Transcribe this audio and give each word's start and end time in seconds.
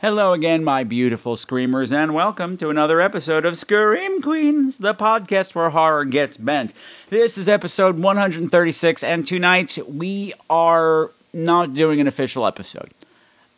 Hello 0.00 0.32
again, 0.32 0.62
my 0.62 0.84
beautiful 0.84 1.36
screamers, 1.36 1.90
and 1.90 2.14
welcome 2.14 2.56
to 2.58 2.68
another 2.70 3.00
episode 3.00 3.44
of 3.44 3.58
Scream 3.58 4.22
Queens, 4.22 4.78
the 4.78 4.94
podcast 4.94 5.56
where 5.56 5.70
horror 5.70 6.04
gets 6.04 6.36
bent. 6.36 6.72
This 7.10 7.36
is 7.36 7.48
episode 7.48 7.98
136, 7.98 9.02
and 9.02 9.26
tonight 9.26 9.76
we 9.88 10.34
are 10.48 11.10
not 11.32 11.74
doing 11.74 12.00
an 12.00 12.06
official 12.06 12.46
episode. 12.46 12.90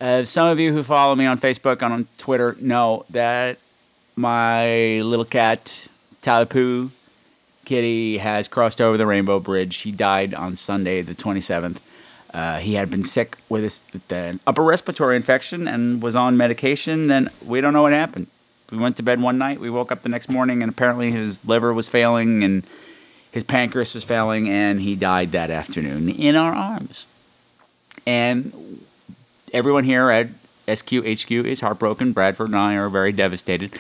Uh, 0.01 0.25
some 0.25 0.49
of 0.49 0.59
you 0.59 0.73
who 0.73 0.83
follow 0.83 1.15
me 1.15 1.27
on 1.27 1.39
Facebook 1.39 1.83
and 1.83 1.93
on 1.93 2.09
Twitter 2.17 2.57
know 2.59 3.05
that 3.11 3.59
my 4.17 5.03
little 5.03 5.27
cat, 5.27 5.89
Talapu 6.23 6.89
Kitty, 7.67 8.17
has 8.17 8.49
crossed 8.49 8.81
over 8.81 8.97
the 8.97 9.07
Rainbow 9.07 9.41
Bridge. 9.41 9.77
He 9.77 9.93
died 9.93 10.33
on 10.33 10.57
Sunday, 10.57 11.03
the 11.03 11.15
27th. 11.15 11.77
Uh, 12.33 12.59
he 12.59 12.75
had 12.75 12.91
been 12.91 13.03
sick 13.03 13.37
with, 13.49 13.63
his, 13.63 13.83
with 13.93 14.11
an 14.13 14.41
upper 14.47 14.63
respiratory 14.63 15.17
infection 15.17 15.67
and 15.67 16.01
was 16.01 16.15
on 16.15 16.37
medication. 16.37 17.09
Then 17.09 17.29
we 17.45 17.61
don't 17.61 17.73
know 17.73 17.83
what 17.83 17.93
happened. 17.93 18.29
We 18.71 18.79
went 18.79 18.97
to 18.99 19.03
bed 19.03 19.21
one 19.21 19.37
night. 19.37 19.59
We 19.59 19.69
woke 19.69 19.91
up 19.91 20.03
the 20.03 20.09
next 20.09 20.29
morning, 20.29 20.63
and 20.63 20.71
apparently 20.71 21.11
his 21.11 21.45
liver 21.45 21.75
was 21.75 21.89
failing 21.89 22.45
and 22.45 22.63
his 23.33 23.45
pancreas 23.45 23.95
was 23.95 24.03
failing, 24.03 24.49
and 24.49 24.81
he 24.81 24.97
died 24.97 25.33
that 25.33 25.51
afternoon 25.51 26.09
in 26.09 26.35
our 26.35 26.53
arms. 26.53 27.07
And 28.07 28.81
everyone 29.53 29.85
here 29.85 30.11
at 30.11 30.29
SQHQ 30.67 31.45
is 31.45 31.61
heartbroken. 31.61 32.13
Bradford 32.13 32.49
and 32.49 32.57
I 32.57 32.75
are 32.75 32.89
very 32.89 33.13
devastated. 33.13 33.73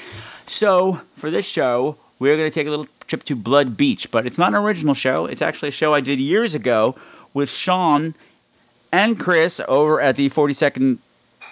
So 0.47 1.01
for 1.17 1.31
this 1.31 1.47
show, 1.47 1.97
we're 2.19 2.37
going 2.37 2.49
to 2.49 2.55
take 2.55 2.67
a 2.67 2.71
little 2.71 2.87
trip 3.07 3.25
to 3.25 3.35
Blood 3.35 3.77
Beach, 3.77 4.11
but 4.11 4.27
it's 4.27 4.39
not 4.39 4.49
an 4.49 4.57
original 4.57 4.95
show. 4.95 5.27
It's 5.27 5.43
actually 5.43 5.71
a 5.71 5.73
show 5.73 5.95
I 5.95 6.01
did 6.01 6.21
years 6.21 6.55
ago 6.55 6.95
with 7.35 7.51
Shawn 7.51 8.15
and 8.93 9.19
Chris 9.19 9.61
over 9.69 10.01
at 10.01 10.17
the 10.17 10.31
42nd 10.31 10.99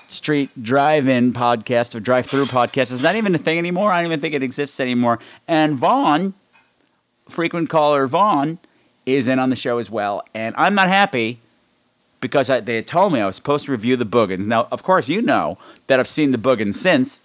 Street 0.09 0.51
Drive-In 0.61 1.33
podcast 1.33 1.95
or 1.95 2.01
Drive-Through 2.01 2.47
podcast. 2.47 2.93
It's 2.93 3.03
not 3.03 3.17
even 3.17 3.35
a 3.35 3.39
thing 3.39 3.59
anymore. 3.59 3.93
I 3.93 4.01
don't 4.01 4.11
even 4.11 4.21
think 4.21 4.35
it 4.35 4.43
exists 4.43 4.81
anymore. 4.81 5.19
And 5.47 5.75
Vaughn, 5.75 6.35
frequent 7.29 7.69
caller 7.69 8.07
Vaughn, 8.07 8.59
is 9.07 9.29
in 9.29 9.39
on 9.39 9.51
the 9.51 9.57
show 9.57 9.79
as 9.79 9.91
well. 9.91 10.23
And 10.35 10.55
I'm 10.59 10.75
not 10.75 10.89
happy 10.89 11.39
because 12.21 12.51
I, 12.51 12.61
they 12.61 12.77
had 12.77 12.87
told 12.87 13.13
me 13.13 13.21
I 13.21 13.27
was 13.27 13.37
supposed 13.37 13.67
to 13.67 13.73
review 13.73 13.97
the 13.97 14.07
Boogens. 14.07 14.47
Now, 14.47 14.69
of 14.73 14.83
course, 14.83 15.09
you 15.09 15.23
know 15.23 15.59
that 15.87 16.01
I've 16.01 16.09
seen 16.09 16.33
the 16.33 16.39
Boogens 16.39 16.75
since 16.75 17.21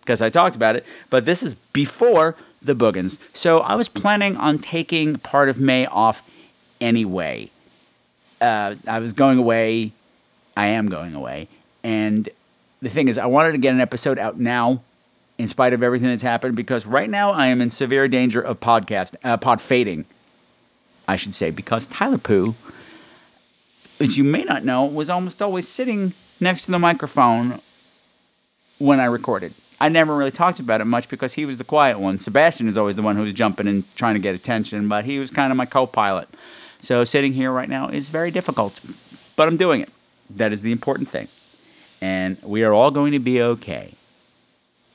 because 0.00 0.22
I 0.22 0.30
talked 0.30 0.54
about 0.54 0.76
it, 0.76 0.84
but 1.10 1.24
this 1.24 1.42
is 1.42 1.54
before 1.54 2.36
the 2.62 2.74
Boogens. 2.74 3.18
So 3.34 3.60
I 3.60 3.74
was 3.74 3.88
planning 3.88 4.36
on 4.36 4.58
taking 4.58 5.16
part 5.16 5.48
of 5.48 5.58
May 5.58 5.86
off 5.86 6.28
anyway 6.80 7.50
uh, 8.40 8.74
I 8.86 9.00
was 9.00 9.12
going 9.12 9.38
away. 9.38 9.92
I 10.56 10.66
am 10.68 10.88
going 10.88 11.14
away. 11.14 11.48
And 11.84 12.28
the 12.80 12.90
thing 12.90 13.08
is, 13.08 13.18
I 13.18 13.26
wanted 13.26 13.52
to 13.52 13.58
get 13.58 13.74
an 13.74 13.80
episode 13.80 14.18
out 14.18 14.38
now, 14.38 14.82
in 15.38 15.48
spite 15.48 15.72
of 15.72 15.82
everything 15.82 16.08
that's 16.08 16.22
happened, 16.22 16.56
because 16.56 16.86
right 16.86 17.10
now 17.10 17.30
I 17.30 17.46
am 17.46 17.60
in 17.60 17.70
severe 17.70 18.08
danger 18.08 18.40
of 18.40 18.60
podcast 18.60 19.16
uh, 19.22 19.36
pod 19.36 19.60
fading. 19.60 20.06
I 21.08 21.16
should 21.16 21.34
say, 21.34 21.50
because 21.50 21.86
Tyler 21.86 22.18
Pooh, 22.18 22.54
as 24.00 24.18
you 24.18 24.24
may 24.24 24.44
not 24.44 24.64
know, 24.64 24.84
was 24.84 25.08
almost 25.08 25.40
always 25.40 25.68
sitting 25.68 26.12
next 26.40 26.64
to 26.66 26.72
the 26.72 26.78
microphone 26.78 27.60
when 28.78 28.98
I 28.98 29.04
recorded. 29.04 29.52
I 29.80 29.88
never 29.88 30.16
really 30.16 30.30
talked 30.30 30.58
about 30.58 30.80
it 30.80 30.86
much 30.86 31.08
because 31.08 31.34
he 31.34 31.44
was 31.44 31.58
the 31.58 31.64
quiet 31.64 32.00
one. 32.00 32.18
Sebastian 32.18 32.66
is 32.66 32.76
always 32.76 32.96
the 32.96 33.02
one 33.02 33.16
who 33.16 33.22
was 33.22 33.34
jumping 33.34 33.68
and 33.68 33.84
trying 33.94 34.14
to 34.14 34.20
get 34.20 34.34
attention, 34.34 34.88
but 34.88 35.04
he 35.04 35.18
was 35.18 35.30
kind 35.30 35.50
of 35.50 35.56
my 35.56 35.66
co-pilot. 35.66 36.28
So 36.86 37.02
sitting 37.02 37.32
here 37.32 37.50
right 37.50 37.68
now 37.68 37.88
is 37.88 38.10
very 38.10 38.30
difficult, 38.30 38.78
but 39.34 39.48
I'm 39.48 39.56
doing 39.56 39.80
it. 39.80 39.88
That 40.30 40.52
is 40.52 40.62
the 40.62 40.70
important 40.70 41.08
thing. 41.08 41.26
And 42.00 42.40
we 42.44 42.62
are 42.62 42.72
all 42.72 42.92
going 42.92 43.10
to 43.10 43.18
be 43.18 43.42
okay. 43.42 43.94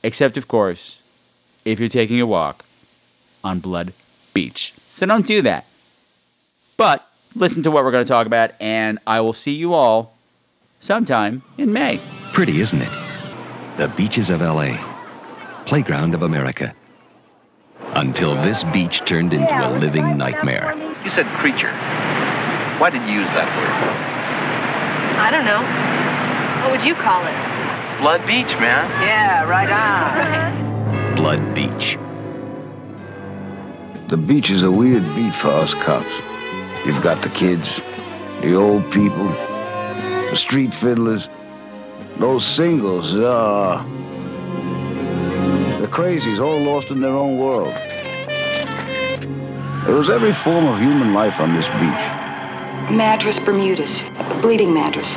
Except, 0.02 0.38
of 0.38 0.48
course, 0.48 1.02
if 1.66 1.78
you're 1.78 1.90
taking 1.90 2.18
a 2.18 2.24
walk 2.24 2.64
on 3.44 3.60
Blood 3.60 3.92
Beach. 4.32 4.72
So 4.88 5.04
don't 5.04 5.26
do 5.26 5.42
that. 5.42 5.66
But 6.78 7.06
listen 7.34 7.62
to 7.64 7.70
what 7.70 7.84
we're 7.84 7.90
going 7.90 8.06
to 8.06 8.08
talk 8.08 8.26
about, 8.26 8.52
and 8.58 8.98
I 9.06 9.20
will 9.20 9.34
see 9.34 9.54
you 9.54 9.74
all 9.74 10.16
sometime 10.80 11.42
in 11.58 11.74
May. 11.74 12.00
Pretty, 12.32 12.62
isn't 12.62 12.80
it? 12.80 12.92
The 13.76 13.88
beaches 13.88 14.30
of 14.30 14.40
LA, 14.40 14.78
playground 15.66 16.14
of 16.14 16.22
America. 16.22 16.74
Until 17.80 18.34
this 18.36 18.64
beach 18.64 19.02
turned 19.04 19.34
into 19.34 19.54
a 19.54 19.76
living 19.78 20.16
nightmare. 20.16 20.91
You 21.04 21.10
said 21.10 21.26
creature. 21.38 21.72
Why 22.78 22.90
did 22.90 23.02
you 23.08 23.20
use 23.20 23.26
that 23.34 23.48
word? 23.58 23.70
I 25.18 25.30
don't 25.30 25.44
know. 25.44 25.62
What 26.62 26.70
would 26.78 26.86
you 26.86 26.94
call 26.94 27.26
it? 27.26 28.00
Blood 28.00 28.26
Beach, 28.26 28.56
man. 28.58 28.88
Yeah, 29.02 29.42
right 29.44 29.68
on. 29.68 31.14
Blood 31.16 31.54
Beach. 31.54 31.98
The 34.08 34.16
beach 34.16 34.50
is 34.50 34.62
a 34.62 34.70
weird 34.70 35.02
beat 35.16 35.34
for 35.34 35.48
us 35.48 35.74
cops. 35.74 36.06
You've 36.86 37.02
got 37.02 37.22
the 37.22 37.30
kids, 37.30 37.80
the 38.40 38.54
old 38.54 38.84
people, 38.92 39.28
the 39.28 40.36
street 40.36 40.74
fiddlers, 40.74 41.28
those 42.18 42.46
singles, 42.46 43.14
uh, 43.14 43.82
the 45.80 45.88
crazies 45.88 46.40
all 46.40 46.60
lost 46.60 46.88
in 46.88 47.00
their 47.00 47.16
own 47.16 47.38
world. 47.38 47.74
There 49.84 49.96
was 49.96 50.08
every 50.08 50.32
form 50.32 50.66
of 50.66 50.78
human 50.78 51.12
life 51.12 51.40
on 51.40 51.54
this 51.54 51.66
beach. 51.66 52.04
Madras 52.90 53.40
Bermudas, 53.40 54.00
bleeding 54.40 54.72
Madras. 54.72 55.12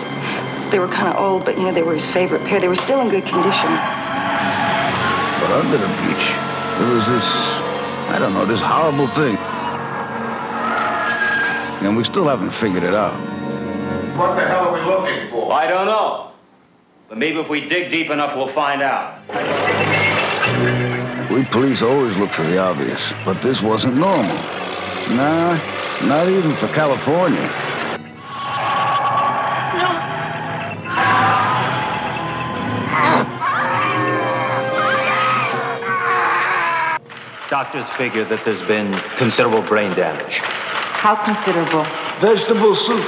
They 0.72 0.80
were 0.80 0.88
kind 0.88 1.08
of 1.08 1.18
old, 1.18 1.46
but 1.46 1.56
you 1.58 1.64
know, 1.66 1.72
they 1.72 1.84
were 1.84 1.94
his 1.94 2.08
favorite 2.08 2.44
pair. 2.46 2.60
They 2.60 2.68
were 2.68 2.76
still 2.76 3.00
in 3.02 3.10
good 3.10 3.26
condition. 3.26 3.70
But 5.40 5.52
under 5.52 5.78
the 5.78 5.88
beach, 6.02 6.26
there 6.80 6.92
was 6.94 7.06
this, 7.06 7.24
I 8.10 8.18
don't 8.20 8.34
know, 8.34 8.46
this 8.48 8.60
horrible 8.60 9.08
thing. 9.10 9.38
And 11.86 11.96
we 11.96 12.04
still 12.04 12.28
haven't 12.28 12.52
figured 12.52 12.84
it 12.84 12.96
out. 12.96 13.14
What 14.18 14.36
the 14.36 14.48
hell 14.48 14.70
are 14.70 14.74
we 14.74 14.82
looking 14.82 15.30
for? 15.30 15.54
I 15.54 15.68
don't 15.68 15.86
know. 15.86 16.32
But 17.08 17.20
maybe 17.20 17.40
if 17.40 17.50
we 17.50 17.70
dig 17.70 17.92
deep 17.92 18.10
enough, 18.10 18.36
we'll 18.36 18.54
find 18.54 18.82
out. 18.82 19.22
We 21.30 21.44
police 21.44 21.82
always 21.82 22.16
look 22.18 22.32
for 22.32 22.44
the 22.44 22.60
obvious, 22.60 23.02
but 23.26 23.42
this 23.42 23.60
wasn't 23.60 23.96
normal. 23.96 24.36
Nah, 25.16 25.56
not 26.06 26.30
even 26.30 26.56
for 26.58 26.68
California. 26.68 27.42
Doctors 37.50 37.86
figure 37.98 38.26
that 38.30 38.42
there's 38.46 38.62
been 38.64 38.94
considerable 39.18 39.68
brain 39.68 39.96
damage. 39.96 40.34
How 40.36 41.16
considerable? 41.26 41.86
Vegetable 42.22 42.76
soup. 42.76 43.06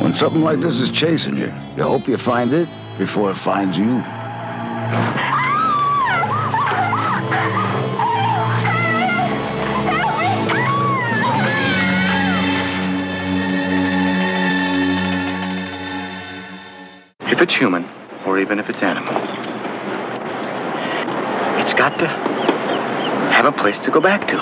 When 0.00 0.14
something 0.14 0.42
like 0.42 0.60
this 0.60 0.78
is 0.78 0.90
chasing 0.90 1.36
you, 1.36 1.52
you 1.76 1.82
hope 1.82 2.06
you 2.06 2.18
find 2.18 2.52
it 2.52 2.68
before 2.98 3.32
it 3.32 3.36
finds 3.36 3.76
you. 3.76 4.02
It's 17.42 17.54
human, 17.56 17.84
or 18.24 18.38
even 18.38 18.60
if 18.60 18.68
it's 18.68 18.82
animal, 18.82 19.16
it's 21.60 21.74
got 21.74 21.98
to 21.98 22.06
have 22.06 23.46
a 23.46 23.52
place 23.52 23.76
to 23.84 23.90
go 23.90 24.00
back 24.00 24.28
to. 24.28 24.36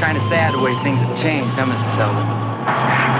Kind 0.00 0.16
of 0.16 0.26
sad 0.30 0.54
the 0.54 0.58
way 0.60 0.72
things 0.82 0.98
have 0.98 1.22
changed, 1.22 1.50
huh, 1.50 1.66
Mr. 1.66 1.96
Sullivan? 1.98 3.17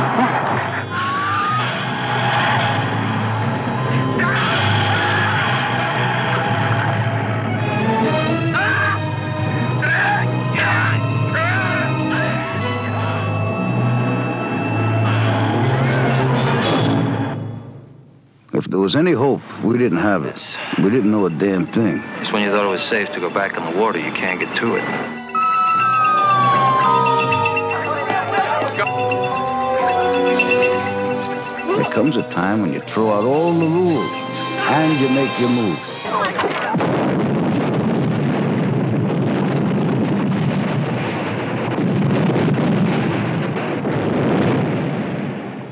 If 18.69 18.73
there 18.73 18.81
was 18.81 18.97
any 18.97 19.12
hope, 19.12 19.41
we 19.65 19.79
didn't 19.79 19.97
have 19.97 20.26
it. 20.26 20.38
We 20.76 20.91
didn't 20.91 21.11
know 21.11 21.25
a 21.25 21.31
damn 21.31 21.73
thing. 21.73 22.03
It's 22.20 22.31
when 22.31 22.43
you 22.43 22.50
thought 22.50 22.67
it 22.67 22.69
was 22.69 22.82
safe 22.82 23.11
to 23.12 23.19
go 23.19 23.31
back 23.31 23.56
in 23.56 23.65
the 23.65 23.81
water, 23.81 23.99
you 23.99 24.12
can't 24.12 24.38
get 24.38 24.55
to 24.59 24.75
it. 24.75 24.85
There 31.76 31.91
comes 31.94 32.19
a 32.19 32.23
time 32.35 32.61
when 32.61 32.75
you 32.75 32.82
throw 32.82 33.11
out 33.11 33.25
all 33.25 33.59
the 33.59 33.65
rules 33.65 34.12
and 34.12 35.00
you 35.00 35.09
make 35.09 35.41
your 35.41 35.49
move. 35.49 35.79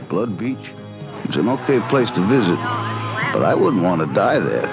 Blood 0.09 0.39
Beach 0.39 0.86
is 1.37 1.41
an 1.41 1.49
okay 1.51 1.81
place 1.91 2.11
to 2.11 2.21
visit, 2.27 2.57
but 3.35 3.43
I 3.43 3.55
wouldn't 3.55 3.83
want 3.83 4.01
to 4.01 4.07
die 4.07 4.39
there. 4.39 4.67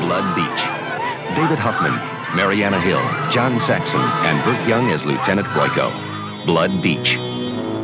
Blood 0.00 0.36
Beach. 0.36 0.62
David 1.34 1.58
Huffman, 1.58 1.94
Marianna 2.36 2.80
Hill, 2.80 3.02
John 3.32 3.58
Saxon, 3.58 4.00
and 4.00 4.44
Burt 4.44 4.68
Young 4.68 4.90
as 4.90 5.04
Lieutenant 5.04 5.48
Royko. 5.48 5.90
Blood 6.46 6.80
Beach, 6.82 7.16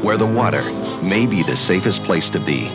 where 0.04 0.16
the 0.16 0.26
water 0.26 0.62
may 1.02 1.26
be 1.26 1.42
the 1.42 1.56
safest 1.56 2.04
place 2.04 2.28
to 2.28 2.38
be. 2.38 2.70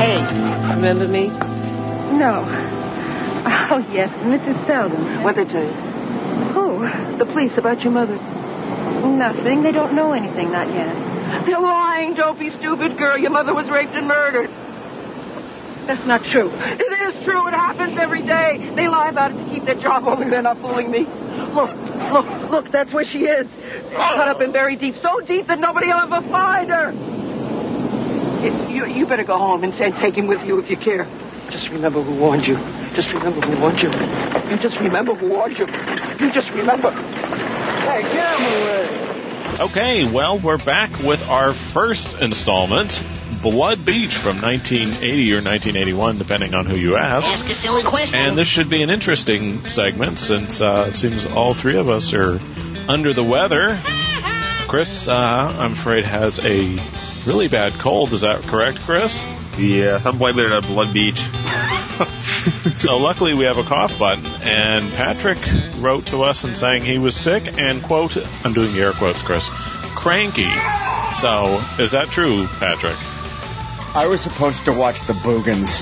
Hey, 0.00 0.16
remember 0.76 1.06
me? 1.06 1.26
No. 1.26 2.42
Oh, 3.72 3.86
yes, 3.92 4.10
Mrs. 4.22 4.66
Selden. 4.66 5.22
What 5.22 5.36
they 5.36 5.44
tell 5.44 5.62
you? 5.62 5.70
Who? 6.54 7.18
The 7.18 7.26
police 7.26 7.58
about 7.58 7.84
your 7.84 7.92
mother. 7.92 8.14
Nothing. 9.06 9.62
They 9.62 9.72
don't 9.72 9.92
know 9.92 10.12
anything, 10.12 10.52
not 10.52 10.68
yet. 10.68 11.44
They're 11.44 11.60
lying. 11.60 12.14
Don't 12.14 12.38
be 12.38 12.48
stupid, 12.48 12.96
girl. 12.96 13.18
Your 13.18 13.30
mother 13.30 13.52
was 13.52 13.68
raped 13.68 13.92
and 13.92 14.08
murdered. 14.08 14.48
That's 15.84 16.06
not 16.06 16.24
true. 16.24 16.50
It 16.50 17.14
is 17.14 17.22
true. 17.22 17.46
It 17.48 17.52
happens 17.52 17.98
every 17.98 18.22
day. 18.22 18.70
They 18.74 18.88
lie 18.88 19.10
about 19.10 19.32
it 19.32 19.44
to 19.44 19.50
keep 19.50 19.64
their 19.64 19.74
job, 19.74 20.08
only 20.08 20.30
they're 20.30 20.40
not 20.40 20.56
fooling 20.56 20.90
me. 20.90 21.00
Look, 21.52 21.76
look, 22.10 22.50
look. 22.50 22.70
That's 22.70 22.90
where 22.90 23.04
she 23.04 23.26
is. 23.26 23.46
Cut 23.92 24.28
up 24.28 24.40
and 24.40 24.50
buried 24.50 24.80
deep, 24.80 24.96
so 24.96 25.20
deep 25.20 25.44
that 25.48 25.58
nobody 25.58 25.88
will 25.88 26.14
ever 26.14 26.22
find 26.22 26.70
her. 26.70 27.09
You, 28.42 28.68
you, 28.68 28.86
you 28.86 29.06
better 29.06 29.24
go 29.24 29.36
home 29.36 29.64
and, 29.64 29.72
and 29.74 29.94
take 29.96 30.14
him 30.14 30.26
with 30.26 30.44
you 30.46 30.58
if 30.58 30.70
you 30.70 30.76
care. 30.76 31.06
Just 31.50 31.68
remember 31.70 32.00
who 32.00 32.18
warned 32.18 32.46
you. 32.46 32.56
Just 32.94 33.12
remember 33.12 33.40
who 33.40 33.60
warned 33.60 33.82
you. 33.82 33.90
You 34.50 34.56
just 34.56 34.80
remember 34.80 35.14
who 35.14 35.28
warned 35.28 35.58
you. 35.58 35.66
You 35.66 36.32
just 36.32 36.50
remember. 36.50 36.90
Hey, 36.90 38.02
get 38.02 38.40
him 38.40 38.62
away. 38.62 39.10
Okay, 39.60 40.10
well, 40.10 40.38
we're 40.38 40.56
back 40.56 41.00
with 41.00 41.22
our 41.22 41.52
first 41.52 42.18
installment, 42.20 43.02
Blood 43.42 43.84
Beach 43.84 44.14
from 44.14 44.40
1980 44.40 45.32
or 45.32 45.42
1981, 45.42 46.16
depending 46.16 46.54
on 46.54 46.64
who 46.64 46.78
you 46.78 46.96
ask. 46.96 47.30
Ask 47.30 47.50
a 47.50 47.54
silly 47.56 47.82
question. 47.82 48.14
And 48.14 48.38
this 48.38 48.46
should 48.46 48.70
be 48.70 48.82
an 48.82 48.88
interesting 48.88 49.66
segment 49.66 50.18
since 50.18 50.62
uh, 50.62 50.86
it 50.88 50.96
seems 50.96 51.26
all 51.26 51.52
three 51.52 51.76
of 51.76 51.90
us 51.90 52.14
are 52.14 52.40
under 52.88 53.12
the 53.12 53.24
weather. 53.24 53.78
Chris, 54.66 55.08
uh, 55.08 55.14
I'm 55.14 55.72
afraid, 55.72 56.06
has 56.06 56.38
a 56.38 56.78
really 57.26 57.48
bad 57.48 57.72
cold. 57.74 58.12
Is 58.12 58.22
that 58.22 58.42
correct, 58.42 58.80
Chris? 58.80 59.22
Yes, 59.58 60.06
I'm 60.06 60.18
blaming 60.18 60.46
it 60.46 60.52
on 60.52 60.62
Blood 60.62 60.94
Beach. 60.94 61.20
so 62.78 62.96
luckily 62.96 63.34
we 63.34 63.44
have 63.44 63.58
a 63.58 63.62
cough 63.62 63.98
button, 63.98 64.24
and 64.42 64.90
Patrick 64.92 65.38
wrote 65.76 66.06
to 66.06 66.22
us 66.22 66.44
and 66.44 66.56
saying 66.56 66.82
he 66.82 66.98
was 66.98 67.14
sick 67.14 67.58
and 67.58 67.82
quote, 67.82 68.16
I'm 68.44 68.52
doing 68.52 68.72
the 68.72 68.80
air 68.82 68.92
quotes, 68.92 69.20
Chris, 69.22 69.46
cranky. 69.94 70.50
So 71.20 71.62
is 71.78 71.90
that 71.90 72.08
true, 72.10 72.46
Patrick? 72.58 72.96
I 73.94 74.06
was 74.08 74.20
supposed 74.20 74.64
to 74.66 74.72
watch 74.72 75.04
the 75.06 75.14
Boogens. 75.14 75.80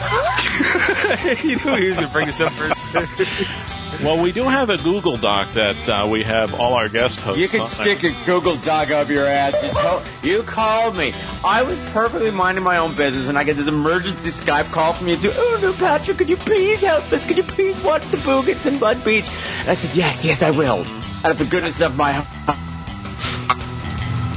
you 1.44 1.56
knew 1.56 1.76
he 1.76 1.88
was 1.88 1.96
going 1.98 2.08
to 2.08 2.12
bring 2.12 2.26
this 2.26 2.40
up 2.40 2.52
first. 2.52 3.70
Well, 4.02 4.22
we 4.22 4.32
do 4.32 4.44
have 4.44 4.70
a 4.70 4.78
Google 4.78 5.18
Doc 5.18 5.52
that 5.52 5.88
uh, 5.88 6.08
we 6.08 6.22
have 6.22 6.54
all 6.54 6.72
our 6.72 6.88
guest 6.88 7.20
hosts. 7.20 7.38
You 7.38 7.48
can 7.48 7.60
on. 7.60 7.66
stick 7.66 8.02
a 8.02 8.12
Google 8.24 8.56
Doc 8.56 8.90
up 8.90 9.10
your 9.10 9.26
ass. 9.26 9.62
You, 9.62 9.70
told, 9.70 10.02
you 10.22 10.42
called 10.42 10.96
me. 10.96 11.12
I 11.44 11.62
was 11.62 11.78
perfectly 11.90 12.30
minding 12.30 12.64
my 12.64 12.78
own 12.78 12.94
business, 12.94 13.28
and 13.28 13.38
I 13.38 13.44
get 13.44 13.56
this 13.56 13.66
emergency 13.66 14.30
Skype 14.30 14.72
call 14.72 14.94
from 14.94 15.08
you. 15.08 15.16
Too. 15.16 15.32
Oh 15.34 15.58
no, 15.60 15.74
Patrick, 15.74 16.16
could 16.16 16.30
you 16.30 16.38
please 16.38 16.80
help 16.80 17.12
us? 17.12 17.26
Could 17.26 17.36
you 17.36 17.42
please 17.42 17.82
watch 17.84 18.02
the 18.10 18.16
Boogens 18.16 18.64
in 18.64 18.78
Blood 18.78 19.04
Beach? 19.04 19.28
And 19.60 19.68
I 19.68 19.74
said, 19.74 19.94
yes, 19.94 20.24
yes, 20.24 20.40
I 20.40 20.50
will. 20.50 20.80
Out 21.22 21.32
of 21.32 21.38
the 21.38 21.44
goodness 21.44 21.80
of 21.82 21.96
my 21.96 22.24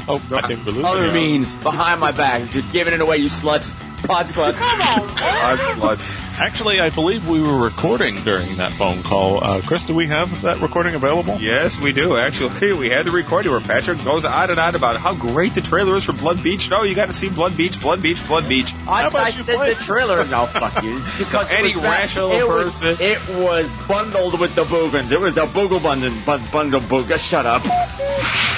Oh, 0.06 0.22
I 0.34 0.48
think 0.48 0.66
we're 0.66 0.74
losing 0.74 0.86
other 0.86 1.12
means 1.14 1.56
behind 1.56 2.02
my 2.02 2.12
back. 2.12 2.54
You're 2.54 2.64
giving 2.74 2.94
it 2.94 3.00
away, 3.00 3.18
you 3.18 3.28
sluts. 3.28 3.74
Pod 4.04 4.26
sluts. 4.26 4.56
Come 4.56 4.82
on. 4.82 5.02
Odd 5.04 5.60
sluts. 5.60 6.40
Actually, 6.40 6.80
I 6.82 6.90
believe 6.90 7.30
we 7.30 7.40
were 7.40 7.64
recording 7.64 8.16
during 8.24 8.56
that 8.56 8.72
phone 8.74 9.02
call. 9.02 9.42
Uh, 9.44 9.62
Chris, 9.62 9.86
do 9.86 9.94
we 9.96 10.08
have 10.08 10.42
that 10.42 10.60
recording 10.60 10.94
available? 10.96 11.38
Yes, 11.40 11.80
we 11.80 11.94
do. 11.94 12.18
Actually, 12.18 12.74
we 12.78 12.90
had 12.90 13.06
the 13.06 13.12
recording 13.12 13.52
where 13.52 13.62
Patrick 13.62 14.04
goes 14.04 14.26
on 14.26 14.50
and 14.50 14.60
on 14.60 14.76
about 14.76 14.98
how 14.98 15.14
great 15.16 15.56
the 15.56 15.62
trailer 15.62 15.96
is 15.96 16.04
for 16.04 16.12
Blood 16.14 16.44
Beach. 16.44 16.70
No, 16.70 16.84
you 16.84 16.96
got 16.96 17.06
to 17.06 17.14
see 17.14 17.30
Blood 17.30 17.56
Beach, 17.56 17.80
Blood 17.80 18.02
Beach, 18.02 18.26
Blood 18.28 18.50
Beach. 18.50 18.74
I, 18.88 19.04
How 19.04 19.08
about 19.10 19.22
I 19.26 19.30
you 19.30 19.44
said 19.44 19.56
play- 19.56 19.74
the 19.74 19.84
trailer. 19.84 20.26
No, 20.26 20.48
fuck 20.48 20.84
you. 20.84 21.02
Because 21.18 21.50
it 21.50 21.60
any 21.60 21.76
was 21.76 21.84
rational 21.84 22.32
it 22.34 22.48
was, 22.48 22.78
person- 22.80 22.98
it 23.00 23.20
was 23.42 23.70
bundled 23.88 24.40
with 24.40 24.54
the 24.56 24.66
boogens. 24.66 25.12
It 25.12 25.20
was 25.20 25.34
the 25.36 25.46
boogle 25.46 25.82
bundle, 25.82 26.12
bun- 26.26 26.44
bundle 26.52 26.82
booga. 26.82 27.18
Shut 27.18 27.46
up. 27.46 27.62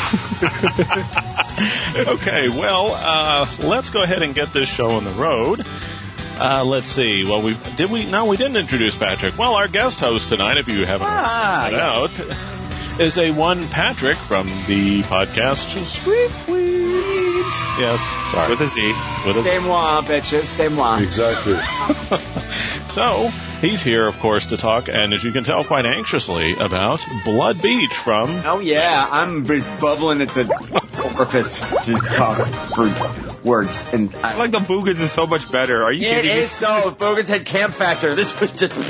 okay, 1.95 2.49
well, 2.49 2.91
uh, 2.93 3.47
let's 3.59 3.89
go 3.89 4.03
ahead 4.03 4.21
and 4.21 4.35
get 4.35 4.53
this 4.53 4.67
show 4.69 4.91
on 4.91 5.03
the 5.03 5.11
road. 5.11 5.65
Uh, 6.39 6.63
let's 6.65 6.87
see. 6.87 7.23
Well, 7.23 7.41
we 7.41 7.57
did 7.77 7.89
we? 7.89 8.05
No, 8.05 8.25
we 8.25 8.35
didn't 8.37 8.57
introduce 8.57 8.95
Patrick. 8.97 9.37
Well, 9.37 9.55
our 9.55 9.67
guest 9.69 9.99
host 9.99 10.29
tonight, 10.29 10.57
if 10.57 10.67
you 10.67 10.85
haven't 10.85 11.07
Ah, 11.09 11.69
found 11.69 11.75
yeah. 11.75 11.91
out, 12.97 12.99
is 12.99 13.17
a 13.17 13.31
one 13.31 13.67
Patrick 13.69 14.17
from 14.17 14.47
the 14.67 15.01
podcast 15.03 15.85
Scream 15.85 16.29
Queens. 16.45 16.65
Yes, 17.79 18.01
sorry, 18.31 18.49
With 18.49 18.61
a 18.61 18.67
Z. 18.69 18.93
with 19.25 19.37
a 19.37 19.43
C'est 19.43 19.59
moi, 19.59 20.01
bitches. 20.01 20.43
C'est 20.45 20.69
moi. 20.69 20.97
Exactly. 20.99 21.57
So 22.95 23.29
he's 23.65 23.81
here, 23.81 24.07
of 24.07 24.19
course, 24.19 24.47
to 24.47 24.57
talk, 24.57 24.89
and 24.89 25.13
as 25.13 25.23
you 25.23 25.31
can 25.31 25.43
tell, 25.43 25.63
quite 25.63 25.85
anxiously 25.85 26.53
about 26.53 27.03
Blood 27.23 27.61
Beach 27.61 27.93
from. 27.93 28.29
Oh 28.45 28.59
yeah, 28.59 29.07
I'm 29.11 29.43
bubbling 29.43 30.21
at 30.21 30.29
the 30.29 31.13
orifice 31.17 31.59
to 31.85 31.93
talk 31.93 32.47
for 32.75 33.39
words, 33.43 33.87
and 33.91 34.15
I 34.17 34.35
I, 34.35 34.37
like 34.37 34.51
the 34.51 34.59
Boogens 34.59 34.99
is 34.99 35.11
so 35.11 35.25
much 35.25 35.51
better. 35.51 35.83
Are 35.83 35.91
you 35.91 36.07
it 36.07 36.11
kidding 36.11 36.31
is 36.31 36.51
so. 36.51 36.91
Boogens 36.91 37.27
had 37.27 37.45
camp 37.45 37.73
factor. 37.73 38.15
This 38.15 38.39
was 38.39 38.51
just. 38.51 38.73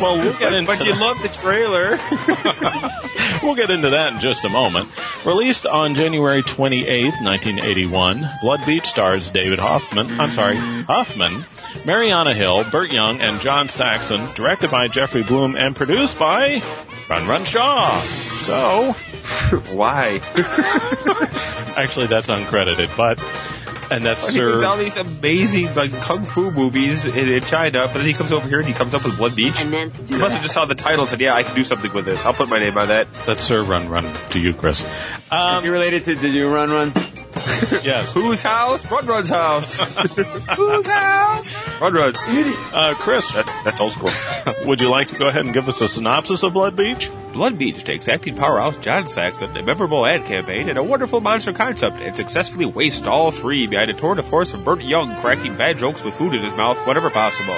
Well, 0.00 0.18
we'll 0.18 0.32
get 0.38 0.52
me? 0.52 0.58
into. 0.58 0.72
But 0.72 0.84
you 0.84 0.94
love 0.94 1.20
the 1.22 1.28
trailer. 1.28 1.98
We'll 3.42 3.54
get 3.54 3.70
into 3.70 3.90
that 3.90 4.12
in 4.12 4.20
just 4.20 4.44
a 4.44 4.50
moment. 4.50 4.88
Released 5.24 5.64
on 5.64 5.94
January 5.94 6.42
28th, 6.42 7.22
1981, 7.22 8.28
Blood 8.42 8.66
Beach 8.66 8.86
stars 8.86 9.30
David 9.30 9.58
Hoffman, 9.58 10.20
I'm 10.20 10.30
sorry, 10.30 10.56
Huffman, 10.56 11.44
Marianna 11.84 12.34
Hill, 12.34 12.64
Burt 12.70 12.92
Young, 12.92 13.20
and 13.20 13.40
John 13.40 13.68
Saxon, 13.68 14.26
directed 14.34 14.70
by 14.70 14.88
Jeffrey 14.88 15.22
Bloom, 15.22 15.56
and 15.56 15.74
produced 15.74 16.18
by 16.18 16.62
Run 17.08 17.26
Run 17.26 17.44
Shaw. 17.44 18.00
So, 18.40 18.92
Why? 19.72 20.20
actually 21.76 22.06
that's 22.06 22.28
uncredited, 22.28 22.94
but, 22.96 23.22
and 23.90 24.04
that's 24.04 24.28
He 24.32 24.40
makes 24.40 24.62
all 24.62 24.76
these 24.76 24.96
amazing 24.96 25.74
like 25.74 25.92
kung 26.02 26.24
fu 26.24 26.50
movies 26.50 27.06
in, 27.06 27.28
in 27.28 27.42
China, 27.44 27.86
but 27.86 27.94
then 27.94 28.06
he 28.06 28.12
comes 28.12 28.32
over 28.32 28.46
here 28.46 28.58
and 28.58 28.68
he 28.68 28.74
comes 28.74 28.94
up 28.94 29.04
with 29.04 29.16
Blood 29.16 29.34
Beach. 29.34 29.60
I 29.60 29.64
meant 29.64 29.94
to 29.94 30.02
do 30.02 30.14
He 30.14 30.20
must 30.20 30.34
have 30.34 30.42
just 30.42 30.54
saw 30.54 30.64
the 30.66 30.74
title 30.74 31.00
and 31.00 31.10
said, 31.10 31.20
"Yeah, 31.20 31.34
I 31.34 31.42
can 31.42 31.54
do 31.54 31.64
something 31.64 31.92
with 31.92 32.04
this. 32.04 32.24
I'll 32.24 32.34
put 32.34 32.48
my 32.48 32.58
name 32.58 32.76
on 32.76 32.88
that." 32.88 33.12
that's 33.26 33.42
Sir 33.42 33.62
Run 33.62 33.88
Run 33.88 34.04
to 34.30 34.38
you, 34.38 34.54
Chris. 34.54 34.80
Is 34.82 34.86
Um, 35.30 35.62
he 35.62 35.68
related 35.70 36.04
to 36.04 36.14
Did 36.14 36.34
You 36.34 36.48
Run 36.48 36.70
Run? 36.70 36.92
yes. 37.84 38.12
Whose 38.12 38.42
house? 38.42 38.88
Run 38.90 39.06
Run's 39.06 39.28
house. 39.30 39.78
Whose 40.56 40.86
house? 40.86 41.80
Run 41.80 41.94
Run. 41.94 42.14
Uh, 42.16 42.94
Chris, 42.98 43.30
That, 43.32 43.46
that's 43.64 43.80
old 43.80 43.92
school. 43.92 44.10
would 44.66 44.80
you 44.80 44.90
like 44.90 45.08
to 45.08 45.14
go 45.14 45.28
ahead 45.28 45.44
and 45.44 45.54
give 45.54 45.68
us 45.68 45.80
a 45.80 45.88
synopsis 45.88 46.42
of 46.42 46.52
Blood 46.52 46.76
Beach? 46.76 47.10
Blood 47.32 47.58
Beach 47.58 47.84
takes 47.84 48.08
acting 48.08 48.36
powerhouse 48.36 48.76
John 48.76 49.06
Saxon, 49.06 49.56
a 49.56 49.62
memorable 49.62 50.04
ad 50.04 50.24
campaign, 50.24 50.68
and 50.68 50.78
a 50.78 50.82
wonderful 50.82 51.20
monster 51.20 51.52
concept, 51.52 51.98
and 51.98 52.16
successfully 52.16 52.66
wastes 52.66 53.06
all 53.06 53.30
three 53.30 53.66
behind 53.66 53.90
a 53.90 53.94
tour 53.94 54.14
de 54.14 54.22
force 54.22 54.52
of 54.52 54.64
Burt 54.64 54.82
Young 54.82 55.16
cracking 55.20 55.56
bad 55.56 55.78
jokes 55.78 56.02
with 56.02 56.14
food 56.14 56.34
in 56.34 56.42
his 56.42 56.54
mouth 56.54 56.84
whenever 56.86 57.08
possible. 57.10 57.56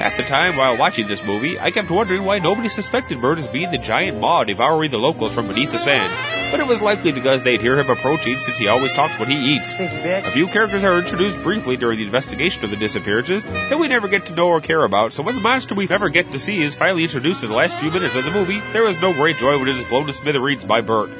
At 0.00 0.16
the 0.16 0.24
time, 0.24 0.56
while 0.56 0.76
watching 0.76 1.06
this 1.06 1.22
movie, 1.22 1.60
I 1.60 1.70
kept 1.70 1.88
wondering 1.88 2.24
why 2.24 2.40
nobody 2.40 2.68
suspected 2.68 3.20
Burt 3.20 3.38
as 3.38 3.46
being 3.46 3.70
the 3.70 3.78
giant 3.78 4.18
maw 4.18 4.42
devouring 4.42 4.90
the 4.90 4.98
locals 4.98 5.32
from 5.32 5.46
beneath 5.46 5.70
the 5.70 5.78
sand. 5.78 6.12
But 6.50 6.58
it 6.58 6.66
was 6.66 6.82
likely 6.82 7.12
because 7.12 7.44
they'd 7.44 7.60
hear 7.60 7.78
him 7.78 7.88
approaching 7.88 8.38
since 8.40 8.58
he 8.58 8.66
always 8.66 8.92
talks 9.12 9.20
when 9.20 9.30
he 9.30 9.54
eats. 9.54 9.72
A 9.78 10.30
few 10.30 10.46
characters 10.48 10.84
are 10.84 10.98
introduced 10.98 11.40
briefly 11.42 11.76
during 11.76 11.98
the 11.98 12.04
investigation 12.04 12.64
of 12.64 12.70
the 12.70 12.76
disappearances 12.76 13.44
that 13.44 13.78
we 13.78 13.88
never 13.88 14.08
get 14.08 14.26
to 14.26 14.34
know 14.34 14.48
or 14.48 14.60
care 14.60 14.84
about, 14.84 15.12
so 15.12 15.22
when 15.22 15.34
the 15.34 15.40
monster 15.40 15.74
we 15.74 15.86
never 15.86 16.08
get 16.08 16.32
to 16.32 16.38
see 16.38 16.62
is 16.62 16.74
finally 16.74 17.04
introduced 17.04 17.42
in 17.42 17.48
the 17.48 17.54
last 17.56 17.76
few 17.76 17.90
minutes 17.90 18.16
of 18.16 18.24
the 18.24 18.30
movie, 18.30 18.60
there 18.72 18.86
is 18.88 19.00
no 19.00 19.12
great 19.12 19.36
joy 19.36 19.58
when 19.58 19.68
it 19.68 19.76
is 19.76 19.84
blown 19.84 20.06
to 20.06 20.12
smithereens 20.12 20.64
by 20.64 20.80
Burt. 20.80 21.10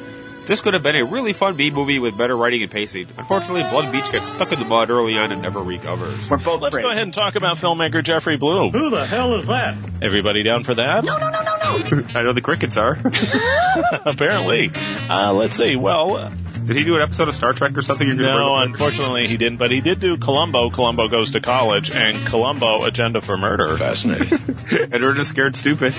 This 0.45 0.59
could 0.59 0.73
have 0.73 0.83
been 0.83 0.97
a 0.97 1.05
really 1.05 1.31
fun 1.31 1.55
B 1.55 1.71
movie 1.71 1.99
with 1.99 2.17
better 2.17 2.35
writing 2.35 2.63
and 2.63 2.69
pacing. 2.71 3.07
Unfortunately, 3.17 3.63
Blood 3.63 3.93
Beach 3.93 4.11
gets 4.11 4.27
stuck 4.27 4.51
in 4.51 4.59
the 4.59 4.65
mud 4.65 4.89
early 4.89 5.17
on 5.17 5.31
and 5.31 5.41
never 5.41 5.61
recovers. 5.61 6.29
We're 6.29 6.35
both 6.37 6.59
Let's 6.61 6.75
go 6.75 6.91
ahead 6.91 7.03
and 7.03 7.13
talk 7.13 7.35
about 7.35 7.55
filmmaker 7.55 8.03
Jeffrey 8.03 8.35
Bloom. 8.35 8.73
Who 8.73 8.89
the 8.89 9.05
hell 9.05 9.35
is 9.39 9.47
that? 9.47 9.77
Everybody 10.01 10.43
down 10.43 10.65
for 10.65 10.75
that? 10.75 11.05
No, 11.05 11.17
no, 11.17 11.29
no, 11.29 11.41
no, 11.43 11.43
no. 11.43 11.52
I 12.15 12.23
know 12.23 12.33
the 12.33 12.41
crickets 12.41 12.77
are. 12.77 12.93
Apparently. 14.05 14.71
Uh, 15.09 15.33
let's 15.33 15.55
see. 15.57 15.75
Well, 15.75 16.15
uh, 16.17 16.29
Did 16.65 16.75
he 16.77 16.83
do 16.83 16.95
an 16.95 17.01
episode 17.01 17.27
of 17.27 17.35
Star 17.35 17.53
Trek 17.53 17.75
or 17.77 17.81
something? 17.81 18.07
You're 18.07 18.15
no, 18.15 18.55
unfortunately 18.55 19.27
he 19.27 19.37
didn't, 19.37 19.57
but 19.57 19.71
he 19.71 19.81
did 19.81 19.99
do 19.99 20.17
Columbo, 20.17 20.69
Columbo 20.69 21.07
Goes 21.07 21.31
to 21.31 21.41
College, 21.41 21.91
and 21.91 22.25
Columbo, 22.27 22.83
Agenda 22.85 23.21
for 23.21 23.37
Murder. 23.37 23.77
Fascinating. 23.77 24.33
and 24.91 25.03
Ernest 25.03 25.29
Scared 25.31 25.55
Stupid. 25.55 25.95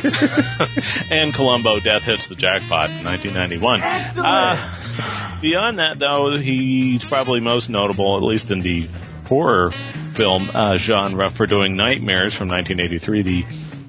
and 1.10 1.34
Columbo, 1.34 1.80
Death 1.80 2.02
Hits 2.04 2.28
the 2.28 2.34
Jackpot 2.36 2.90
in 2.90 3.04
1991. 3.04 3.82
Uh, 3.82 5.40
beyond 5.40 5.78
that, 5.78 5.98
though, 5.98 6.36
he's 6.38 7.04
probably 7.04 7.40
most 7.40 7.68
notable, 7.68 8.16
at 8.16 8.22
least 8.22 8.50
in 8.50 8.60
the 8.60 8.88
horror 9.26 9.70
film 9.70 10.48
uh, 10.54 10.76
genre, 10.76 11.30
for 11.30 11.46
doing 11.46 11.76
Nightmares 11.76 12.34
from 12.34 12.48
1983, 12.48 13.22
the 13.22 13.44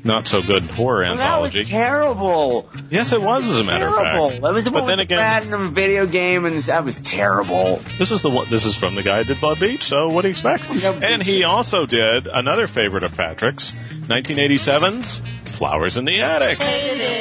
not 0.05 0.27
so 0.27 0.41
good 0.41 0.65
horror 0.67 1.03
Well, 1.03 1.15
that 1.15 1.21
anthology. 1.23 1.59
was 1.59 1.69
terrible. 1.69 2.69
yes, 2.89 3.11
it 3.11 3.21
was, 3.21 3.47
as 3.49 3.59
a 3.59 3.63
matter 3.63 3.85
terrible. 3.89 4.25
of 4.25 4.29
fact. 4.31 4.41
That 4.43 4.53
was 4.53 4.63
the 4.65 4.71
but 4.71 4.85
then 4.85 4.99
again, 4.99 5.17
rat 5.17 5.43
video 5.71 6.05
game, 6.05 6.45
and 6.45 6.55
that 6.55 6.85
was 6.85 6.97
terrible. 6.97 7.81
This 7.97 8.11
is 8.11 8.21
the 8.21 8.29
one. 8.29 8.47
This 8.49 8.65
is 8.65 8.75
from 8.75 8.95
the 8.95 9.03
guy 9.03 9.17
who 9.17 9.23
did 9.23 9.39
Blood 9.41 9.59
Beach. 9.59 9.83
So 9.83 10.07
what 10.09 10.21
do 10.21 10.27
you 10.27 10.31
expect? 10.33 10.69
And 10.69 11.21
he 11.23 11.43
also 11.43 11.85
did 11.85 12.27
another 12.27 12.67
favorite 12.67 13.03
of 13.03 13.17
Patrick's, 13.17 13.71
1987's 14.07 15.21
Flowers 15.55 15.95
in 15.97 16.03
the 16.03 16.21
Attic. 16.21 16.57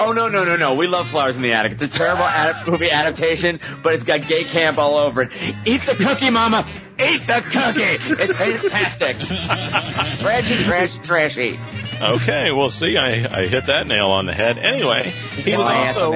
Oh 0.00 0.10
no 0.12 0.26
no 0.28 0.44
no 0.44 0.56
no! 0.56 0.74
We 0.74 0.88
love 0.88 1.06
Flowers 1.08 1.36
in 1.36 1.42
the 1.42 1.52
Attic. 1.52 1.72
It's 1.72 1.82
a 1.84 1.88
terrible 1.88 2.24
adap- 2.24 2.66
movie 2.66 2.90
adaptation, 2.90 3.60
but 3.82 3.94
it's 3.94 4.02
got 4.02 4.26
gay 4.26 4.42
camp 4.44 4.76
all 4.78 4.96
over 4.96 5.22
it. 5.22 5.32
Eat 5.64 5.82
the 5.82 5.94
cookie, 5.94 6.30
Mama. 6.30 6.66
Eat 6.98 7.26
the 7.28 7.40
cookie. 7.44 8.22
It's 8.22 8.36
fantastic. 8.36 9.18
trashy, 10.20 10.62
trashy, 10.64 10.98
trashy. 11.00 11.60
Okay, 12.04 12.50
well, 12.52 12.70
see, 12.70 12.96
I, 12.96 13.40
I 13.40 13.46
hit 13.46 13.66
that 13.66 13.86
nail 13.86 14.10
on 14.10 14.26
the 14.26 14.34
head. 14.34 14.58
Anyway, 14.58 15.10
he 15.10 15.52
was 15.52 15.60
my 15.60 15.86
also 15.88 16.12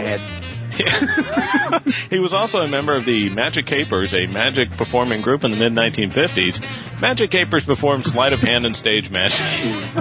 he 2.10 2.18
was 2.20 2.32
also 2.32 2.64
a 2.64 2.68
member 2.68 2.94
of 2.94 3.04
the 3.04 3.30
Magic 3.30 3.66
Capers, 3.66 4.14
a 4.14 4.26
magic 4.26 4.70
performing 4.72 5.22
group 5.22 5.42
in 5.42 5.50
the 5.50 5.56
mid 5.56 5.72
1950s. 5.72 7.00
Magic 7.00 7.30
Capers 7.30 7.64
performed 7.64 8.06
sleight 8.06 8.32
of 8.32 8.40
hand 8.40 8.64
and 8.64 8.76
stage 8.76 9.10
magic. 9.10 9.46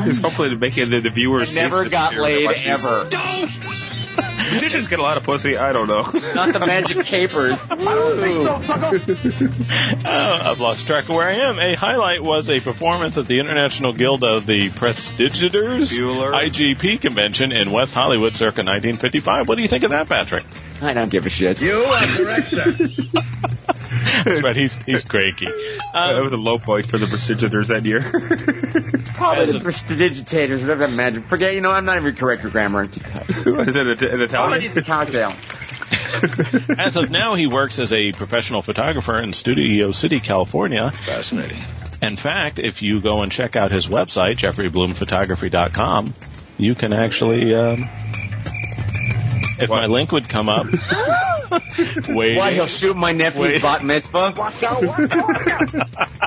It's 0.08 0.18
hopefully 0.22 0.50
to 0.50 0.56
make 0.56 0.78
it 0.78 0.90
the, 0.90 1.00
the 1.00 1.10
viewers. 1.10 1.52
Never 1.52 1.90
got 1.90 2.12
this 2.12 2.20
laid 2.20 2.46
watch 2.46 2.64
these. 2.64 3.87
Ever. 4.20 4.54
Magicians 4.56 4.88
get 4.88 5.00
a 5.00 5.02
lot 5.02 5.18
of 5.18 5.24
pussy. 5.24 5.58
I 5.58 5.74
don't 5.74 5.88
know. 5.88 6.04
Not 6.34 6.54
the 6.54 6.60
magic 6.60 7.06
capers. 7.06 7.60
Ooh. 7.72 8.48
Oh, 10.10 10.40
I've 10.52 10.60
lost 10.60 10.88
track 10.88 11.04
of 11.10 11.16
where 11.16 11.28
I 11.28 11.34
am. 11.36 11.60
A 11.60 11.76
highlight 11.76 12.24
was 12.24 12.50
a 12.50 12.60
performance 12.60 13.18
at 13.18 13.28
the 13.28 13.40
International 13.40 13.94
Guild 13.94 14.24
of 14.24 14.46
the 14.46 14.70
Prestigitators 14.70 15.92
Bueller. 15.98 16.32
IGP 16.34 17.02
convention 17.02 17.52
in 17.52 17.72
West 17.72 17.94
Hollywood 17.94 18.34
circa 18.34 18.64
1955. 18.64 19.48
What 19.48 19.56
do 19.56 19.62
you 19.62 19.68
think 19.68 19.84
of 19.84 19.92
that, 19.92 20.08
Patrick? 20.08 20.44
I 20.82 20.94
don't 20.94 21.10
give 21.10 21.26
a 21.26 21.30
shit. 21.30 21.60
You 21.62 21.74
are 21.84 22.06
correct, 22.06 22.50
sir. 22.50 22.78
but 24.42 24.56
he's 24.56 24.82
he's 24.84 25.04
cranky. 25.04 25.46
that 25.46 26.14
Um, 26.16 26.24
was 26.24 26.34
a 26.34 26.38
low 26.38 26.58
point 26.58 26.86
for 26.86 26.98
the 26.98 27.06
prestigitators 27.08 27.68
that 27.70 27.84
year. 27.86 28.02
Probably 29.16 29.52
the 29.54 29.60
prestidigitators, 29.60 30.62
whatever 30.62 30.86
that 30.88 30.96
magic. 30.96 31.26
Forget, 31.26 31.54
you 31.56 31.62
know, 31.62 31.72
I'm 31.72 31.86
not 31.86 31.98
even 31.98 32.16
correct 32.16 32.44
with 32.44 32.52
grammar. 32.54 32.82
Is 33.30 33.76
it 33.76 33.88
an 34.12 34.22
Italian? 34.22 34.64
it's 34.64 34.78
a 34.78 34.82
cocktail. 34.82 35.34
as 36.78 36.96
of 36.96 37.12
now, 37.12 37.36
he 37.36 37.48
works 37.48 37.80
as 37.80 37.94
a 37.94 38.12
professional 38.12 38.62
photographer 38.62 39.18
in 39.18 39.34
Studio 39.34 39.92
City, 39.92 40.20
California. 40.20 40.92
Fascinating. 40.92 41.64
In 42.02 42.16
fact, 42.16 42.60
if 42.60 42.82
you 42.82 43.02
go 43.02 43.22
and 43.22 43.32
check 43.32 43.56
out 43.56 43.72
his 43.72 43.88
website, 43.88 44.38
jeffreybloomphotography.com, 44.38 46.14
you 46.58 46.76
can 46.76 46.94
actually, 46.94 47.54
um, 47.56 47.90
if 49.60 49.70
my 49.70 49.88
link 49.88 50.12
would 50.12 50.30
come 50.30 50.50
up, 50.50 50.68
wait. 52.10 52.38
Why, 52.38 52.54
He'll 52.54 52.68
shoot 52.68 52.96
my 52.96 53.12
nephew's 53.14 53.42
Wait. 53.42 53.62
bat 53.62 53.84
mitzvah? 53.84 54.34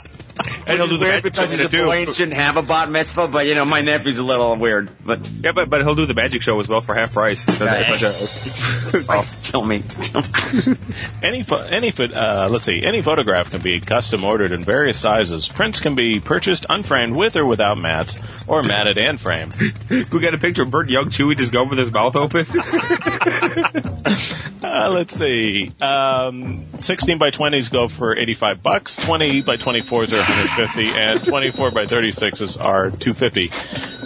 And 0.70 0.78
he'll 0.78 0.88
do 0.88 0.96
the 0.96 1.06
magic 1.06 1.24
because 1.24 1.50
show 1.50 1.56
he's 1.58 1.72
a 1.72 1.84
boy 1.84 2.02
and 2.02 2.12
shouldn't 2.12 2.36
have 2.36 2.56
a 2.56 2.62
bat 2.62 2.90
mitzvah, 2.90 3.28
but 3.28 3.46
you 3.46 3.54
know, 3.54 3.64
my 3.64 3.80
nephew's 3.80 4.18
a 4.18 4.22
little 4.24 4.54
weird. 4.56 4.90
But 5.04 5.28
Yeah, 5.42 5.52
but 5.52 5.68
but 5.68 5.82
he'll 5.82 5.94
do 5.94 6.06
the 6.06 6.14
magic 6.14 6.42
show 6.42 6.58
as 6.60 6.68
well 6.68 6.80
for 6.80 6.94
half 6.94 7.12
price. 7.12 7.44
So 7.50 7.66
a- 7.66 9.24
kill 9.42 9.64
me. 9.64 9.82
Any 11.22 11.42
pho- 11.42 11.56
any 11.70 11.92
uh, 12.14 12.48
let's 12.50 12.64
see, 12.64 12.82
any 12.82 13.02
photograph 13.02 13.50
can 13.50 13.60
be 13.60 13.78
custom 13.80 14.24
ordered 14.24 14.52
in 14.52 14.64
various 14.64 14.98
sizes. 14.98 15.48
Prints 15.48 15.80
can 15.80 15.94
be 15.94 16.18
purchased 16.20 16.66
unframed 16.68 17.14
with 17.14 17.36
or 17.36 17.44
without 17.46 17.76
mats, 17.78 18.16
or 18.46 18.62
matted 18.62 18.98
and 18.98 19.20
framed. 19.20 19.54
we 19.90 20.20
got 20.20 20.34
a 20.34 20.38
picture 20.38 20.62
of 20.62 20.70
Burt 20.70 20.90
Young 20.90 21.10
chewing 21.10 21.38
his 21.38 21.50
gum 21.50 21.68
with 21.68 21.78
his 21.78 21.92
mouth 21.92 22.16
open. 22.16 22.46
Uh, 24.62 24.90
let's 24.90 25.16
see, 25.18 25.72
um, 25.80 26.64
16 26.80 27.18
by 27.18 27.30
20s 27.30 27.72
go 27.72 27.88
for 27.88 28.14
85 28.14 28.62
bucks, 28.62 28.96
20 28.96 29.40
by 29.42 29.56
24s 29.56 30.12
are 30.12 30.18
150, 30.18 30.90
and 30.90 31.24
24 31.24 31.70
by 31.70 31.86
36s 31.86 32.62
are 32.62 32.90
250. 32.90 33.48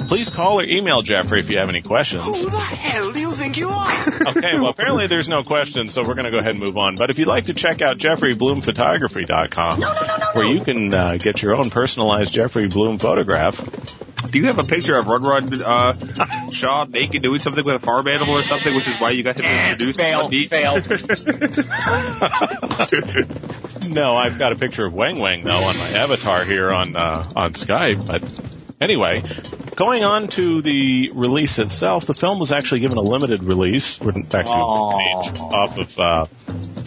Please 0.07 0.31
call 0.31 0.61
or 0.61 0.65
email 0.65 1.03
Jeffrey 1.03 1.41
if 1.41 1.51
you 1.51 1.59
have 1.59 1.69
any 1.69 1.83
questions. 1.83 2.25
Who 2.25 2.51
the 2.51 2.59
hell 2.59 3.13
do 3.13 3.19
you 3.19 3.33
think 3.33 3.59
you 3.59 3.69
are? 3.69 3.85
Okay, 4.35 4.55
well, 4.55 4.69
apparently 4.69 5.07
there's 5.07 5.29
no 5.29 5.43
questions, 5.43 5.93
so 5.93 6.03
we're 6.03 6.15
going 6.15 6.25
to 6.25 6.31
go 6.31 6.39
ahead 6.39 6.53
and 6.53 6.61
move 6.61 6.77
on. 6.77 6.97
But 6.97 7.11
if 7.11 7.19
you'd 7.19 7.29
like 7.29 7.47
to 7.47 7.55
check 7.55 7.83
out 7.83 7.99
jeffreybloomphotography.com, 7.99 9.83
where 10.35 10.47
you 10.47 10.61
can 10.65 10.95
uh, 10.95 11.17
get 11.19 11.43
your 11.43 11.57
own 11.57 11.71
personalized 11.71 12.33
Jeffrey 12.33 12.69
Bloom 12.69 12.99
photograph. 12.99 13.61
Do 14.35 14.41
you 14.41 14.47
have 14.47 14.59
a 14.59 14.65
picture 14.65 14.97
of 14.97 15.07
Run 15.07 15.23
Run 15.23 15.63
uh, 15.63 16.51
Shaw 16.51 16.87
naked 16.87 17.23
doing 17.23 17.39
something 17.39 17.65
with 17.65 17.77
a 17.77 17.79
farm 17.79 18.09
animal 18.09 18.35
or 18.35 18.43
something, 18.43 18.75
which 18.75 18.89
is 18.89 18.97
why 18.97 19.11
you 19.11 19.23
got 19.23 19.39
him 19.39 19.45
introduced? 19.45 20.01
failed, 20.01 20.33
Beach? 20.33 20.49
failed. 20.51 20.85
No, 23.89 24.17
I've 24.17 24.39
got 24.39 24.51
a 24.51 24.57
picture 24.57 24.87
of 24.87 24.93
Wang 24.93 25.21
Wang, 25.21 25.45
though, 25.45 25.53
on 25.53 25.77
my 25.77 25.89
avatar 25.91 26.45
here 26.45 26.73
on, 26.73 26.97
uh, 26.97 27.31
on 27.37 27.53
Skype. 27.53 28.05
But 28.09 28.25
anyway, 28.81 29.23
going 29.77 30.03
on 30.03 30.27
to 30.29 30.63
the 30.63 31.13
release 31.15 31.61
itself, 31.61 32.07
the 32.07 32.15
film 32.15 32.41
was 32.41 32.51
actually 32.51 32.81
given 32.81 32.99
a 32.99 33.03
limited 33.03 33.45
release. 33.45 34.01
We're 34.01 34.21
back 34.25 34.47
to 34.47 34.51
Aw. 34.51 35.55
off 35.55 35.79
of 35.79 35.99
uh, 35.99 36.27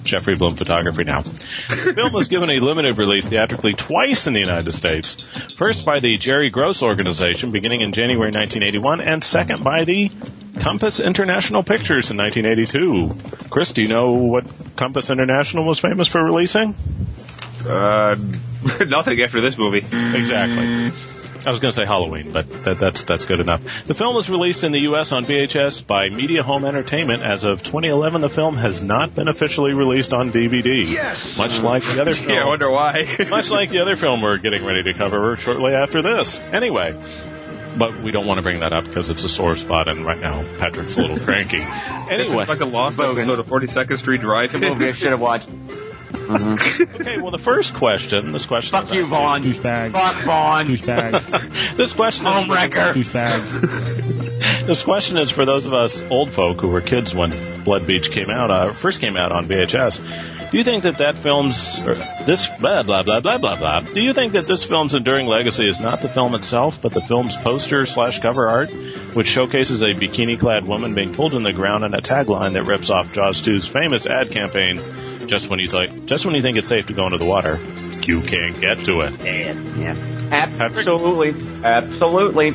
Jeffrey 0.07 0.35
Bloom 0.35 0.55
Photography 0.55 1.03
now. 1.03 1.21
The 1.21 1.93
film 1.95 2.13
was 2.13 2.27
given 2.27 2.49
a 2.49 2.59
limited 2.59 2.97
release 2.97 3.27
theatrically 3.27 3.73
twice 3.73 4.27
in 4.27 4.33
the 4.33 4.39
United 4.39 4.71
States. 4.71 5.17
First 5.55 5.85
by 5.85 5.99
the 5.99 6.17
Jerry 6.17 6.49
Gross 6.49 6.81
organization 6.81 7.51
beginning 7.51 7.81
in 7.81 7.91
January 7.91 8.31
1981, 8.31 9.01
and 9.01 9.23
second 9.23 9.63
by 9.63 9.83
the 9.83 10.11
Compass 10.59 10.99
International 10.99 11.63
Pictures 11.63 12.09
in 12.09 12.17
1982. 12.17 13.49
Chris, 13.49 13.73
do 13.73 13.81
you 13.81 13.87
know 13.87 14.13
what 14.13 14.45
Compass 14.75 15.09
International 15.09 15.65
was 15.65 15.79
famous 15.79 16.07
for 16.07 16.23
releasing? 16.23 16.75
Uh, 17.65 18.15
nothing 18.87 19.21
after 19.21 19.41
this 19.41 19.57
movie. 19.57 19.85
Exactly. 20.15 20.91
I 21.47 21.49
was 21.51 21.61
going 21.61 21.71
to 21.71 21.75
say 21.75 21.85
Halloween, 21.85 22.33
but 22.33 22.63
that, 22.65 22.77
that's 22.77 23.05
that's 23.05 23.25
good 23.25 23.39
enough. 23.39 23.63
The 23.87 23.93
film 23.93 24.13
was 24.15 24.29
released 24.29 24.65
in 24.65 24.73
the 24.73 24.81
U.S. 24.81 25.13
on 25.13 25.25
VHS 25.25 25.87
by 25.87 26.09
Media 26.09 26.43
Home 26.43 26.65
Entertainment. 26.65 27.23
As 27.23 27.45
of 27.45 27.63
2011, 27.63 28.19
the 28.19 28.27
film 28.29 28.57
has 28.57 28.83
not 28.83 29.15
been 29.15 29.29
officially 29.29 29.73
released 29.73 30.13
on 30.13 30.33
DVD. 30.33 30.85
Yes. 30.85 31.37
Much 31.37 31.61
like 31.61 31.83
the 31.83 32.01
other 32.01 32.13
film. 32.13 32.31
Yeah, 32.31 32.43
I 32.43 32.47
wonder 32.47 32.69
why. 32.69 33.15
much 33.29 33.49
like 33.49 33.69
the 33.69 33.79
other 33.79 33.95
film 33.95 34.21
we're 34.21 34.39
getting 34.39 34.65
ready 34.65 34.83
to 34.83 34.93
cover 34.93 35.37
shortly 35.37 35.71
after 35.73 36.01
this. 36.01 36.37
Anyway, 36.37 37.01
but 37.77 38.01
we 38.03 38.11
don't 38.11 38.27
want 38.27 38.39
to 38.39 38.41
bring 38.41 38.59
that 38.59 38.73
up 38.73 38.83
because 38.83 39.09
it's 39.09 39.23
a 39.23 39.29
sore 39.29 39.55
spot, 39.55 39.87
and 39.87 40.05
right 40.05 40.19
now 40.19 40.43
Patrick's 40.57 40.97
a 40.97 41.01
little 41.01 41.19
cranky. 41.19 41.59
This 41.59 41.65
is 42.27 42.33
Anyway, 42.33 42.45
like 42.45 42.59
a 42.59 42.65
lost 42.65 42.99
Boogens. 42.99 43.21
episode 43.21 43.39
of 43.39 43.47
42nd 43.47 43.97
Street 43.97 44.19
Drive. 44.19 44.51
The 44.51 44.57
movie 44.57 44.89
I 44.89 44.91
should 44.91 45.11
have 45.11 45.21
watched. 45.21 45.49
okay. 46.13 47.21
Well, 47.21 47.31
the 47.31 47.37
first 47.39 47.73
question. 47.73 48.31
This 48.31 48.45
question. 48.45 48.71
Fuck 48.71 48.93
you, 48.93 49.05
Vaughn. 49.05 49.43
Douchebag. 49.43 49.91
Fuck 49.91 50.15
Vaughn. 50.23 50.67
Douchebag. 50.67 51.75
This 51.77 51.93
question. 51.93 52.25
is- 52.25 52.33
Homewrecker. 52.33 52.93
Douchebag. 52.93 54.33
This 54.67 54.83
question 54.83 55.17
is 55.17 55.31
for 55.31 55.45
those 55.45 55.65
of 55.65 55.73
us 55.73 56.03
old 56.09 56.29
folk 56.33 56.59
who 56.59 56.67
were 56.67 56.81
kids 56.81 57.15
when 57.15 57.63
Blood 57.63 57.87
Beach 57.87 58.11
came 58.11 58.29
out, 58.29 58.51
uh, 58.51 58.73
first 58.73 58.99
came 58.99 59.15
out 59.15 59.31
on 59.31 59.47
VHS. 59.47 60.51
Do 60.51 60.57
you 60.57 60.63
think 60.65 60.83
that 60.83 60.97
that 60.97 61.17
film's 61.17 61.79
or 61.79 61.95
this 62.25 62.47
blah 62.59 62.83
blah 62.83 63.03
blah 63.03 63.21
blah 63.21 63.37
blah 63.37 63.55
blah? 63.55 63.79
Do 63.81 64.01
you 64.01 64.11
think 64.11 64.33
that 64.33 64.45
this 64.45 64.65
film's 64.65 64.93
enduring 64.93 65.27
legacy 65.27 65.65
is 65.67 65.79
not 65.79 66.01
the 66.01 66.09
film 66.09 66.35
itself, 66.35 66.81
but 66.81 66.91
the 66.93 66.99
film's 67.01 67.37
poster 67.37 67.85
slash 67.85 68.19
cover 68.19 68.47
art, 68.49 68.69
which 69.13 69.27
showcases 69.27 69.83
a 69.83 69.87
bikini-clad 69.93 70.67
woman 70.67 70.95
being 70.95 71.13
pulled 71.13 71.33
in 71.33 71.43
the 71.43 71.53
ground 71.53 71.85
and 71.85 71.95
a 71.95 72.01
tagline 72.01 72.53
that 72.53 72.63
rips 72.65 72.89
off 72.89 73.13
Jaws 73.13 73.41
2's 73.41 73.67
famous 73.67 74.05
ad 74.05 74.31
campaign? 74.31 74.79
Just 75.27 75.49
when 75.49 75.59
you 75.59 75.67
think, 75.67 76.05
just 76.05 76.25
when 76.25 76.35
you 76.35 76.41
think 76.41 76.57
it's 76.57 76.67
safe 76.67 76.87
to 76.87 76.93
go 76.93 77.05
into 77.05 77.17
the 77.17 77.25
water, 77.25 77.59
you 78.05 78.21
can't 78.21 78.59
get 78.59 78.85
to 78.85 79.01
it. 79.01 79.13
Yeah. 79.77 79.95
Absolutely. 80.31 81.63
Absolutely. 81.63 82.53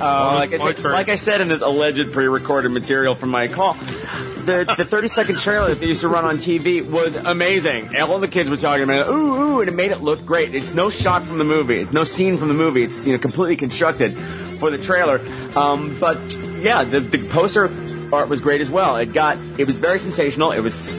Uh, 0.00 0.34
like, 0.34 0.52
I 0.52 0.72
said, 0.72 0.84
like 0.84 1.08
I 1.08 1.14
said 1.14 1.40
in 1.40 1.48
this 1.48 1.62
alleged 1.62 2.12
pre-recorded 2.12 2.70
material 2.70 3.14
from 3.14 3.30
my 3.30 3.48
call, 3.48 3.74
the, 3.74 4.74
the 4.76 4.84
30 4.84 5.08
second 5.08 5.38
trailer 5.38 5.68
that 5.68 5.80
they 5.80 5.86
used 5.86 6.00
to 6.00 6.08
run 6.08 6.24
on 6.24 6.38
TV 6.38 6.88
was 6.88 7.14
amazing. 7.14 7.96
All 7.96 8.18
the 8.18 8.28
kids 8.28 8.50
were 8.50 8.56
talking 8.56 8.82
about 8.82 9.08
it, 9.08 9.12
ooh, 9.12 9.34
ooh, 9.34 9.60
and 9.60 9.68
it 9.68 9.74
made 9.74 9.92
it 9.92 10.02
look 10.02 10.26
great. 10.26 10.54
It's 10.54 10.74
no 10.74 10.90
shot 10.90 11.26
from 11.26 11.38
the 11.38 11.44
movie. 11.44 11.78
It's 11.78 11.92
no 11.92 12.04
scene 12.04 12.36
from 12.38 12.48
the 12.48 12.54
movie. 12.54 12.82
It's, 12.82 13.06
you 13.06 13.12
know, 13.12 13.18
completely 13.18 13.56
constructed 13.56 14.18
for 14.58 14.70
the 14.70 14.78
trailer. 14.78 15.20
Um, 15.56 15.98
but 16.00 16.34
yeah, 16.34 16.84
the, 16.84 17.00
the 17.00 17.28
poster 17.28 17.70
art 18.12 18.28
was 18.28 18.40
great 18.40 18.60
as 18.60 18.68
well. 18.68 18.96
It 18.96 19.12
got, 19.12 19.38
it 19.58 19.66
was 19.66 19.76
very 19.76 19.98
sensational. 19.98 20.52
It 20.52 20.60
was, 20.60 20.96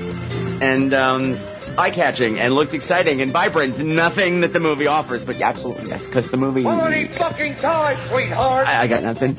and, 0.63 0.93
um, 0.93 1.38
eye-catching 1.77 2.39
and 2.39 2.53
looked 2.53 2.74
exciting 2.74 3.22
and 3.22 3.32
vibrant. 3.32 3.79
Nothing 3.79 4.41
that 4.41 4.53
the 4.53 4.60
movie 4.60 4.88
offers, 4.88 5.24
but 5.24 5.38
yeah, 5.38 5.50
absolutely 5.50 5.89
yes, 5.89 6.05
because 6.05 6.29
the 6.29 6.38
movie. 6.38 6.63
Holy 6.63 7.08
fucking 7.08 7.55
time, 7.55 7.98
sweetheart! 8.10 8.67
I, 8.67 8.84
I 8.84 8.88
got 8.88 9.03
nothing. 9.03 9.36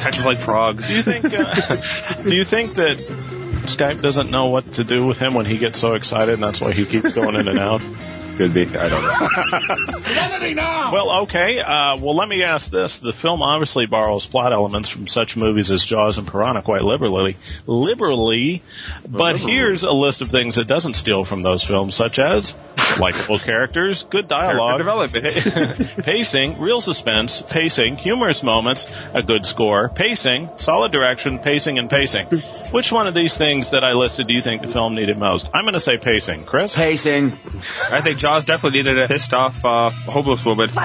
Touches 0.00 0.24
like 0.24 0.40
frogs. 0.40 0.88
Do 0.88 0.96
you 0.96 1.02
think? 1.02 1.24
Uh, 1.24 2.22
do 2.22 2.34
you 2.34 2.44
think 2.44 2.74
that 2.74 2.98
Skype 2.98 4.02
doesn't 4.02 4.30
know 4.30 4.46
what 4.46 4.74
to 4.74 4.84
do 4.84 5.06
with 5.06 5.18
him 5.18 5.34
when 5.34 5.46
he 5.46 5.58
gets 5.58 5.78
so 5.78 5.94
excited, 5.94 6.34
and 6.34 6.42
that's 6.42 6.60
why 6.60 6.72
he 6.72 6.84
keeps 6.84 7.12
going 7.12 7.34
in 7.34 7.48
and 7.48 7.58
out? 7.58 7.80
Could 8.36 8.52
be. 8.52 8.66
I 8.66 8.88
don't 8.90 9.02
know. 9.02 10.00
Sanity 10.00 10.54
now! 10.54 10.92
Well, 10.92 11.22
okay. 11.22 11.58
Uh, 11.58 11.96
well, 11.96 12.14
let 12.14 12.28
me 12.28 12.42
ask 12.42 12.70
this: 12.70 12.98
the 12.98 13.12
film 13.12 13.40
obviously 13.40 13.86
borrows 13.86 14.26
plot 14.26 14.52
elements 14.52 14.90
from 14.90 15.06
such 15.06 15.36
movies 15.38 15.70
as 15.70 15.84
Jaws 15.84 16.18
and 16.18 16.28
Piranha 16.28 16.60
quite 16.60 16.82
liberally, 16.82 17.38
liberally. 17.66 18.62
But 19.08 19.38
here's 19.38 19.84
a 19.84 19.92
list 19.92 20.20
of 20.20 20.28
things 20.28 20.58
it 20.58 20.68
doesn't 20.68 20.94
steal 20.94 21.24
from 21.24 21.40
those 21.40 21.62
films, 21.62 21.94
such 21.94 22.18
as 22.18 22.54
likable 23.00 23.38
characters, 23.38 24.02
good 24.04 24.28
dialogue, 24.28 24.78
development. 24.78 25.24
pacing, 26.04 26.58
real 26.58 26.82
suspense, 26.82 27.40
pacing, 27.40 27.96
humorous 27.96 28.42
moments, 28.42 28.90
a 29.14 29.22
good 29.22 29.46
score, 29.46 29.88
pacing, 29.88 30.50
solid 30.56 30.92
direction, 30.92 31.38
pacing, 31.38 31.78
and 31.78 31.88
pacing. 31.88 32.26
Which 32.70 32.92
one 32.92 33.06
of 33.06 33.14
these 33.14 33.34
things 33.34 33.70
that 33.70 33.82
I 33.82 33.92
listed 33.92 34.26
do 34.26 34.34
you 34.34 34.42
think 34.42 34.60
the 34.60 34.68
film 34.68 34.94
needed 34.94 35.16
most? 35.16 35.48
I'm 35.54 35.64
going 35.64 35.74
to 35.74 35.80
say 35.80 35.96
pacing. 35.96 36.44
Chris? 36.44 36.74
Pacing. 36.74 37.32
I 37.90 38.00
think 38.02 38.18
Jaws 38.26 38.44
definitely 38.44 38.80
needed 38.80 38.98
a 38.98 39.06
pissed 39.06 39.32
off 39.32 39.64
uh, 39.64 39.88
homeless 39.90 40.44
woman. 40.44 40.68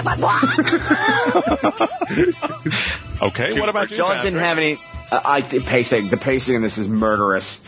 Okay, 3.22 3.58
what 3.60 3.68
about 3.68 3.90
you, 3.90 3.96
Jaws 3.96 4.22
didn't 4.22 4.40
have 4.40 4.58
any. 4.58 4.76
Uh, 5.10 5.20
I 5.24 5.42
pacing. 5.42 6.08
The 6.08 6.16
pacing 6.16 6.56
in 6.56 6.62
this 6.62 6.78
is 6.78 6.88
murderous. 6.88 7.60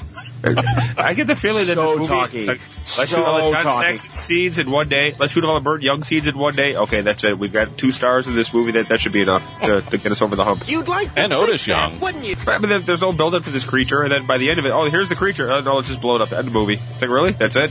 I 0.45 1.15
get 1.15 1.27
the 1.27 1.37
feeling 1.37 1.67
that 1.67 1.75
So 1.75 1.91
this 1.91 2.09
movie, 2.09 2.09
talky. 2.09 2.39
it's 2.39 2.49
like, 2.49 2.61
let's 2.61 2.91
So 2.93 3.05
shoot 3.17 3.25
all 3.25 3.47
the 3.47 3.51
John 3.53 3.63
talky. 3.63 3.99
Saxon 3.99 4.11
scenes 4.13 4.59
in 4.59 4.71
one 4.71 4.89
day. 4.89 5.15
Let's 5.19 5.33
shoot 5.33 5.45
all 5.45 5.55
the 5.55 5.61
Burt 5.61 5.83
Young 5.83 6.03
scenes 6.03 6.27
in 6.27 6.37
one 6.39 6.55
day. 6.57 6.75
Okay, 6.77 7.01
that's 7.03 7.23
it. 7.25 7.39
We've 7.39 7.53
got 7.53 7.77
two 7.79 7.91
stars 7.93 8.27
in 8.29 8.35
this 8.35 8.53
movie. 8.55 8.73
That 8.73 8.89
that 8.89 9.01
should 9.01 9.13
be 9.13 9.23
enough 9.23 9.43
to, 9.63 9.81
to 9.83 9.99
get 9.99 10.11
us 10.13 10.23
over 10.23 10.35
the 10.37 10.45
hump. 10.45 10.69
You'd 10.69 10.89
like 10.89 11.15
to 11.15 11.21
And 11.21 11.31
think 11.33 11.43
Otis 11.43 11.67
that, 11.67 11.91
Young. 11.91 12.01
wouldn't 12.01 12.25
you? 12.25 12.37
But 12.45 12.63
then 12.63 12.83
there's 12.85 13.01
no 13.03 13.13
build 13.13 13.35
up 13.35 13.45
to 13.45 13.51
this 13.51 13.65
creature, 13.65 14.03
and 14.03 14.11
then 14.13 14.27
by 14.27 14.39
the 14.39 14.51
end 14.51 14.59
of 14.59 14.67
it, 14.67 14.71
oh, 14.71 14.89
here's 14.91 15.09
the 15.09 15.17
creature. 15.17 15.51
Oh, 15.53 15.61
no, 15.61 15.77
let's 15.77 15.89
just 15.89 16.01
blow 16.01 16.15
it 16.17 16.21
up. 16.21 16.31
End 16.33 16.47
of 16.47 16.53
the 16.53 16.59
movie. 16.59 16.75
It's 16.75 17.01
like, 17.03 17.11
really? 17.11 17.33
That's 17.33 17.57
it? 17.57 17.71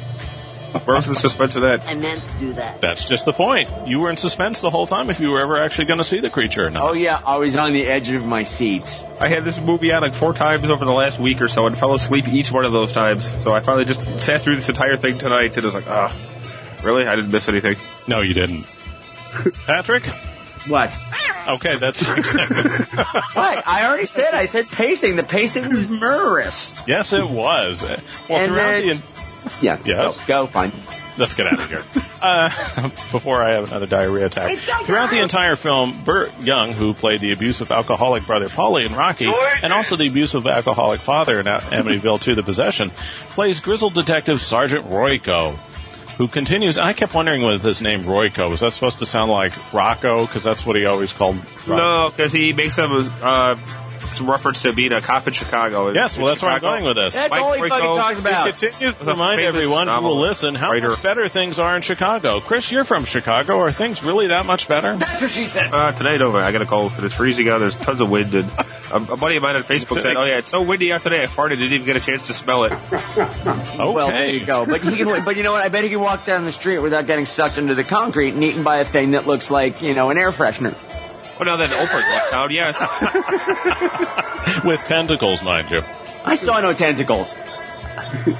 Where 0.86 0.96
was 0.96 1.06
the 1.08 1.16
suspense 1.16 1.56
of 1.56 1.62
that? 1.62 1.88
I 1.88 1.94
meant 1.94 2.22
to 2.28 2.40
do 2.40 2.54
that. 2.54 2.82
That's 2.82 3.08
just 3.08 3.26
the 3.26 3.34
point. 3.34 3.70
You 3.88 4.00
were 4.00 4.10
in 4.10 4.18
suspense 4.18 4.60
the 4.62 4.70
whole 4.70 4.88
time 4.88 5.10
if 5.10 5.20
you 5.20 5.30
were 5.32 5.40
ever 5.40 5.58
actually 5.62 5.86
going 5.86 6.00
to 6.00 6.04
see 6.04 6.20
the 6.20 6.30
creature 6.30 6.66
or 6.66 6.70
not. 6.72 6.84
Oh 6.84 6.94
yeah, 6.94 7.22
I 7.26 7.38
was 7.38 7.56
on 7.56 7.74
the 7.74 7.86
edge 7.86 8.10
of 8.10 8.26
my 8.26 8.44
seat. 8.44 8.84
I 9.22 9.28
had 9.28 9.44
this 9.46 9.60
movie 9.62 9.92
on 9.94 10.02
like 10.02 10.14
four 10.14 10.34
times 10.34 10.70
over 10.70 10.84
the 10.86 10.92
last 10.94 11.20
week 11.20 11.42
or 11.42 11.48
so 11.48 11.68
and 11.68 11.78
fell 11.78 11.94
asleep 11.94 12.28
each 12.28 12.52
one 12.52 12.66
of 12.66 12.72
those 12.72 12.92
times. 12.92 13.26
So 13.44 13.54
I 13.54 13.60
finally 13.62 13.86
just 13.86 14.22
sat 14.22 14.42
through 14.42 14.56
this 14.56 14.70
entire 14.70 14.98
thing 14.98 15.18
tonight 15.18 15.50
and 15.56 15.58
it 15.60 15.64
was 15.64 15.76
like, 15.76 15.88
ah, 15.88 16.16
really? 16.84 17.08
I 17.08 17.16
didn't 17.16 17.32
miss 17.32 17.48
anything. 17.48 17.76
No, 18.08 18.22
you 18.22 18.34
didn't. 18.34 18.66
Patrick? 19.66 20.04
What? 20.68 20.96
Okay, 21.48 21.76
that's 21.76 22.04
What? 22.08 23.68
I 23.68 23.86
already 23.86 24.06
said. 24.06 24.34
I 24.34 24.46
said 24.46 24.68
pacing. 24.70 25.18
The 25.18 25.24
pacing 25.24 25.70
was 25.74 25.88
murderous. 25.90 26.74
yes, 26.88 27.12
it 27.14 27.28
was. 27.28 27.84
Well, 27.84 27.92
And 28.30 28.48
throughout 28.48 28.82
the 28.82 28.90
it's- 28.92 29.13
Yeah. 29.62 29.78
Yes. 29.86 30.26
Go. 30.26 30.46
Go. 30.46 30.48
Fine. 30.48 30.72
Let's 31.18 31.36
get 31.36 31.48
out 31.48 31.60
of 31.60 31.70
here. 31.70 31.84
Uh, 32.24 32.48
before 33.12 33.44
I 33.44 33.50
have 33.50 33.68
another 33.68 33.86
diarrhea 33.86 34.28
attack. 34.28 34.58
Throughout 34.86 35.10
the 35.10 35.20
entire 35.22 35.58
film, 35.58 35.94
Burt 36.06 36.32
Young, 36.40 36.72
who 36.72 36.94
played 36.94 37.20
the 37.20 37.34
abusive 37.34 37.70
alcoholic 37.70 38.26
brother 38.26 38.48
Paulie 38.48 38.86
in 38.86 38.96
Rocky, 38.96 39.30
and 39.62 39.74
also 39.74 39.98
the 39.98 40.08
abusive 40.08 40.48
alcoholic 40.48 41.02
father 41.02 41.42
in 41.42 41.48
Amityville 41.48 42.22
2 42.22 42.36
The 42.36 42.44
Possession, 42.44 42.92
plays 43.32 43.60
grizzled 43.60 43.94
detective 43.94 44.42
Sergeant 44.42 44.86
Royko, 44.86 45.58
who 46.16 46.30
continues. 46.30 46.78
I 46.78 46.94
kept 46.94 47.14
wondering 47.14 47.42
with 47.42 47.62
his 47.62 47.82
name 47.82 48.04
Royko, 48.04 48.50
was 48.50 48.62
that 48.62 48.72
supposed 48.72 49.00
to 49.00 49.06
sound 49.06 49.30
like 49.30 49.74
Rocco? 49.74 50.26
Because 50.26 50.44
that's 50.44 50.66
what 50.66 50.78
he 50.78 50.86
always 50.86 51.12
called. 51.12 51.36
Rocco. 51.68 51.76
No, 51.76 52.10
because 52.10 52.32
he 52.32 52.54
makes 52.54 52.76
some, 52.76 53.12
uh, 53.22 53.58
some 54.14 54.30
reference 54.30 54.62
to 54.64 54.74
being 54.74 54.92
a 54.92 55.02
cop 55.02 55.28
in 55.28 55.34
Chicago. 55.34 55.90
Yes, 55.92 56.18
well, 56.18 56.28
that's 56.28 56.42
where 56.42 56.52
I'm 56.52 56.58
Chicago. 56.60 56.74
going 56.76 56.86
with 56.86 56.96
this. 56.98 57.14
That's 57.14 57.32
Mike 57.32 57.42
all 57.42 57.54
he 57.54 57.62
Royko 57.62 57.70
fucking 57.70 57.86
talks 57.98 58.20
about. 58.20 58.46
He 58.46 58.52
continues 58.54 59.00
to 59.00 59.06
remind 59.06 59.40
famous 59.40 59.56
everyone 59.56 59.88
who 59.88 59.94
will 59.94 60.02
novelist, 60.02 60.44
listen 60.44 60.56
how 60.56 60.72
writer. 60.72 60.90
much 60.90 61.04
better 61.04 61.28
things 61.30 61.60
are 61.60 61.76
in 61.76 61.82
Chicago. 61.82 62.40
Chris, 62.40 62.72
you're 62.72 62.86
from 62.86 63.06
Chicago. 63.06 63.60
Are 63.60 63.72
things 63.72 64.04
really 64.04 64.28
that 64.28 64.46
much 64.46 64.68
better? 64.68 64.96
That's 64.96 65.22
what 65.22 65.32
she 65.32 65.46
said. 65.48 65.74
Uh, 65.74 65.92
today, 65.92 66.18
no, 66.18 66.36
I 66.36 66.52
got 66.52 66.62
a 66.62 66.66
cold. 66.66 66.92
It's 67.00 67.16
freezing 67.16 67.50
out. 67.50 67.60
There's 67.60 67.76
tons 67.76 68.00
of 68.02 68.10
wind. 68.10 68.34
And 68.34 68.50
a, 68.92 69.14
a 69.14 69.18
buddy 69.18 69.38
of 69.38 69.44
mine 69.44 69.56
on 69.56 69.64
Facebook 69.64 70.02
said, 70.02 70.16
"Oh 70.16 70.24
yeah, 70.24 70.38
it's 70.38 70.50
so 70.52 70.62
windy 70.62 70.92
out 70.94 71.02
today. 71.02 71.24
I 71.24 71.28
farted. 71.28 71.58
Didn't 71.58 71.74
even 71.74 71.86
get 71.86 71.96
a 71.98 72.00
chance 72.00 72.28
to 72.28 72.34
smell 72.34 72.66
it." 72.66 72.74
Okay. 72.92 73.60
Well, 73.94 74.08
there 74.08 74.30
you 74.30 74.46
go. 74.46 74.66
But 74.66 74.82
he 74.82 74.96
can. 74.98 75.24
But 75.26 75.36
you 75.36 75.44
know 75.44 75.52
what? 75.52 75.62
I 75.62 75.70
bet 75.70 75.84
he 75.84 75.90
can 75.90 76.00
walk 76.00 76.26
down 76.26 76.46
the 76.46 76.52
street 76.52 76.80
without 76.80 77.06
getting 77.06 77.26
sucked 77.26 77.58
into 77.58 77.76
the 77.76 77.84
concrete 77.84 78.30
and 78.30 78.44
eaten 78.44 78.64
by 78.64 78.78
a 78.78 78.86
thing 78.86 79.12
that 79.12 79.28
looks 79.28 79.52
like 79.52 79.82
you 79.82 79.94
know 79.94 80.10
an 80.10 80.18
air 80.18 80.32
freshener. 80.32 80.74
Well, 81.44 81.58
now 81.58 81.66
that 81.66 81.72
Oprah's 81.72 82.08
left 82.08 82.34
out, 82.34 82.52
yes. 82.52 82.80
With 84.66 84.82
tentacles, 84.86 85.44
mind 85.44 85.70
you. 85.72 85.82
I 86.24 86.38
saw 86.38 86.62
no 86.62 86.74
tentacles. 86.74 87.36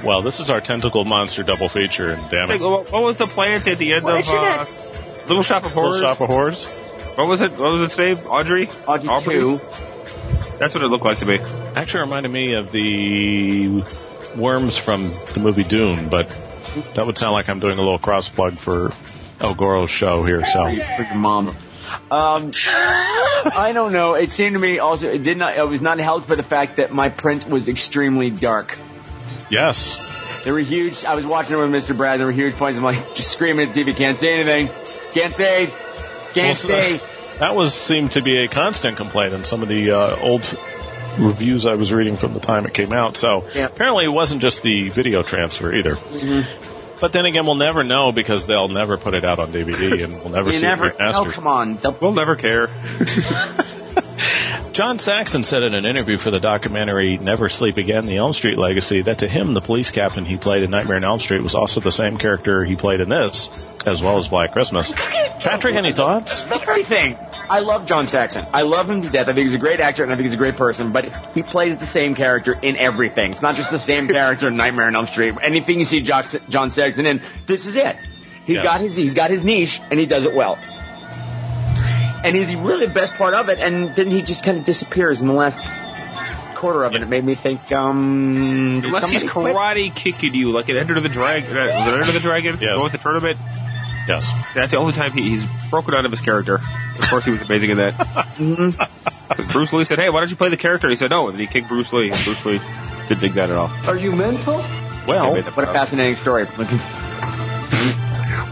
Well, 0.02 0.22
this 0.22 0.40
is 0.40 0.48
our 0.48 0.62
tentacle 0.62 1.04
monster 1.04 1.42
double 1.42 1.68
feature, 1.68 2.12
and 2.12 2.30
damn 2.30 2.50
it. 2.50 2.62
what 2.62 2.90
what 2.90 3.02
was 3.02 3.18
the 3.18 3.26
plant 3.26 3.66
at 3.68 3.76
the 3.76 3.92
end 3.92 4.04
What 4.04 4.20
of 4.20 4.24
did 4.24 4.34
uh, 4.34 4.64
Little 5.28 5.42
Shop 5.42 5.66
of 5.66 5.72
Horrors? 5.72 5.96
Little 5.96 6.14
Shop 6.14 6.20
of 6.22 6.28
Horrors? 6.28 6.64
What 6.64 7.28
was 7.28 7.42
it? 7.42 7.52
What 7.52 7.72
was 7.72 7.82
its 7.82 7.98
name? 7.98 8.16
Audrey. 8.20 8.70
Audrey 8.86 9.08
Aubrey? 9.10 9.34
two. 9.34 9.58
That's 10.58 10.74
what 10.74 10.82
it 10.82 10.88
looked 10.88 11.04
like 11.04 11.18
to 11.18 11.26
me. 11.26 11.40
Actually 11.76 12.00
reminded 12.00 12.32
me 12.32 12.54
of 12.54 12.72
the 12.72 13.84
worms 14.36 14.78
from 14.78 15.10
the 15.34 15.40
movie 15.40 15.64
Dune, 15.64 16.08
but 16.08 16.28
that 16.94 17.04
would 17.04 17.18
sound 17.18 17.34
like 17.34 17.50
I'm 17.50 17.60
doing 17.60 17.76
a 17.76 17.82
little 17.82 17.98
cross 17.98 18.30
plug 18.30 18.54
for 18.54 18.92
El 19.40 19.54
Goro's 19.54 19.90
show 19.90 20.24
here, 20.24 20.44
so. 20.46 20.64
For 20.64 20.72
your 20.72 21.14
mom. 21.16 21.54
Um, 22.10 22.52
I 23.56 23.72
don't 23.74 23.92
know. 23.92 24.14
It 24.14 24.30
seemed 24.30 24.54
to 24.54 24.60
me 24.60 24.78
also 24.78 25.08
it 25.10 25.22
did 25.22 25.36
not. 25.38 25.56
It 25.56 25.68
was 25.68 25.82
not 25.82 25.98
helped 25.98 26.28
by 26.28 26.34
the 26.36 26.42
fact 26.42 26.76
that 26.76 26.92
my 26.92 27.08
print 27.08 27.48
was 27.48 27.68
extremely 27.68 28.30
dark. 28.30 28.76
Yes. 29.50 29.98
There 30.44 30.52
were 30.52 30.58
huge. 30.60 31.04
I 31.04 31.14
was 31.14 31.24
watching 31.26 31.54
it 31.54 31.58
with 31.58 31.70
Mr. 31.70 31.96
Brad. 31.96 32.20
There 32.20 32.26
were 32.26 32.32
huge 32.32 32.54
points. 32.54 32.76
I'm 32.78 32.84
like 32.84 32.96
just 33.14 33.30
screaming 33.32 33.68
at 33.68 33.74
the 33.74 33.82
TV. 33.84 33.96
Can't 33.96 34.18
say 34.18 34.34
anything. 34.40 34.68
Can't 35.12 35.32
say. 35.34 35.66
Can't 36.34 36.64
Well, 36.68 36.98
say. 36.98 37.00
That 37.38 37.54
was 37.56 37.74
seemed 37.74 38.12
to 38.12 38.22
be 38.22 38.36
a 38.38 38.48
constant 38.48 38.96
complaint 38.96 39.34
in 39.34 39.44
some 39.44 39.62
of 39.62 39.68
the 39.68 39.90
uh, 39.92 40.16
old 40.20 40.42
reviews 41.18 41.64
I 41.66 41.74
was 41.74 41.92
reading 41.92 42.16
from 42.16 42.32
the 42.34 42.40
time 42.40 42.66
it 42.66 42.74
came 42.74 42.92
out. 42.92 43.16
So 43.16 43.48
Yeah. 43.54 43.66
apparently 43.66 44.04
it 44.04 44.08
wasn't 44.08 44.40
just 44.42 44.62
the 44.62 44.88
video 44.90 45.22
transfer 45.22 45.72
either. 45.72 45.96
But 47.00 47.12
then 47.12 47.26
again, 47.26 47.44
we'll 47.44 47.54
never 47.56 47.84
know 47.84 48.12
because 48.12 48.46
they'll 48.46 48.68
never 48.68 48.96
put 48.96 49.14
it 49.14 49.24
out 49.24 49.38
on 49.38 49.48
DVD, 49.52 50.04
and 50.04 50.14
we'll 50.14 50.30
never 50.30 50.50
You 50.52 50.56
see 50.58 50.62
never. 50.66 50.88
it 50.88 50.96
remastered. 50.98 51.26
Oh 51.26 51.30
come 51.30 51.46
on. 51.46 51.78
We'll 52.00 52.12
never 52.12 52.36
care. 52.36 52.68
John 54.72 54.98
Saxon 54.98 55.44
said 55.44 55.62
in 55.62 55.76
an 55.76 55.86
interview 55.86 56.18
for 56.18 56.32
the 56.32 56.40
documentary 56.40 57.16
Never 57.16 57.48
Sleep 57.48 57.76
Again, 57.76 58.06
The 58.06 58.16
Elm 58.16 58.32
Street 58.32 58.58
Legacy, 58.58 59.02
that 59.02 59.18
to 59.18 59.28
him, 59.28 59.54
the 59.54 59.60
police 59.60 59.92
captain 59.92 60.24
he 60.24 60.36
played 60.36 60.64
in 60.64 60.70
Nightmare 60.70 60.96
on 60.96 61.04
Elm 61.04 61.20
Street 61.20 61.42
was 61.42 61.54
also 61.54 61.78
the 61.78 61.92
same 61.92 62.16
character 62.16 62.64
he 62.64 62.74
played 62.74 63.00
in 63.00 63.08
this, 63.08 63.48
as 63.86 64.02
well 64.02 64.18
as 64.18 64.26
Black 64.26 64.50
Christmas. 64.52 64.90
Patrick, 64.90 65.76
any 65.76 65.92
thoughts? 65.92 66.44
Everything. 66.46 67.16
I 67.48 67.60
love 67.60 67.86
John 67.86 68.08
Saxon. 68.08 68.46
I 68.52 68.62
love 68.62 68.88
him 68.88 69.02
to 69.02 69.10
death. 69.10 69.28
I 69.28 69.32
think 69.34 69.46
he's 69.46 69.54
a 69.54 69.58
great 69.58 69.78
actor 69.80 70.02
and 70.02 70.10
I 70.10 70.16
think 70.16 70.24
he's 70.24 70.32
a 70.34 70.38
great 70.38 70.56
person, 70.56 70.92
but 70.92 71.14
he 71.34 71.42
plays 71.42 71.76
the 71.76 71.86
same 71.86 72.14
character 72.14 72.56
in 72.62 72.76
everything. 72.76 73.32
It's 73.32 73.42
not 73.42 73.54
just 73.54 73.70
the 73.70 73.78
same 73.78 74.08
character 74.20 74.48
in 74.48 74.56
Nightmare 74.56 74.86
on 74.86 74.96
Elm 74.96 75.06
Street. 75.06 75.34
Anything 75.42 75.78
you 75.78 75.84
see 75.84 76.00
John 76.02 76.70
Saxon 76.70 77.06
in, 77.06 77.20
this 77.46 77.66
is 77.66 77.76
it. 77.76 77.96
He's 78.46 78.56
Yes. 78.56 78.64
got 78.64 78.80
his 78.80 78.94
he's 78.96 79.14
got 79.14 79.30
his 79.30 79.42
niche 79.44 79.80
and 79.90 79.98
he 80.00 80.06
does 80.06 80.24
it 80.24 80.34
well. 80.34 80.58
and 82.24 82.34
he's 82.36 82.54
really 82.56 82.86
the 82.86 82.92
best 82.94 83.14
part 83.14 83.34
of 83.34 83.48
it. 83.50 83.58
And 83.58 83.94
then 83.94 84.10
he 84.10 84.22
just 84.22 84.42
kind 84.44 84.58
of 84.58 84.64
disappears 84.64 85.20
in 85.20 85.26
the 85.28 85.34
last 85.34 85.60
quarter 86.56 86.84
of 86.84 86.94
it. 86.94 87.02
It 87.02 87.08
made 87.08 87.24
me 87.24 87.34
think, 87.34 87.70
um, 87.72 88.80
Unless 88.84 89.10
he's 89.10 89.20
somebody 89.30 89.52
quit? 89.52 89.56
karate 89.56 89.94
kicking 89.94 90.34
you 90.34 90.50
like 90.50 90.68
an 90.70 90.78
Enter 90.78 90.98
the 91.00 91.08
Dragon. 91.10 91.54
Uh, 91.56 91.84
was 91.86 92.00
Enter 92.08 92.12
the 92.12 92.20
Dragon? 92.20 92.52
Yes. 92.60 92.70
Going 92.70 92.82
with 92.84 92.92
the 92.92 92.98
tournament. 92.98 93.38
Yes. 94.06 94.30
That's 94.54 94.72
the 94.72 94.78
only 94.78 94.92
time 94.92 95.12
he, 95.12 95.30
he's 95.30 95.46
broken 95.70 95.94
out 95.94 96.04
of 96.04 96.10
his 96.10 96.20
character. 96.20 96.56
Of 96.56 97.08
course, 97.08 97.24
he 97.24 97.30
was 97.30 97.42
amazing 97.42 97.70
in 97.70 97.76
that. 97.78 97.94
Mm-hmm. 98.34 99.52
Bruce 99.52 99.72
Lee 99.72 99.84
said, 99.84 99.98
"Hey, 100.00 100.10
why 100.10 100.20
don't 100.20 100.28
you 100.30 100.36
play 100.36 100.48
the 100.48 100.56
character?" 100.56 100.90
He 100.90 100.96
said, 100.96 101.10
"No," 101.10 101.28
and 101.28 101.34
then 101.34 101.40
he 101.40 101.46
kicked 101.46 101.68
Bruce 101.68 101.92
Lee. 101.92 102.10
And 102.10 102.24
Bruce 102.24 102.44
Lee 102.44 102.60
didn't 103.08 103.20
dig 103.20 103.32
that 103.34 103.48
at 103.48 103.56
all. 103.56 103.68
Are 103.86 103.96
you 103.96 104.10
mental? 104.10 104.56
Well, 105.06 105.40
What 105.40 105.68
a 105.68 105.72
fascinating 105.72 106.16
story. 106.16 106.46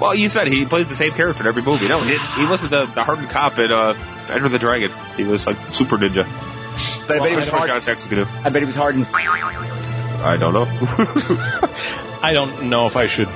Well, 0.00 0.14
you 0.14 0.28
said 0.28 0.48
he 0.48 0.64
plays 0.64 0.88
the 0.88 0.96
same 0.96 1.12
character 1.12 1.42
in 1.42 1.46
every 1.46 1.62
movie. 1.62 1.86
No, 1.88 2.00
he, 2.00 2.16
he 2.40 2.46
wasn't 2.46 2.70
the, 2.70 2.86
the 2.86 3.04
hardened 3.04 3.30
cop 3.30 3.58
in 3.58 3.70
uh, 3.70 3.94
Enter 4.30 4.48
the 4.48 4.58
Dragon. 4.58 4.90
He 5.16 5.24
was 5.24 5.46
like 5.46 5.56
super 5.72 5.96
ninja. 5.96 6.24
But 7.06 7.16
I 7.16 7.20
bet 7.20 7.30
he 7.30 7.36
was 7.36 7.48
hard. 7.48 7.68
John 7.68 7.80
Saxon 7.80 8.08
could 8.08 8.24
do. 8.24 8.26
I 8.44 8.48
bet 8.48 8.62
he 8.62 8.66
was 8.66 8.74
hardened. 8.74 9.06
I 9.12 10.36
don't 10.38 10.54
know. 10.54 10.66
I 12.22 12.32
don't 12.32 12.64
know 12.68 12.86
if 12.86 12.96
I 12.96 13.06
should 13.06 13.28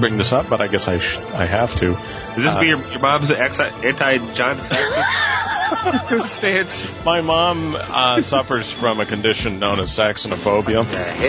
bring 0.00 0.16
this 0.16 0.32
up, 0.32 0.48
but 0.48 0.60
I 0.60 0.68
guess 0.68 0.88
I 0.88 0.98
sh- 0.98 1.18
I 1.34 1.46
have 1.46 1.74
to. 1.76 1.92
Is 2.36 2.42
this 2.44 2.54
Uh, 2.54 2.60
be 2.60 2.66
your, 2.68 2.78
your 2.90 3.00
mom's 3.00 3.30
ex- 3.30 3.58
anti-John 3.60 4.60
Saxon 4.60 6.22
stance? 6.26 6.86
My 7.04 7.20
mom 7.20 7.74
uh, 7.76 8.20
suffers 8.20 8.70
from 8.70 9.00
a 9.00 9.06
condition 9.06 9.58
known 9.58 9.80
as 9.80 9.90
saxonophobia, 9.90 10.84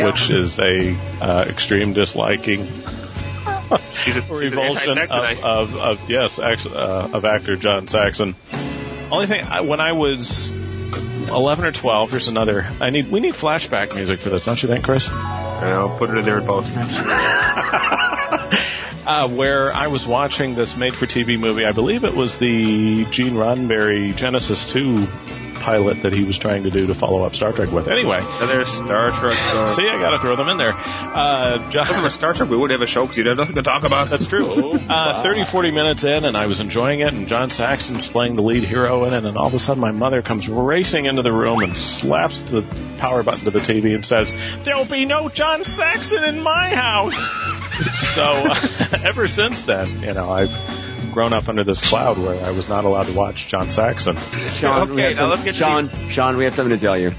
which 0.05 0.29
is 0.29 0.59
a 0.59 0.95
uh, 1.21 1.45
extreme 1.47 1.93
disliking 1.93 2.67
She's 3.95 4.15
a, 4.15 4.21
revulsion 4.29 4.97
of, 4.97 5.43
of, 5.43 5.75
of 5.75 6.09
yes, 6.09 6.39
act- 6.39 6.65
uh, 6.65 7.09
of 7.13 7.25
actor 7.25 7.55
John 7.57 7.87
Saxon. 7.87 8.35
Only 9.11 9.25
thing 9.27 9.43
I, 9.45 9.61
when 9.61 9.79
I 9.79 9.91
was 9.93 10.51
eleven 10.51 11.65
or 11.65 11.71
twelve, 11.73 12.11
here's 12.11 12.27
another. 12.29 12.67
I 12.79 12.89
need 12.89 13.09
we 13.11 13.19
need 13.19 13.33
flashback 13.33 13.93
music 13.95 14.19
for 14.21 14.29
this, 14.29 14.45
don't 14.45 14.61
you 14.61 14.69
think, 14.69 14.85
Chris? 14.85 15.09
I'll 15.09 15.97
put 15.97 16.09
it 16.09 16.17
in 16.17 16.25
there 16.25 16.39
in 16.39 16.45
both. 16.45 16.65
uh, 19.05 19.27
where 19.27 19.73
I 19.73 19.87
was 19.87 20.05
watching 20.05 20.55
this 20.55 20.75
made-for-TV 20.75 21.39
movie. 21.39 21.65
I 21.65 21.71
believe 21.71 22.03
it 22.03 22.15
was 22.15 22.37
the 22.37 23.05
Gene 23.05 23.33
Roddenberry 23.33 24.15
Genesis 24.15 24.69
2 24.71 25.07
pilot 25.67 26.03
that 26.03 26.13
he 26.13 26.23
was 26.23 26.37
trying 26.37 26.63
to 26.63 26.69
do 26.69 26.87
to 26.87 26.95
follow 26.95 27.23
up 27.23 27.35
Star 27.35 27.51
Trek 27.51 27.71
with. 27.71 27.87
Anyway, 27.87 28.21
there's 28.39 28.69
Star 28.69 29.11
Trek. 29.11 29.35
Uh, 29.37 29.65
see, 29.65 29.87
I 29.87 29.99
got 29.99 30.11
to 30.11 30.19
throw 30.19 30.35
them 30.35 30.47
in 30.49 30.57
there. 30.57 30.73
Uh, 30.73 31.69
it 31.73 32.03
was 32.03 32.13
Star 32.13 32.33
Trek, 32.33 32.49
we 32.49 32.55
wouldn't 32.55 32.79
have 32.79 32.87
a 32.87 32.89
show 32.89 33.01
because 33.01 33.17
you'd 33.17 33.25
have 33.25 33.37
nothing 33.37 33.55
to 33.55 33.63
talk 33.63 33.83
about. 33.83 34.09
That's 34.09 34.27
true. 34.27 34.79
Uh, 34.87 35.21
30, 35.21 35.45
40 35.45 35.71
minutes 35.71 36.03
in, 36.05 36.23
and 36.23 36.37
I 36.37 36.45
was 36.45 36.59
enjoying 36.59 37.01
it, 37.01 37.13
and 37.13 37.27
John 37.27 37.49
Saxon's 37.49 38.07
playing 38.07 38.35
the 38.35 38.43
lead 38.43 38.63
hero 38.63 39.03
in 39.05 39.13
it, 39.13 39.25
and 39.25 39.37
all 39.37 39.47
of 39.47 39.53
a 39.53 39.59
sudden 39.59 39.81
my 39.81 39.91
mother 39.91 40.21
comes 40.21 40.47
racing 40.47 41.05
into 41.05 41.21
the 41.23 41.31
room 41.31 41.59
and 41.59 41.75
slaps 41.75 42.39
the 42.39 42.61
power 42.97 43.21
button 43.23 43.43
to 43.45 43.51
the 43.51 43.59
TV 43.59 43.95
and 43.95 44.05
says, 44.05 44.35
There'll 44.63 44.85
be 44.85 45.05
no 45.05 45.29
John 45.29 45.65
Saxon 45.65 46.23
in 46.23 46.41
my 46.41 46.69
house! 46.69 47.15
so, 47.93 48.23
uh, 48.23 48.55
ever 49.03 49.27
since 49.27 49.63
then, 49.63 50.01
you 50.03 50.13
know, 50.13 50.29
I've 50.31 50.55
grown 51.13 51.33
up 51.33 51.47
under 51.49 51.63
this 51.63 51.81
cloud 51.87 52.17
where 52.17 52.43
I 52.43 52.51
was 52.51 52.69
not 52.69 52.85
allowed 52.85 53.07
to 53.07 53.13
watch 53.13 53.47
John 53.47 53.69
Saxon. 53.69 54.17
Shawn, 54.17 54.89
we 54.89 54.93
Okay, 54.95 55.01
have 55.03 55.11
now 55.13 55.17
some- 55.21 55.29
let's 55.31 55.43
get 55.43 55.51
to 55.53 55.57
Shawn. 55.57 56.09
Shawn, 56.09 56.37
we 56.37 56.43
have 56.45 56.55
something 56.55 56.77
to 56.77 56.81
tell 56.83 56.97
you. 56.97 57.11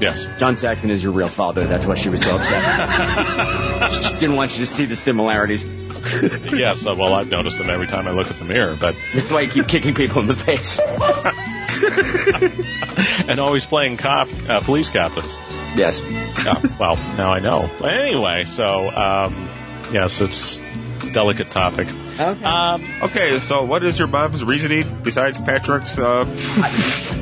Yes. 0.00 0.26
John 0.38 0.56
Saxon 0.56 0.90
is 0.90 1.02
your 1.02 1.12
real 1.12 1.28
father. 1.28 1.66
That's 1.66 1.86
why 1.86 1.94
she 1.94 2.08
was 2.08 2.20
so 2.22 2.34
upset. 2.36 2.62
she 3.92 4.00
just 4.02 4.20
didn't 4.20 4.36
want 4.36 4.52
you 4.58 4.64
to 4.64 4.66
see 4.70 4.84
the 4.86 4.96
similarities. 4.96 5.64
yes, 6.52 6.84
uh, 6.86 6.94
well, 6.98 7.14
I've 7.14 7.28
noticed 7.28 7.58
them 7.58 7.70
every 7.70 7.86
time 7.86 8.06
I 8.06 8.10
look 8.10 8.30
at 8.30 8.38
the 8.38 8.44
mirror, 8.44 8.76
but 8.78 8.94
This 9.14 9.26
is 9.26 9.32
why 9.32 9.42
you 9.42 9.50
keep 9.50 9.68
kicking 9.68 9.94
people 9.94 10.20
in 10.20 10.26
the 10.26 10.36
face. 10.36 10.78
and 13.28 13.40
always 13.40 13.64
playing 13.66 13.96
cop, 13.96 14.28
uh, 14.48 14.60
police 14.60 14.90
captains. 14.90 15.34
Yes. 15.76 16.00
Yeah, 16.44 16.60
well, 16.78 16.96
now 17.16 17.32
I 17.32 17.40
know. 17.40 17.70
But 17.80 17.94
anyway, 17.94 18.44
so 18.44 18.90
um, 18.90 19.48
yes, 19.92 20.20
it's 20.20 20.60
delicate 21.12 21.50
topic. 21.50 21.88
Okay. 22.18 22.44
Um, 22.44 22.84
Okay, 23.02 23.38
so 23.40 23.64
what 23.64 23.84
is 23.84 23.98
your 23.98 24.08
mom's 24.08 24.42
reasoning 24.42 25.00
besides 25.02 25.38
Patrick's? 25.38 25.98
Uh, 25.98 26.24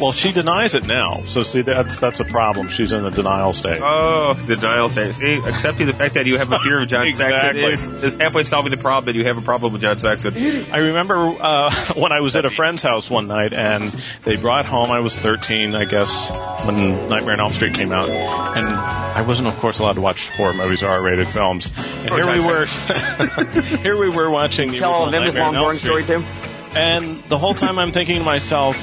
well, 0.00 0.12
she 0.12 0.32
denies 0.32 0.74
it 0.74 0.86
now, 0.86 1.24
so 1.26 1.42
see 1.42 1.62
that's 1.62 1.98
that's 1.98 2.20
a 2.20 2.24
problem. 2.24 2.68
She's 2.68 2.92
in 2.92 3.02
the 3.02 3.10
denial 3.10 3.52
state. 3.52 3.80
oh, 3.82 4.34
the 4.34 4.56
denial 4.56 4.88
saying, 4.88 5.12
see, 5.12 5.36
accepting 5.36 5.86
the 5.86 5.92
fact 5.92 6.14
that 6.14 6.26
you 6.26 6.38
have 6.38 6.50
a 6.50 6.58
fear 6.58 6.82
of 6.82 6.88
John 6.88 7.06
Exactly. 7.10 7.76
Saxon 7.76 7.96
is, 7.96 8.04
is 8.04 8.14
halfway 8.14 8.44
solving 8.44 8.70
the 8.70 8.76
problem 8.76 9.06
that 9.06 9.18
you 9.18 9.26
have 9.26 9.36
a 9.38 9.42
problem 9.42 9.72
with 9.72 9.82
John 9.82 9.98
Saxon. 9.98 10.34
I 10.72 10.78
remember 10.78 11.16
uh, 11.16 11.74
when 11.96 12.12
I 12.12 12.20
was 12.20 12.36
at 12.36 12.44
a 12.44 12.50
friend's 12.50 12.82
house 12.82 13.10
one 13.10 13.26
night, 13.26 13.52
and 13.52 13.92
they 14.24 14.36
brought 14.36 14.64
home. 14.66 14.90
I 14.90 15.00
was 15.00 15.18
13, 15.18 15.74
I 15.74 15.84
guess, 15.84 16.30
when 16.64 17.08
Nightmare 17.08 17.34
on 17.34 17.40
Elm 17.40 17.52
Street 17.52 17.74
came 17.74 17.92
out, 17.92 18.08
and 18.08 18.66
I 18.68 19.22
wasn't, 19.22 19.48
of 19.48 19.56
course, 19.58 19.78
allowed 19.80 19.94
to 19.94 20.00
watch 20.00 20.28
horror 20.30 20.54
movies 20.54 20.82
or 20.82 20.88
R-rated 20.88 21.28
films. 21.28 21.70
And 21.76 22.10
Or 22.10 22.22
here 22.22 22.32
we 22.32 22.40
were, 22.46 22.66
here 23.82 23.96
we 23.98 24.08
were 24.08 24.30
watching 24.30 24.72
Tell 24.72 24.92
all 24.92 25.06
of 25.06 25.12
them 25.12 25.24
this 25.24 25.36
long, 25.36 25.54
boring 25.54 25.78
story 25.78 26.04
too. 26.04 26.24
And 26.72 27.22
the 27.24 27.36
whole 27.36 27.54
time 27.54 27.78
I'm 27.78 27.90
thinking 27.92 28.18
to 28.18 28.24
myself, 28.24 28.76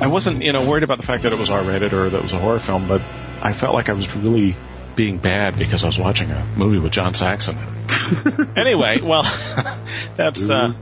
I 0.00 0.06
wasn't, 0.08 0.42
you 0.42 0.52
know, 0.52 0.68
worried 0.68 0.82
about 0.82 0.98
the 1.00 1.06
fact 1.06 1.22
that 1.24 1.32
it 1.32 1.38
was 1.38 1.50
R-rated 1.50 1.92
or 1.92 2.08
that 2.10 2.16
it 2.16 2.22
was 2.22 2.32
a 2.32 2.38
horror 2.38 2.58
film, 2.58 2.88
but 2.88 3.02
I 3.42 3.52
felt 3.52 3.74
like 3.74 3.88
I 3.88 3.92
was 3.92 4.14
really 4.14 4.56
being 4.94 5.18
bad 5.18 5.56
because 5.58 5.84
I 5.84 5.86
was 5.88 5.98
watching 5.98 6.30
a 6.30 6.46
movie 6.56 6.78
with 6.78 6.92
John 6.92 7.12
Saxon. 7.14 7.56
anyway, 8.56 9.00
well, 9.02 9.22
that's 10.16 10.48
uh, 10.48 10.72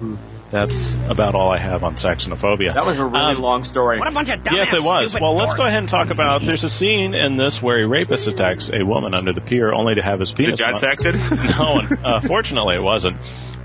that's 0.51 0.95
about 1.09 1.35
all 1.35 1.51
I 1.51 1.59
have 1.59 1.83
on 1.83 1.97
saxonophobia. 1.97 2.75
That 2.75 2.87
was 2.87 2.99
a 2.99 3.05
really 3.05 3.35
Um, 3.35 3.43
long 3.43 3.65
story. 3.65 3.99
What 3.99 4.07
a 4.07 4.13
bunch 4.13 4.29
of 4.31 4.41
dumbass 4.45 4.53
Yes, 4.55 4.73
it 4.73 4.83
was. 4.83 5.09
stupid 5.11 5.23
Well, 5.23 5.35
let's 5.35 5.55
dorks. 5.55 5.57
go 5.57 5.63
ahead 5.67 5.79
and 5.81 5.89
talk 5.89 6.11
about. 6.11 6.43
There's 6.43 6.63
a 6.63 6.71
scene 6.71 7.15
in 7.15 7.37
this 7.37 7.61
where 7.61 7.83
a 7.83 7.89
rapist 7.89 8.29
attacks 8.29 8.71
a 8.73 8.85
woman 8.85 9.15
under 9.15 9.33
the 9.33 9.41
pier, 9.41 9.73
only 9.73 9.97
to 9.97 10.03
have 10.03 10.21
his 10.21 10.33
penis. 10.33 10.61
Is 10.61 10.65
penis. 10.65 10.83
it 10.83 10.99
John 11.01 11.11
mun- 11.11 11.31
Saxon? 11.41 11.99
no, 11.99 12.05
uh, 12.09 12.21
fortunately, 12.21 12.77
it 12.77 12.83
wasn't. 12.83 13.17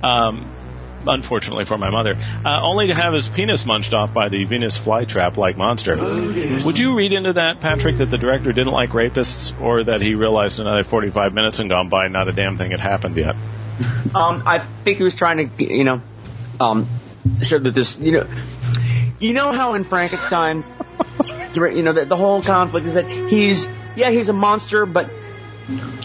Um, 0.04 0.52
unfortunately 1.08 1.66
for 1.66 1.78
my 1.78 1.90
mother, 1.90 2.16
uh, 2.46 2.62
only 2.62 2.88
to 2.88 2.96
have 2.96 3.14
his 3.14 3.28
penis 3.30 3.66
munched 3.66 3.94
off 3.94 4.14
by 4.14 4.30
the 4.30 4.44
Venus 4.46 4.78
flytrap-like 4.78 5.58
monster. 5.58 5.96
Would 6.64 6.80
you 6.80 6.96
read 6.96 7.14
into 7.14 7.34
that, 7.34 7.60
Patrick, 7.60 7.98
that 7.98 8.08
the 8.08 8.18
director 8.18 8.52
didn't 8.54 8.74
like 8.74 8.92
rapists, 8.92 9.60
or 9.62 9.84
that 9.84 10.02
he 10.02 10.16
realized 10.16 10.60
another 10.60 10.84
45 10.84 11.34
minutes 11.34 11.58
had 11.58 11.70
gone 11.70 11.90
by, 11.90 12.06
and 12.06 12.14
not 12.14 12.28
a 12.28 12.34
damn 12.34 12.58
thing 12.58 12.72
had 12.72 12.80
happened 12.80 13.18
yet? 13.18 13.36
Um, 14.14 14.44
I 14.46 14.60
think 14.84 14.98
he 14.98 15.04
was 15.04 15.16
trying 15.16 15.50
to, 15.50 15.64
you 15.64 15.84
know, 15.84 16.02
um, 16.60 16.88
show 17.44 17.60
that 17.60 17.74
this, 17.74 18.00
you 18.00 18.12
know, 18.12 18.28
you 19.20 19.34
know 19.34 19.52
how 19.52 19.76
in 19.76 19.84
Frankenstein, 19.84 20.64
you 21.54 21.84
know, 21.84 21.94
the, 21.94 22.06
the 22.06 22.18
whole 22.18 22.42
conflict 22.42 22.88
is 22.88 22.96
that 22.96 23.08
he's, 23.08 23.68
yeah, 23.96 24.10
he's 24.10 24.28
a 24.28 24.34
monster, 24.34 24.86
but 24.86 25.12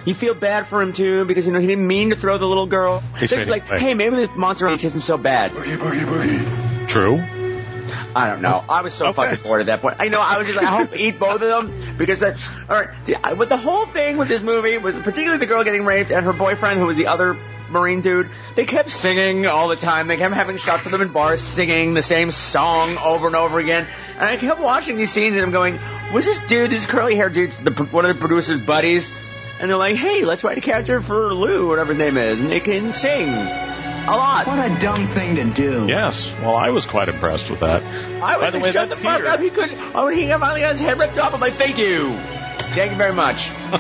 you 0.05 0.15
feel 0.15 0.35
bad 0.35 0.67
for 0.67 0.83
him 0.83 0.93
too 0.93 1.25
because 1.25 1.47
you 1.47 1.53
know 1.53 1.61
he 1.61 1.67
didn't 1.67 1.87
mean 1.87 2.11
to 2.11 2.17
throw 2.17 2.39
the 2.39 2.47
little 2.47 2.67
girl. 2.67 3.03
He's 3.19 3.31
So 3.31 3.37
it's 3.37 3.51
like, 3.51 3.69
away. 3.69 3.79
hey, 3.81 3.95
maybe 3.95 4.17
this 4.17 4.31
monster 4.37 4.69
isn't 4.69 5.01
so 5.01 5.17
bad. 5.17 5.53
Boogie, 5.53 5.79
boogie, 5.79 6.05
boogie. 6.05 6.89
True. 6.89 7.23
I 8.17 8.29
don't 8.31 8.43
know. 8.43 8.65
I 8.69 8.83
was 8.83 8.95
so 8.95 9.13
fucking 9.13 9.43
bored 9.43 9.61
at 9.61 9.67
that 9.67 9.81
point. 9.81 9.97
I 9.99 10.09
know. 10.09 10.21
I 10.21 10.39
was 10.39 10.47
just 10.47 10.57
like, 10.57 10.67
I 10.67 10.77
hope 10.79 10.91
to 10.91 11.01
eat 11.01 11.19
both 11.19 11.43
of 11.43 11.49
them 11.49 11.97
because 11.97 12.21
that. 12.21 12.37
All 12.69 12.81
right. 12.81 12.91
See, 13.05 13.15
I, 13.17 13.35
but 13.35 13.49
the 13.49 13.57
whole 13.57 13.87
thing 13.87 14.19
with 14.19 14.29
this 14.29 14.43
movie 14.43 14.79
was 14.79 14.95
particularly 14.95 15.39
the 15.39 15.47
girl 15.47 15.65
getting 15.65 15.85
raped 15.85 16.13
and 16.13 16.25
her 16.25 16.33
boyfriend, 16.33 16.79
who 16.79 16.87
was 16.87 16.97
the 16.97 17.09
other 17.09 17.37
Marine 17.71 18.03
dude. 18.03 18.31
They 18.55 18.67
kept 18.67 18.91
singing 18.91 19.47
all 19.47 19.69
the 19.69 19.77
time. 19.77 20.07
They 20.07 20.17
kept 20.17 20.35
having 20.35 20.59
shots 20.59 20.87
of 20.87 20.93
them 20.93 21.03
in 21.03 21.09
bars 21.09 21.41
singing 21.41 21.95
the 21.95 22.03
same 22.03 22.31
song 22.31 22.97
over 22.99 23.27
and 23.27 23.35
over 23.35 23.59
again. 23.59 23.89
And 24.15 24.23
I 24.23 24.37
kept 24.37 24.61
watching 24.61 24.97
these 24.97 25.11
scenes 25.11 25.35
and 25.35 25.45
I'm 25.45 25.51
going, 25.51 25.81
was 26.13 26.25
this 26.25 26.39
dude, 26.41 26.71
this 26.71 26.87
curly 26.87 27.17
haired 27.17 27.33
dude, 27.33 27.51
the, 27.51 27.73
one 27.73 28.05
of 28.05 28.15
the 28.15 28.21
producer's 28.21 28.61
buddies? 28.61 29.13
And 29.61 29.71
they're 29.71 29.77
like, 29.77 29.97
hey, 29.97 30.25
let's 30.25 30.43
write 30.45 30.59
a 30.59 30.61
character 30.61 31.01
for 31.01 31.33
Lou, 31.33 31.69
whatever 31.69 31.93
his 31.95 31.99
name 31.99 32.17
is, 32.17 32.41
and 32.41 32.51
they 32.51 32.61
can 32.61 32.93
sing 32.93 33.29
a 33.29 34.11
lot. 34.11 34.47
What 34.47 34.59
a 34.59 34.79
dumb 34.81 35.09
thing 35.15 35.37
to 35.37 35.45
do. 35.45 35.87
Yes. 35.89 36.33
Well, 36.41 36.57
I 36.57 36.71
was 36.71 36.87
quite 36.87 37.09
impressed 37.09 37.51
with 37.51 37.61
that. 37.61 37.83
I 37.85 38.21
By 38.21 38.37
was 38.37 38.53
the 38.53 38.59
like, 38.59 38.65
way, 38.65 38.73
shut 38.73 38.89
that 38.91 38.97
the 38.97 39.03
fuck 39.03 39.19
Peter- 39.19 39.29
up. 39.29 39.41
He 39.41 39.51
couldn't. 39.51 39.79
Oh, 39.95 40.09
he 40.09 40.27
finally 40.29 40.61
got 40.61 40.73
his 40.73 40.81
head 40.81 40.99
ripped 40.99 41.17
off. 41.19 41.33
I'm 41.35 41.41
like, 41.41 41.55
thank 41.55 41.79
you. 41.79 42.15
Thank 42.75 42.91
you 42.93 42.99
very 42.99 43.15
much. 43.15 43.47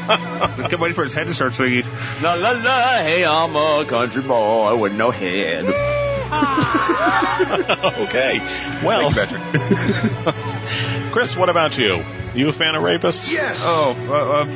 Kept 0.68 0.78
waiting 0.78 0.94
for 0.94 1.02
his 1.02 1.12
head 1.12 1.26
to 1.26 1.34
start 1.34 1.54
singing. 1.54 1.84
La 2.22 2.34
la 2.34 2.52
la, 2.52 2.98
hey, 3.02 3.24
I'm 3.24 3.54
a 3.56 3.84
country 3.86 4.22
boy 4.22 4.76
with 4.76 4.92
no 4.92 5.10
head. 5.10 5.64
okay. 6.34 8.38
Well, 8.84 9.10
Thanks, 9.10 9.32
Patrick. 9.32 9.42
Chris, 11.14 11.36
what 11.36 11.48
about 11.48 11.78
you? 11.78 12.04
You 12.34 12.48
a 12.48 12.52
fan 12.52 12.74
of 12.74 12.82
rapists? 12.82 13.32
Yeah. 13.32 13.54
Oh, 13.58 13.92
uh, 14.08 14.12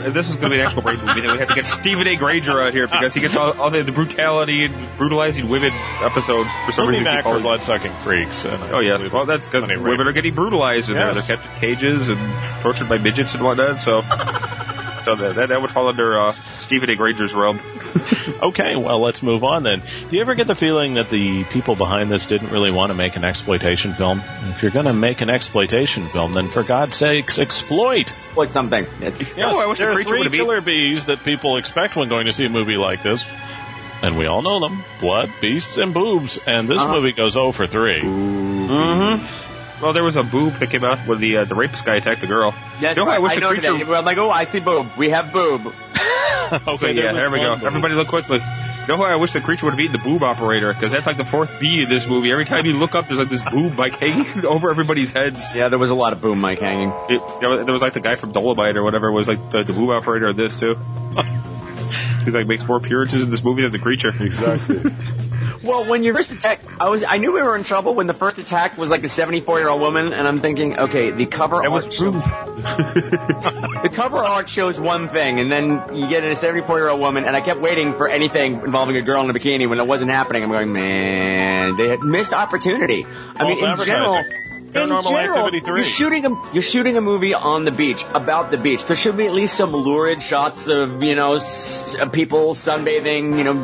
uh, 0.06 0.10
this 0.10 0.28
is 0.28 0.34
going 0.36 0.50
to 0.50 0.56
be 0.56 0.60
an 0.60 0.66
actual 0.66 0.82
rape 0.82 0.98
movie. 0.98 1.20
Then 1.20 1.32
we 1.34 1.38
have 1.38 1.48
to 1.48 1.54
get 1.54 1.68
Stephen 1.68 2.06
A. 2.08 2.16
Granger 2.16 2.60
out 2.60 2.74
here 2.74 2.88
because 2.88 3.14
he 3.14 3.20
gets 3.20 3.36
all, 3.36 3.52
all 3.60 3.70
the, 3.70 3.84
the 3.84 3.92
brutality 3.92 4.64
and 4.64 4.74
brutalizing 4.98 5.48
women 5.48 5.70
episodes 6.00 6.50
for 6.66 6.72
some 6.72 6.86
We'll 6.86 6.94
be 6.94 6.98
reason. 6.98 7.04
back 7.04 7.18
people- 7.20 7.34
for 7.34 7.40
blood-sucking 7.40 7.92
freaks. 7.98 8.44
And 8.44 8.60
Oh 8.70 8.80
yes, 8.80 9.08
well 9.12 9.24
that's 9.24 9.44
because 9.44 9.68
women 9.68 9.82
rape. 9.84 10.00
are 10.00 10.12
getting 10.12 10.34
brutalized 10.34 10.88
and 10.88 10.98
they're, 10.98 11.14
they're 11.14 11.22
kept 11.22 11.44
in 11.46 11.60
cages 11.60 12.08
and 12.08 12.18
tortured 12.62 12.88
by 12.88 12.98
midgets 12.98 13.34
and 13.34 13.44
whatnot. 13.44 13.80
So, 13.80 14.00
so 15.04 15.14
that 15.14 15.34
that, 15.36 15.48
that 15.50 15.62
would 15.62 15.70
fall 15.70 15.86
under 15.86 16.18
uh, 16.18 16.32
Stephen 16.68 16.88
A. 16.90 16.94
Granger's 16.96 17.34
rub. 17.34 17.58
Okay, 18.42 18.76
well, 18.76 19.02
let's 19.02 19.22
move 19.22 19.42
on 19.42 19.62
then. 19.64 19.80
Do 19.80 20.14
you 20.14 20.20
ever 20.20 20.34
get 20.34 20.46
the 20.46 20.54
feeling 20.54 20.94
that 20.94 21.08
the 21.10 21.44
people 21.44 21.74
behind 21.74 22.10
this 22.10 22.26
didn't 22.26 22.50
really 22.50 22.70
want 22.70 22.90
to 22.90 22.94
make 22.94 23.16
an 23.16 23.24
exploitation 23.24 23.94
film? 23.94 24.22
If 24.50 24.62
you're 24.62 24.70
going 24.70 24.84
to 24.84 24.92
make 24.92 25.22
an 25.22 25.30
exploitation 25.30 26.08
film, 26.08 26.34
then 26.34 26.48
for 26.48 26.62
God's 26.62 26.94
sakes, 26.94 27.38
exploit. 27.38 28.12
Exploit 28.12 28.52
something. 28.52 28.86
Yes, 29.00 29.34
Oh, 29.38 29.60
I 29.60 29.66
wish 29.66 29.78
the 29.78 29.84
there 29.84 29.90
are 29.92 29.94
creature 29.94 30.08
three 30.10 30.18
would've 30.18 30.32
been- 30.32 30.40
killer 30.40 30.60
bees 30.60 31.06
that 31.06 31.24
people 31.24 31.56
expect 31.56 31.96
when 31.96 32.08
going 32.08 32.26
to 32.26 32.32
see 32.32 32.44
a 32.44 32.50
movie 32.50 32.76
like 32.76 33.02
this. 33.02 33.24
And 34.02 34.16
we 34.16 34.26
all 34.26 34.42
know 34.42 34.60
them. 34.60 34.84
Blood, 35.00 35.30
beasts, 35.40 35.76
and 35.78 35.92
boobs. 35.94 36.38
And 36.46 36.68
this 36.68 36.78
Uh-huh. 36.80 36.92
movie 36.92 37.12
goes 37.12 37.32
0 37.32 37.50
for 37.52 37.66
3. 37.66 38.02
Mm-hmm. 38.02 39.82
Well, 39.82 39.92
there 39.92 40.02
was 40.04 40.16
a 40.16 40.24
boob 40.24 40.54
that 40.54 40.70
came 40.70 40.82
out 40.84 40.98
when 41.06 41.20
the 41.20 41.36
uh, 41.38 41.44
the 41.44 41.54
rapist 41.54 41.84
guy 41.84 41.96
attacked 41.96 42.20
the 42.20 42.26
girl. 42.26 42.52
Yes, 42.80 42.96
You 42.96 43.04
know, 43.04 43.10
I 43.12 43.20
wish 43.20 43.34
the 43.36 43.40
know 43.40 43.50
creature. 43.50 43.72
that. 43.78 43.94
I'm 43.94 44.04
like, 44.04 44.18
oh, 44.18 44.28
I 44.28 44.42
see 44.42 44.58
boob. 44.58 44.88
We 44.96 45.10
have 45.10 45.32
boob. 45.32 45.72
So 46.76 46.86
yeah, 46.88 47.12
there 47.12 47.30
we 47.30 47.38
go. 47.40 47.52
Everybody 47.66 47.94
look 47.94 48.08
quickly. 48.08 48.38
You 48.38 48.94
know 48.94 48.96
who 48.96 49.02
I 49.04 49.16
wish 49.16 49.32
the 49.32 49.40
creature 49.42 49.66
would 49.66 49.72
have 49.72 49.80
eaten 49.80 49.92
the 49.92 49.98
boob 49.98 50.22
operator 50.22 50.72
because 50.72 50.92
that's 50.92 51.06
like 51.06 51.18
the 51.18 51.24
fourth 51.24 51.60
B 51.60 51.82
in 51.82 51.90
this 51.90 52.06
movie. 52.06 52.32
Every 52.32 52.46
time 52.46 52.64
you 52.64 52.72
look 52.72 52.94
up, 52.94 53.06
there's 53.06 53.18
like 53.18 53.28
this 53.28 53.42
boob 53.42 53.78
like 53.78 53.96
hanging 54.00 54.46
over 54.46 54.70
everybody's 54.70 55.12
heads. 55.12 55.46
Yeah, 55.54 55.68
there 55.68 55.78
was 55.78 55.90
a 55.90 55.94
lot 55.94 56.14
of 56.14 56.22
boom 56.22 56.40
mic 56.40 56.58
hanging. 56.60 56.90
It, 57.10 57.20
there 57.40 57.50
was- 57.50 57.64
there 57.66 57.72
was 57.72 57.82
like 57.82 57.92
the 57.92 58.00
guy 58.00 58.14
from 58.16 58.32
Dolomite 58.32 58.76
or 58.78 58.82
whatever 58.82 59.12
was 59.12 59.28
like 59.28 59.50
the, 59.50 59.62
the 59.62 59.72
boob 59.74 59.90
operator 59.90 60.28
of 60.28 60.36
this 60.36 60.56
too. 60.56 60.76
He's 62.28 62.34
like 62.34 62.46
makes 62.46 62.66
more 62.68 62.76
appearances 62.76 63.22
in 63.22 63.30
this 63.30 63.42
movie 63.42 63.62
than 63.62 63.72
the 63.72 63.78
creature. 63.78 64.12
Exactly. 64.20 64.82
Well, 65.62 65.84
when 65.84 66.04
you 66.04 66.14
first 66.14 66.30
attack, 66.30 66.60
I 66.80 66.88
was 66.88 67.02
I 67.02 67.18
knew 67.18 67.32
we 67.32 67.42
were 67.42 67.56
in 67.56 67.64
trouble 67.64 67.94
when 67.94 68.06
the 68.06 68.14
first 68.14 68.38
attack 68.38 68.78
was 68.78 68.90
like 68.90 69.02
a 69.02 69.08
74 69.08 69.58
year 69.58 69.68
old 69.68 69.80
woman, 69.80 70.12
and 70.12 70.28
I'm 70.28 70.38
thinking, 70.38 70.78
okay, 70.78 71.10
the 71.10 71.26
cover 71.26 71.62
That 71.62 71.72
was 71.72 71.86
art 71.86 71.92
shows, 71.92 72.22
the 73.82 73.90
cover 73.92 74.18
art 74.18 74.48
shows 74.48 74.78
one 74.78 75.08
thing, 75.08 75.40
and 75.40 75.50
then 75.50 75.96
you 75.96 76.08
get 76.08 76.22
a 76.22 76.36
74 76.36 76.78
year 76.78 76.88
old 76.88 77.00
woman, 77.00 77.24
and 77.24 77.34
I 77.34 77.40
kept 77.40 77.60
waiting 77.60 77.94
for 77.94 78.08
anything 78.08 78.54
involving 78.54 78.96
a 78.96 79.02
girl 79.02 79.22
in 79.24 79.30
a 79.30 79.34
bikini 79.34 79.68
when 79.68 79.80
it 79.80 79.86
wasn't 79.86 80.12
happening. 80.12 80.44
I'm 80.44 80.50
going, 80.50 80.72
man, 80.72 81.76
they 81.76 81.88
had 81.88 82.00
missed 82.00 82.32
opportunity. 82.32 83.04
I 83.34 83.44
mean, 83.44 83.64
in 83.64 83.76
general. 83.78 84.24
Paranormal 84.72 85.02
general, 85.10 85.38
Activity 85.38 85.60
3. 85.60 85.74
You're 85.76 85.84
shooting 85.84 86.26
a 86.26 86.30
you're 86.52 86.62
shooting 86.62 86.96
a 86.96 87.00
movie 87.00 87.34
on 87.34 87.64
the 87.64 87.72
beach 87.72 88.04
about 88.14 88.50
the 88.50 88.58
beach. 88.58 88.84
There 88.84 88.96
should 88.96 89.16
be 89.16 89.26
at 89.26 89.32
least 89.32 89.54
some 89.56 89.72
lurid 89.72 90.22
shots 90.22 90.66
of 90.68 91.02
you 91.02 91.14
know 91.14 91.34
s- 91.36 91.96
people 92.12 92.54
sunbathing, 92.54 93.38
you 93.38 93.44
know, 93.44 93.54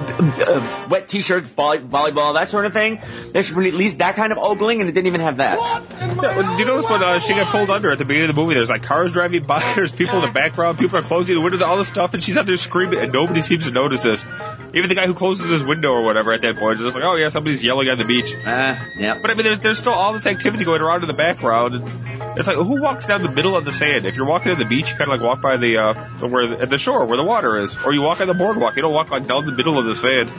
uh, 0.00 0.86
wet 0.90 1.08
t-shirts, 1.08 1.46
volley, 1.48 1.78
volleyball, 1.78 2.34
that 2.34 2.48
sort 2.48 2.64
of 2.64 2.72
thing. 2.72 3.00
There 3.32 3.42
should 3.42 3.56
be 3.56 3.68
at 3.68 3.74
least 3.74 3.98
that 3.98 4.16
kind 4.16 4.32
of 4.32 4.38
ogling, 4.38 4.80
and 4.80 4.88
it 4.88 4.92
didn't 4.92 5.08
even 5.08 5.20
have 5.20 5.38
that. 5.38 5.58
Do 6.00 6.58
you 6.58 6.64
notice 6.64 6.88
when 6.88 7.02
uh, 7.02 7.18
she 7.18 7.34
got 7.34 7.52
pulled 7.52 7.70
under 7.70 7.90
at 7.90 7.98
the 7.98 8.04
beginning 8.04 8.30
of 8.30 8.34
the 8.34 8.40
movie? 8.40 8.54
There's 8.54 8.70
like 8.70 8.82
cars 8.82 9.12
driving 9.12 9.44
by, 9.44 9.60
there's 9.76 9.92
people 9.92 10.16
in 10.16 10.26
the 10.26 10.32
background, 10.32 10.78
people 10.78 10.98
are 10.98 11.02
closing 11.02 11.34
the 11.34 11.40
windows, 11.40 11.62
all 11.62 11.76
this 11.76 11.88
stuff, 11.88 12.14
and 12.14 12.22
she's 12.22 12.36
out 12.36 12.46
there 12.46 12.56
screaming, 12.56 13.00
and 13.00 13.12
nobody 13.12 13.42
seems 13.42 13.64
to 13.66 13.70
notice 13.70 14.02
this. 14.02 14.24
Even 14.72 14.88
the 14.88 14.94
guy 14.94 15.06
who 15.06 15.14
closes 15.14 15.50
his 15.50 15.64
window 15.64 15.90
or 15.90 16.02
whatever 16.02 16.32
at 16.32 16.42
that 16.42 16.56
point 16.56 16.78
is 16.78 16.84
just 16.84 16.94
like, 16.94 17.04
oh 17.04 17.16
yeah, 17.16 17.28
somebody's 17.28 17.62
yelling 17.62 17.88
on 17.88 17.98
the 17.98 18.04
beach. 18.04 18.34
Uh, 18.34 18.78
yeah. 18.96 19.18
But 19.20 19.30
I 19.30 19.34
mean, 19.34 19.44
there's, 19.44 19.58
there's 19.60 19.78
still 19.78 19.92
all 19.92 20.12
this 20.12 20.26
activity 20.26 20.64
going 20.64 20.80
around 20.80 21.02
in 21.02 21.08
the 21.08 21.14
background. 21.14 21.74
And 21.74 22.38
it's 22.38 22.46
like, 22.46 22.56
who 22.56 22.80
walks 22.80 23.06
down 23.06 23.22
the 23.22 23.30
middle 23.30 23.56
of 23.56 23.64
the 23.64 23.72
sand? 23.72 24.06
If 24.06 24.16
you're 24.16 24.26
walking 24.26 24.52
on 24.52 24.58
the 24.58 24.64
beach, 24.64 24.90
you 24.90 24.96
kind 24.96 25.10
of 25.10 25.18
like 25.18 25.26
walk 25.26 25.40
by 25.40 25.56
the, 25.56 25.78
uh, 25.78 26.18
somewhere 26.18 26.60
at 26.62 26.70
the 26.70 26.78
shore 26.78 27.04
where 27.06 27.16
the 27.16 27.24
water 27.24 27.62
is. 27.62 27.76
Or 27.84 27.92
you 27.92 28.02
walk 28.02 28.20
on 28.20 28.28
the 28.28 28.34
boardwalk. 28.34 28.76
You 28.76 28.82
don't 28.82 28.94
walk 28.94 29.10
like 29.10 29.26
down 29.26 29.44
the 29.46 29.52
middle 29.52 29.78
of 29.78 29.86
the 29.86 29.89
sand. 29.94 30.30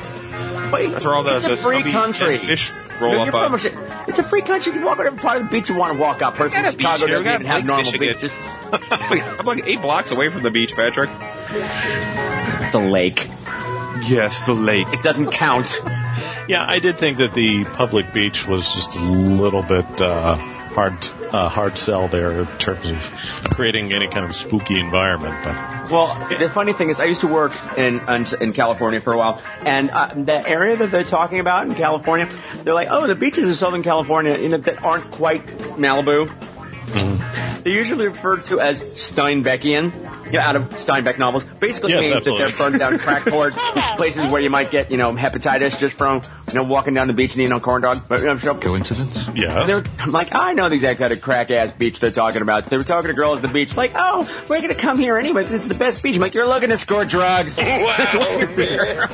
That's 0.72 1.04
where 1.04 1.16
all 1.16 1.24
the, 1.24 1.36
it's 1.36 1.46
a 1.46 1.50
the 1.50 1.58
free 1.58 1.80
scummy 1.82 1.92
country. 1.92 2.38
fish 2.38 2.72
roll 3.02 3.12
You're 3.12 3.22
up 3.28 3.34
on. 3.34 3.50
pretty 3.60 3.76
much- 3.76 4.08
It's 4.08 4.20
a 4.20 4.24
free 4.24 4.42
country. 4.42 4.72
You 4.72 4.78
can 4.80 4.86
walk 4.86 4.98
whatever 5.00 5.18
part 5.18 5.42
of 5.42 5.44
the 5.44 5.50
beach 5.50 5.70
you 5.70 5.76
want 5.76 5.94
to 5.94 6.00
walk 6.00 6.22
up. 6.22 6.36
Person 6.36 6.60
in 6.60 6.66
a 6.66 6.70
beach 6.70 6.80
Chicago 6.80 7.08
doesn't 7.08 7.28
even 7.34 7.46
have 7.48 7.66
normal 7.66 7.92
Michigan. 7.92 8.14
beaches. 8.14 8.34
I'm 9.40 9.46
like 9.46 9.68
eight 9.68 9.82
blocks 9.82 10.12
away 10.12 10.30
from 10.30 10.44
the 10.44 10.52
beach, 10.52 10.74
Patrick. 10.76 11.10
The 12.72 12.80
lake. 12.80 13.28
Yes, 14.08 14.46
the 14.46 14.54
lake. 14.54 14.88
It 14.94 15.04
doesn't 15.04 15.32
count. 15.32 15.82
Yeah, 16.48 16.66
I 16.68 16.80
did 16.80 16.98
think 16.98 17.18
that 17.18 17.34
the 17.34 17.66
public 17.66 18.14
beach 18.14 18.48
was 18.48 18.74
just 18.74 18.96
a 18.96 19.02
little 19.02 19.62
bit 19.62 19.86
uh, 20.02 20.38
hard 20.74 20.94
uh, 21.34 21.50
hard 21.50 21.78
sell 21.78 22.08
there 22.08 22.32
in 22.32 22.48
terms 22.58 22.90
of 22.90 23.02
creating 23.52 23.94
any 23.94 24.08
kind 24.08 24.26
of 24.26 24.36
spooky 24.36 24.80
environment. 24.80 25.36
But 25.44 25.92
Well, 25.92 26.28
the 26.30 26.50
funny 26.50 26.74
thing 26.74 26.90
is, 26.90 27.00
I 27.00 27.06
used 27.06 27.22
to 27.22 27.28
work 27.28 27.54
in 27.78 28.02
in, 28.10 28.54
California 28.54 29.02
for 29.02 29.14
a 29.14 29.18
while, 29.18 29.42
and 29.66 29.90
uh, 29.90 30.14
the 30.16 30.48
area 30.48 30.78
that 30.78 30.92
they're 30.92 31.04
talking 31.04 31.40
about 31.40 31.68
in 31.68 31.76
California, 31.76 32.30
they're 32.64 32.74
like, 32.74 32.90
oh, 32.92 33.08
the 33.08 33.16
beaches 33.16 33.50
of 33.50 33.56
Southern 33.58 33.84
California, 33.84 34.38
you 34.38 34.50
know, 34.50 34.58
that 34.58 34.84
aren't 34.84 35.12
quite 35.12 35.46
Malibu. 35.78 36.30
They're 36.94 37.74
usually 37.74 38.08
referred 38.08 38.46
to 38.46 38.60
as 38.60 38.80
Steinbeckian, 38.80 40.26
you 40.26 40.32
know, 40.34 40.40
out 40.40 40.56
of 40.56 40.64
Steinbeck 40.70 41.18
novels. 41.18 41.44
Basically 41.44 41.92
Yes, 41.94 42.02
means 42.02 42.14
absolutely. 42.16 42.44
that 42.46 42.58
they're 42.58 42.70
burned 42.70 42.80
down 42.80 43.00
crack 43.06 43.24
whores, 43.24 43.96
places 43.98 44.32
where 44.32 44.42
you 44.42 44.50
might 44.50 44.72
get, 44.72 44.92
you 44.92 44.98
know, 44.98 45.14
hepatitis 45.14 45.78
just 45.80 45.98
from, 45.98 46.22
you 46.48 46.54
know, 46.56 46.64
walking 46.64 46.94
down 46.94 47.08
the 47.08 47.14
beach 47.14 47.34
and 47.34 47.42
eating 47.42 47.56
a 47.56 47.60
corn 47.60 47.82
dog. 47.82 48.08
But, 48.08 48.20
you 48.22 48.26
know, 48.28 48.38
so- 48.40 48.56
Coincidence? 48.56 49.18
yes, 49.36 49.68
they 49.68 49.76
were, 49.76 49.84
I'm 50.00 50.12
like, 50.12 50.34
I 50.34 50.54
know 50.54 50.70
the 50.70 50.76
exact 50.76 51.00
kind 51.00 51.14
of 51.14 51.22
crack 51.22 51.52
ass 51.52 51.72
beach 51.72 52.00
they're 52.00 52.12
talking 52.12 52.42
about. 52.42 52.64
So 52.66 52.72
they 52.72 52.78
were 52.78 52.84
talking 52.84 53.08
to 53.10 53.14
girls 53.14 53.38
at 53.38 53.42
the 53.44 53.48
beach, 53.54 53.76
like, 53.76 53.92
oh, 53.96 54.28
we're 54.50 54.62
gonna 54.62 54.76
come 54.76 54.98
here 54.98 55.18
anyway. 55.18 55.44
It's, 55.44 55.54
it's 55.54 55.68
the 55.68 55.76
best 55.76 56.02
beach. 56.04 56.16
I'm 56.16 56.22
like, 56.22 56.34
you're 56.34 56.48
looking 56.48 56.70
to 56.70 56.78
score 56.78 57.06
drugs. 57.06 57.56
That's 57.58 58.14
why 58.16 58.38
you're 58.40 58.48
here. 58.48 59.08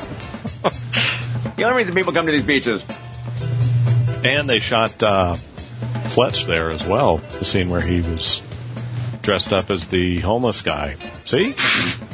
the 1.56 1.64
only 1.64 1.78
reason 1.78 1.96
people 1.96 2.14
come 2.14 2.26
to 2.26 2.32
these 2.32 2.44
beaches. 2.44 2.82
and 4.24 4.50
they 4.50 4.60
shot 4.60 5.02
uh, 5.04 5.36
Fletch 6.10 6.46
there 6.46 6.72
as 6.72 6.86
well. 6.86 7.18
The 7.18 7.46
scene 7.46 7.70
where 7.70 7.82
he 7.82 8.02
was 8.02 8.42
dressed 9.22 9.52
up 9.52 9.70
as 9.72 9.88
the 9.90 10.20
homeless 10.20 10.62
guy. 10.62 10.96
See? 11.26 11.54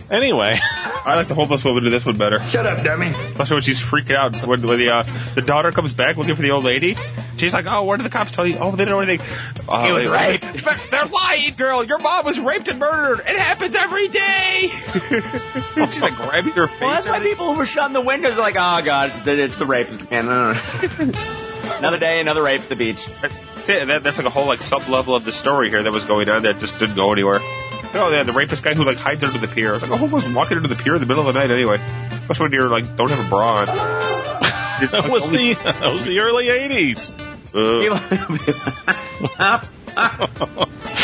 Anyway, 0.09 0.57
I 1.05 1.13
like 1.15 1.27
the 1.27 1.35
homeless 1.35 1.63
woman 1.63 1.85
in 1.85 1.91
this 1.91 2.05
one 2.05 2.17
better. 2.17 2.41
Shut 2.41 2.65
up, 2.65 2.83
dummy. 2.83 3.07
Especially 3.07 3.55
when 3.55 3.61
she's 3.63 3.79
freaking 3.81 4.15
out 4.15 4.35
when, 4.47 4.65
when 4.67 4.79
the 4.79 4.89
uh, 4.89 5.03
the 5.35 5.41
daughter 5.41 5.71
comes 5.71 5.93
back 5.93 6.17
looking 6.17 6.35
for 6.35 6.41
the 6.41 6.51
old 6.51 6.63
lady. 6.63 6.95
She's 7.37 7.53
like, 7.53 7.65
"Oh, 7.67 7.83
what 7.83 7.97
did 7.97 8.03
the 8.05 8.09
cops 8.09 8.31
tell 8.31 8.45
you? 8.45 8.57
Oh, 8.59 8.71
they 8.71 8.77
didn't 8.77 8.89
know 8.89 8.99
anything. 8.99 9.25
Oh, 9.67 9.83
He 9.85 9.91
was 9.91 10.05
they- 10.05 10.09
raped. 10.41 10.63
But 10.63 10.79
They're 10.91 11.05
lying, 11.05 11.53
girl. 11.55 11.83
Your 11.83 11.99
mom 11.99 12.25
was 12.25 12.39
raped 12.39 12.67
and 12.67 12.79
murdered. 12.79 13.19
It 13.21 13.37
happens 13.37 13.75
every 13.75 14.07
day." 14.07 14.69
she's 15.91 16.03
like 16.03 16.15
grabbing 16.15 16.53
her 16.53 16.67
face. 16.67 16.81
Well, 16.81 16.89
that's 16.91 17.05
why 17.07 17.15
everything. 17.17 17.29
people 17.37 17.51
who 17.53 17.57
were 17.59 17.65
shutting 17.65 17.93
the 17.93 18.01
windows 18.01 18.35
are 18.37 18.41
like, 18.41 18.55
oh 18.57 18.81
god, 18.83 19.11
it's 19.15 19.25
the, 19.25 19.43
it's 19.43 19.57
the 19.57 19.65
rapist 19.65 20.01
again. 20.05 20.29
I 20.29 20.53
don't 20.79 21.07
know. 21.13 21.77
another 21.77 21.99
day, 21.99 22.19
another 22.21 22.43
rape 22.43 22.61
at 22.61 22.69
the 22.69 22.75
beach. 22.75 23.07
That's 23.65 23.83
it. 23.83 23.87
That, 23.87 24.03
that's 24.03 24.17
like 24.17 24.27
a 24.27 24.29
whole 24.29 24.45
like 24.45 24.61
sub 24.61 24.89
level 24.89 25.15
of 25.15 25.23
the 25.23 25.31
story 25.31 25.69
here 25.69 25.81
that 25.81 25.91
was 25.91 26.03
going 26.03 26.27
on 26.27 26.43
that 26.43 26.59
just 26.59 26.77
didn't 26.79 26.95
go 26.95 27.13
anywhere. 27.13 27.39
Oh, 27.95 28.11
yeah, 28.11 28.23
the 28.23 28.33
rapist 28.33 28.61
guy 28.61 28.73
who 28.73 28.83
like 28.83 28.97
hides 28.97 29.23
under 29.23 29.37
the 29.37 29.47
pier. 29.47 29.69
I 29.69 29.73
was 29.75 29.83
like, 29.83 29.91
oh, 29.91 30.07
who's 30.07 30.27
walking 30.33 30.57
under 30.57 30.67
the 30.67 30.75
pier 30.75 30.95
in 30.95 30.99
the 30.99 31.05
middle 31.05 31.25
of 31.25 31.33
the 31.33 31.39
night 31.39 31.49
anyway? 31.49 31.77
Especially 32.11 32.45
when 32.45 32.53
you're 32.53 32.69
like 32.69 32.93
don't 32.97 33.09
have 33.09 33.25
a 33.25 33.29
bra 33.29 33.59
on. 33.59 33.65
that 33.67 35.07
was 35.09 35.29
the 35.29 35.53
that 35.53 35.93
was 35.93 36.03
the 36.03 36.19
early 36.19 36.47
'80s. 36.47 37.13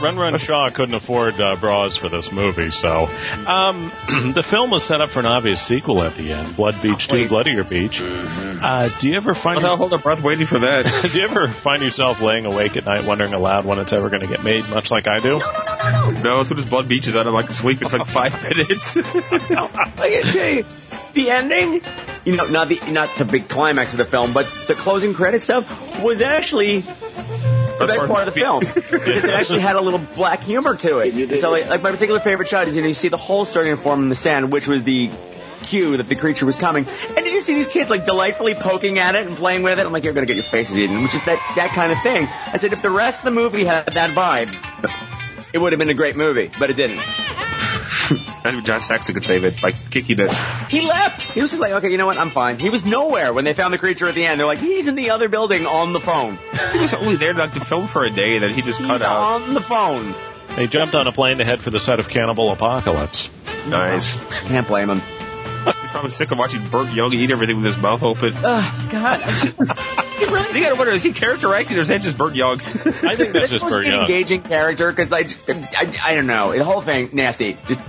Run 0.00 0.16
Run 0.16 0.36
Shaw 0.38 0.70
couldn't 0.70 0.94
afford 0.94 1.40
uh, 1.40 1.56
bras 1.56 1.96
for 1.96 2.08
this 2.08 2.32
movie, 2.32 2.70
so 2.70 3.08
um, 3.46 3.92
the 4.34 4.42
film 4.42 4.70
was 4.70 4.84
set 4.84 5.00
up 5.00 5.10
for 5.10 5.20
an 5.20 5.26
obvious 5.26 5.60
sequel 5.60 6.02
at 6.02 6.14
the 6.14 6.32
end, 6.32 6.56
Blood 6.56 6.80
Beach 6.82 7.08
Two, 7.08 7.28
Bloodier 7.28 7.64
Beach. 7.64 8.00
Uh, 8.02 8.88
do 9.00 9.08
you 9.08 9.14
ever 9.14 9.34
find 9.34 9.64
I'll 9.64 9.76
hold 9.76 9.92
our 9.92 9.98
breath 9.98 10.22
waiting 10.22 10.46
for 10.46 10.60
that. 10.60 10.84
do 11.12 11.18
you 11.18 11.24
ever 11.24 11.48
find 11.48 11.82
yourself 11.82 12.20
laying 12.20 12.46
awake 12.46 12.76
at 12.76 12.84
night 12.84 13.04
wondering 13.04 13.32
aloud 13.32 13.64
when 13.64 13.78
it's 13.78 13.92
ever 13.92 14.08
going 14.08 14.22
to 14.22 14.28
get 14.28 14.42
made, 14.42 14.68
much 14.68 14.90
like 14.90 15.06
I 15.06 15.20
do? 15.20 15.38
No, 16.22 16.40
as 16.40 16.48
soon 16.48 16.58
as 16.58 16.66
Blood 16.66 16.88
Beach 16.88 17.06
is 17.06 17.16
out, 17.16 17.26
I'm 17.26 17.34
like 17.34 17.48
asleep 17.48 17.82
in 17.82 17.88
like 17.88 18.06
five 18.06 18.40
minutes. 18.42 18.96
I 18.96 19.02
can 19.02 20.22
tell 20.32 20.48
you, 20.48 20.64
the 21.12 21.30
ending, 21.30 21.82
you 22.24 22.36
know, 22.36 22.46
not 22.46 22.68
the 22.68 22.80
not 22.90 23.16
the 23.16 23.24
big 23.24 23.48
climax 23.48 23.92
of 23.92 23.98
the 23.98 24.04
film, 24.04 24.32
but 24.32 24.46
the 24.66 24.74
closing 24.74 25.14
credit 25.14 25.42
stuff 25.42 26.02
was 26.02 26.20
actually 26.20 26.84
the 27.78 27.86
best 27.86 28.06
part 28.06 28.26
of 28.26 28.34
the 28.34 28.40
film 28.40 28.60
because 28.74 28.92
it 28.92 29.30
actually 29.30 29.60
had 29.60 29.76
a 29.76 29.80
little 29.80 30.00
black 30.14 30.42
humor 30.42 30.76
to 30.76 30.98
it. 30.98 31.40
So, 31.40 31.50
like, 31.50 31.68
like 31.68 31.82
my 31.82 31.90
particular 31.90 32.20
favorite 32.20 32.48
shot 32.48 32.68
is 32.68 32.76
you 32.76 32.82
know 32.82 32.88
you 32.88 32.94
see 32.94 33.08
the 33.08 33.16
hole 33.16 33.44
starting 33.44 33.74
to 33.74 33.80
form 33.80 34.02
in 34.02 34.08
the 34.08 34.14
sand, 34.14 34.52
which 34.52 34.66
was 34.66 34.84
the 34.84 35.10
cue 35.62 35.96
that 35.96 36.08
the 36.08 36.16
creature 36.16 36.46
was 36.46 36.56
coming, 36.56 36.86
and 36.86 37.16
did 37.16 37.26
you 37.26 37.32
just 37.32 37.46
see 37.46 37.54
these 37.54 37.66
kids 37.66 37.90
like 37.90 38.04
delightfully 38.04 38.54
poking 38.54 38.98
at 38.98 39.14
it 39.14 39.26
and 39.26 39.36
playing 39.36 39.62
with 39.62 39.78
it. 39.78 39.86
I'm 39.86 39.92
like, 39.92 40.04
you're 40.04 40.14
gonna 40.14 40.26
get 40.26 40.36
your 40.36 40.44
faces 40.44 40.78
eaten, 40.78 41.02
which 41.02 41.14
is 41.14 41.24
that 41.24 41.38
that 41.56 41.70
kind 41.70 41.92
of 41.92 42.00
thing. 42.02 42.28
I 42.46 42.56
said, 42.58 42.72
if 42.72 42.82
the 42.82 42.90
rest 42.90 43.20
of 43.20 43.24
the 43.24 43.30
movie 43.30 43.64
had 43.64 43.86
that 43.86 44.10
vibe, 44.10 44.54
it 45.52 45.58
would 45.58 45.72
have 45.72 45.78
been 45.78 45.90
a 45.90 45.94
great 45.94 46.16
movie, 46.16 46.50
but 46.58 46.70
it 46.70 46.74
didn't. 46.74 47.00
Not 48.44 48.52
even 48.52 48.64
John 48.64 48.80
Saxon 48.82 49.14
could 49.14 49.24
save 49.24 49.44
it 49.44 49.60
by 49.60 49.72
kicking 49.72 50.20
it. 50.20 50.30
He 50.70 50.80
left. 50.82 51.22
He 51.22 51.42
was 51.42 51.50
just 51.50 51.60
like, 51.60 51.72
okay, 51.72 51.90
you 51.90 51.98
know 51.98 52.06
what? 52.06 52.18
I'm 52.18 52.30
fine. 52.30 52.58
He 52.58 52.70
was 52.70 52.84
nowhere 52.84 53.32
when 53.32 53.44
they 53.44 53.52
found 53.52 53.74
the 53.74 53.78
creature 53.78 54.06
at 54.08 54.14
the 54.14 54.24
end. 54.26 54.38
They're 54.40 54.46
like, 54.46 54.60
he's 54.60 54.86
in 54.86 54.94
the 54.94 55.10
other 55.10 55.28
building 55.28 55.66
on 55.66 55.92
the 55.92 56.00
phone. 56.00 56.38
He 56.72 56.78
was 56.78 56.94
only 56.94 57.16
there 57.16 57.34
like 57.34 57.52
to 57.54 57.60
film 57.60 57.88
for 57.88 58.04
a 58.04 58.10
day, 58.10 58.38
then 58.38 58.54
he 58.54 58.62
just 58.62 58.78
cut 58.80 58.92
He's 59.00 59.02
out. 59.02 59.42
on 59.42 59.54
the 59.54 59.60
phone. 59.60 60.14
They 60.56 60.66
jumped 60.66 60.94
on 60.94 61.06
a 61.06 61.12
plane 61.12 61.38
to 61.38 61.44
head 61.44 61.62
for 61.62 61.70
the 61.70 61.80
set 61.80 62.00
of 62.00 62.08
Cannibal 62.08 62.50
Apocalypse. 62.52 63.28
Nice. 63.66 64.18
Can't 64.48 64.66
blame 64.66 64.88
him. 64.90 65.00
He's 65.00 65.90
probably 65.90 66.10
sick 66.10 66.30
of 66.30 66.38
watching 66.38 66.66
Burt 66.68 66.90
Young 66.92 67.12
eat 67.12 67.30
everything 67.30 67.56
with 67.56 67.66
his 67.66 67.76
mouth 67.76 68.02
open. 68.02 68.32
Oh, 68.36 68.88
God. 68.90 69.20
You 70.18 70.64
gotta 70.64 70.74
wonder, 70.74 70.92
is 70.92 71.02
he 71.04 71.12
character 71.12 71.54
acting 71.54 71.76
or 71.76 71.80
is 71.80 71.88
that 71.88 72.00
just 72.02 72.18
Burt 72.18 72.34
Young? 72.34 72.54
I 72.60 73.14
think 73.14 73.32
that's 73.32 73.50
just 73.50 73.52
supposed 73.52 73.60
to 73.60 73.68
Burt 73.70 73.82
be 73.84 73.88
an 73.88 73.94
Young. 73.94 74.00
engaging 74.02 74.42
character 74.42 74.90
because 74.92 75.12
I, 75.12 75.26
I, 75.76 75.96
I 76.02 76.14
don't 76.16 76.26
know. 76.26 76.52
The 76.52 76.64
whole 76.64 76.80
thing 76.80 77.10
nasty. 77.12 77.56
Just 77.68 77.80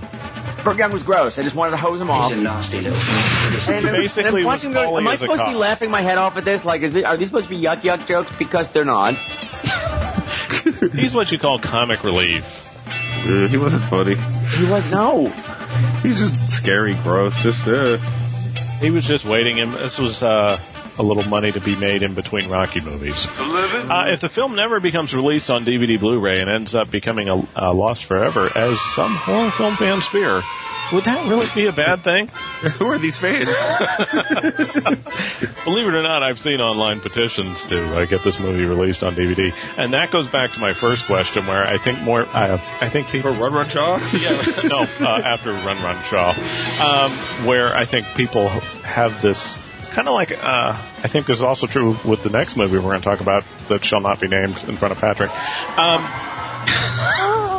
Burt 0.64 0.76
Young 0.78 0.92
was 0.92 1.02
gross. 1.02 1.38
I 1.38 1.42
just 1.42 1.54
wanted 1.56 1.72
to 1.72 1.76
hose 1.76 2.00
him 2.00 2.10
off. 2.10 2.30
He's 2.30 2.40
a 2.40 2.42
nasty 2.42 2.80
little. 2.80 3.74
And 3.74 3.86
I'm- 3.88 3.94
Basically 3.96 4.42
and 4.42 4.50
I'm 4.50 4.72
going, 4.72 4.96
am 4.98 5.08
I 5.08 5.14
supposed 5.16 5.42
to 5.44 5.48
be 5.50 5.54
laughing 5.54 5.90
my 5.90 6.00
head 6.00 6.18
off 6.18 6.36
at 6.36 6.44
this? 6.44 6.64
Like, 6.64 6.82
is 6.82 6.94
it, 6.96 7.04
are 7.04 7.16
these 7.16 7.28
supposed 7.28 7.48
to 7.48 7.50
be 7.50 7.60
yuck 7.60 7.80
yuck 7.82 8.06
jokes? 8.06 8.30
Because 8.38 8.68
they're 8.70 8.84
not. 8.84 9.14
He's 10.94 11.14
what 11.14 11.30
you 11.32 11.38
call 11.38 11.58
comic 11.58 12.02
relief. 12.04 12.66
Uh, 13.26 13.48
he 13.48 13.56
wasn't 13.56 13.82
funny. 13.84 14.14
He 14.14 14.70
was 14.70 14.90
no. 14.90 15.26
He's 16.02 16.18
just 16.18 16.50
scary, 16.52 16.94
gross. 17.02 17.40
Just 17.42 17.66
uh. 17.66 17.98
He 18.80 18.90
was 18.90 19.06
just 19.06 19.24
waiting. 19.26 19.60
And 19.60 19.74
this 19.74 19.98
was 19.98 20.22
uh, 20.22 20.58
a 21.00 21.02
little 21.02 21.24
money 21.24 21.50
to 21.50 21.60
be 21.60 21.74
made 21.76 22.02
in 22.02 22.14
between 22.14 22.50
Rocky 22.50 22.80
movies. 22.80 23.26
Uh, 23.26 24.04
if 24.08 24.20
the 24.20 24.28
film 24.28 24.54
never 24.54 24.80
becomes 24.80 25.14
released 25.14 25.50
on 25.50 25.64
DVD 25.64 25.98
Blu-ray 25.98 26.40
and 26.40 26.50
ends 26.50 26.74
up 26.74 26.90
becoming 26.90 27.28
a, 27.28 27.42
a 27.56 27.72
lost 27.72 28.04
forever, 28.04 28.50
as 28.54 28.78
some 28.78 29.16
horror 29.16 29.50
film 29.50 29.76
fans 29.76 30.06
fear, 30.06 30.42
would 30.92 31.04
that 31.04 31.26
really 31.26 31.46
be 31.54 31.66
a 31.66 31.72
bad 31.72 32.02
thing? 32.02 32.28
Who 32.78 32.88
are 32.88 32.98
these 32.98 33.16
fans? 33.16 33.46
Believe 35.64 35.86
it 35.86 35.94
or 35.94 36.02
not, 36.02 36.22
I've 36.22 36.38
seen 36.38 36.60
online 36.60 37.00
petitions 37.00 37.64
to 37.66 37.82
uh, 37.96 38.04
get 38.04 38.22
this 38.24 38.38
movie 38.38 38.66
released 38.66 39.02
on 39.02 39.14
DVD, 39.14 39.54
and 39.78 39.94
that 39.94 40.10
goes 40.10 40.26
back 40.26 40.50
to 40.52 40.60
my 40.60 40.74
first 40.74 41.06
question, 41.06 41.46
where 41.46 41.66
I 41.66 41.78
think 41.78 42.02
more, 42.02 42.22
uh, 42.22 42.58
I 42.80 42.90
think 42.90 43.06
people 43.08 43.32
Run 43.32 43.54
Run 43.54 43.68
Shaw? 43.68 43.98
yeah, 44.12 44.68
no, 44.68 44.86
uh, 45.00 45.22
after 45.24 45.52
Run 45.52 45.82
Run 45.82 46.02
Shaw, 46.04 46.34
um, 46.82 47.12
where 47.46 47.74
I 47.74 47.86
think 47.86 48.06
people 48.16 48.48
have 48.48 49.22
this 49.22 49.56
kind 49.90 50.08
of 50.08 50.14
like, 50.14 50.32
uh, 50.32 50.72
I 51.02 51.08
think 51.08 51.28
is 51.28 51.42
also 51.42 51.66
true 51.66 51.96
with 52.04 52.22
the 52.22 52.30
next 52.30 52.56
movie 52.56 52.76
we're 52.76 52.90
going 52.90 53.00
to 53.00 53.04
talk 53.04 53.20
about 53.20 53.44
that 53.68 53.84
shall 53.84 54.00
not 54.00 54.20
be 54.20 54.28
named 54.28 54.62
in 54.68 54.76
front 54.76 54.92
of 54.92 54.98
Patrick. 54.98 55.30
Um, 55.78 56.02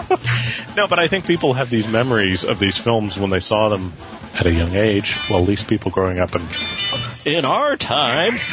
no, 0.75 0.87
but 0.87 0.99
I 0.99 1.07
think 1.07 1.25
people 1.25 1.53
have 1.53 1.69
these 1.69 1.87
memories 1.87 2.43
of 2.43 2.59
these 2.59 2.77
films 2.77 3.17
when 3.17 3.29
they 3.29 3.39
saw 3.39 3.69
them 3.69 3.93
at 4.33 4.45
a 4.45 4.51
young 4.51 4.75
age. 4.75 5.15
Well, 5.29 5.41
at 5.41 5.47
least 5.47 5.67
people 5.67 5.91
growing 5.91 6.19
up 6.19 6.35
in 6.35 6.41
in 7.25 7.45
our 7.45 7.77
time. 7.77 8.33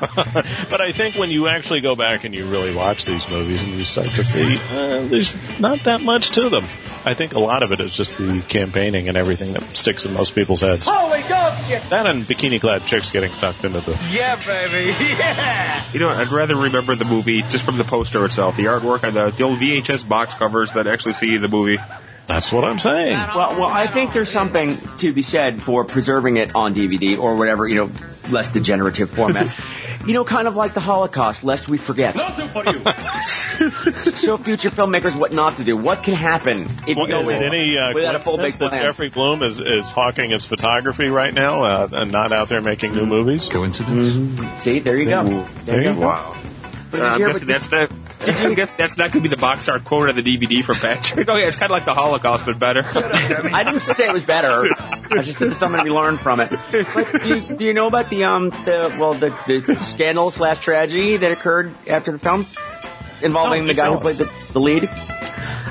Uh, 0.00 0.42
but 0.70 0.80
I 0.80 0.92
think 0.92 1.16
when 1.16 1.30
you 1.30 1.48
actually 1.48 1.80
go 1.80 1.96
back 1.96 2.22
and 2.22 2.32
you 2.32 2.46
really 2.46 2.72
watch 2.74 3.04
these 3.04 3.28
movies 3.28 3.60
and 3.60 3.72
you 3.72 3.84
start 3.84 4.06
to 4.12 4.22
see 4.22 4.56
uh, 4.70 5.00
there's 5.00 5.34
not 5.58 5.80
that 5.84 6.02
much 6.02 6.30
to 6.32 6.48
them. 6.48 6.64
I 7.04 7.14
think 7.14 7.34
a 7.34 7.40
lot 7.40 7.62
of 7.64 7.72
it 7.72 7.80
is 7.80 7.96
just 7.96 8.16
the 8.16 8.40
campaigning 8.48 9.08
and 9.08 9.16
everything 9.16 9.54
that 9.54 9.76
sticks 9.76 10.04
in 10.04 10.14
most 10.14 10.34
people's 10.36 10.60
heads. 10.60 10.86
Holy 10.86 11.20
ghost! 11.22 11.90
That 11.90 12.06
and 12.06 12.22
bikini-clad 12.22 12.86
chicks 12.86 13.10
getting 13.10 13.32
sucked 13.32 13.64
into 13.64 13.80
the. 13.80 13.98
Yeah, 14.10 14.36
baby. 14.36 14.94
Yeah. 15.18 15.84
You 15.92 16.00
know, 16.00 16.10
I'd 16.10 16.28
rather 16.28 16.54
remember 16.54 16.94
the 16.94 17.04
movie 17.04 17.42
just 17.42 17.64
from 17.64 17.76
the 17.76 17.84
poster 17.84 18.24
itself, 18.24 18.56
the 18.56 18.66
artwork 18.66 19.04
on 19.04 19.14
the, 19.14 19.30
the 19.30 19.42
old 19.42 19.58
VHS 19.58 20.08
box 20.08 20.34
covers 20.34 20.72
that 20.74 20.86
actually 20.86 21.07
see 21.12 21.36
the 21.36 21.48
movie. 21.48 21.78
That's 22.26 22.52
what 22.52 22.62
I'm 22.64 22.78
saying. 22.78 23.12
Well, 23.12 23.58
well, 23.58 23.64
I 23.64 23.86
think 23.86 24.12
there's 24.12 24.30
something 24.30 24.76
to 24.98 25.14
be 25.14 25.22
said 25.22 25.62
for 25.62 25.84
preserving 25.86 26.36
it 26.36 26.54
on 26.54 26.74
DVD 26.74 27.18
or 27.18 27.36
whatever, 27.36 27.66
you 27.66 27.76
know, 27.76 27.90
less 28.30 28.50
degenerative 28.52 29.10
format. 29.10 29.50
you 30.06 30.12
know, 30.12 30.24
kind 30.24 30.46
of 30.46 30.54
like 30.54 30.74
the 30.74 30.80
Holocaust, 30.80 31.42
lest 31.42 31.68
we 31.68 31.78
forget. 31.78 32.16
Nothing 32.16 32.50
for 32.50 32.64
you. 32.66 34.12
Show 34.12 34.36
future 34.36 34.68
filmmakers 34.68 35.18
what 35.18 35.32
not 35.32 35.56
to 35.56 35.64
do. 35.64 35.74
What 35.74 36.02
can 36.04 36.12
happen 36.12 36.68
if 36.86 36.98
Well, 36.98 37.06
you 37.06 37.12
go 37.14 37.20
is 37.20 37.30
it 37.30 37.36
in 37.36 37.42
any 37.44 37.78
uh, 37.78 37.94
without 37.94 38.14
a 38.16 38.18
full 38.18 38.36
coincidence 38.36 38.56
big 38.56 38.60
that 38.60 38.70
plan? 38.70 38.82
Jeffrey 38.82 39.08
Bloom 39.08 39.42
is, 39.42 39.60
is 39.60 39.90
hawking 39.90 40.30
his 40.30 40.44
photography 40.44 41.08
right 41.08 41.32
now 41.32 41.64
uh, 41.64 41.88
and 41.92 42.12
not 42.12 42.32
out 42.32 42.50
there 42.50 42.60
making 42.60 42.92
new 42.92 43.06
movies? 43.06 43.48
Coincidence? 43.48 44.62
See, 44.62 44.80
there 44.80 44.98
you 44.98 45.06
go. 45.06 45.46
There 45.64 45.82
you 45.82 45.94
go. 45.94 46.00
Wow. 46.00 46.36
But 46.90 47.00
Uh, 47.00 47.02
did 47.04 47.12
I'm 47.12 47.20
you 47.20 47.24
ever 47.28 47.38
guessing 47.38 47.48
that's 47.48 47.68
not. 48.26 48.36
I 48.36 48.54
guess 48.54 48.70
that's 48.72 48.96
not 48.96 49.12
going 49.12 49.22
to 49.22 49.28
be 49.28 49.34
the 49.34 49.40
box 49.40 49.68
art 49.68 49.84
quote 49.84 50.08
on 50.08 50.16
the 50.16 50.22
DVD 50.22 50.64
for 50.64 50.74
Patrick. 50.74 51.28
Oh 51.28 51.36
yeah, 51.36 51.46
it's 51.46 51.56
kind 51.56 51.70
of 51.70 51.74
like 51.74 51.84
the 51.84 51.94
Holocaust, 51.94 52.46
but 52.46 52.58
better. 52.58 52.82
I 52.84 53.64
didn't 53.64 53.80
say 53.80 54.06
it 54.08 54.12
was 54.12 54.24
better. 54.24 54.68
I 54.78 55.22
just 55.22 55.38
said 55.38 55.48
there's 55.48 55.58
something 55.58 55.78
to 55.78 55.84
be 55.84 55.90
learned 55.90 56.20
from 56.20 56.40
it. 56.40 56.50
But 56.50 57.22
do 57.22 57.28
you, 57.28 57.40
do 57.56 57.64
you 57.64 57.74
know 57.74 57.86
about 57.86 58.10
the 58.10 58.24
um 58.24 58.50
the 58.50 58.94
well 58.98 59.14
the, 59.14 59.30
the 59.46 59.80
scandal 59.80 60.30
slash 60.30 60.58
tragedy 60.58 61.16
that 61.18 61.32
occurred 61.32 61.74
after 61.86 62.12
the 62.12 62.18
film 62.18 62.46
involving 63.22 63.62
No, 63.62 63.68
the 63.68 63.74
guy 63.74 63.90
who 63.90 63.98
played 64.00 64.16
the, 64.16 64.30
the 64.52 64.60
lead? 64.60 64.88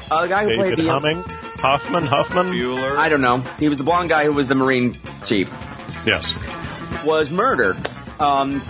Uh, 0.10 0.22
the 0.24 0.28
guy 0.30 0.44
who 0.46 0.56
played 0.56 0.78
the 0.78 0.88
Humming? 0.88 1.24
Hoffman? 1.60 2.06
Huffman? 2.06 2.48
Bueller. 2.48 2.98
I 2.98 3.10
don't 3.10 3.22
know. 3.22 3.40
He 3.60 3.68
was 3.68 3.78
the 3.78 3.84
blonde 3.84 4.10
guy 4.10 4.26
who 4.26 4.32
was 4.32 4.48
the 4.48 4.56
Marine 4.56 4.98
chief. 5.26 5.50
Yes. 6.06 6.34
Was 7.04 7.30
murdered. 7.32 7.78
Um, 8.20 8.62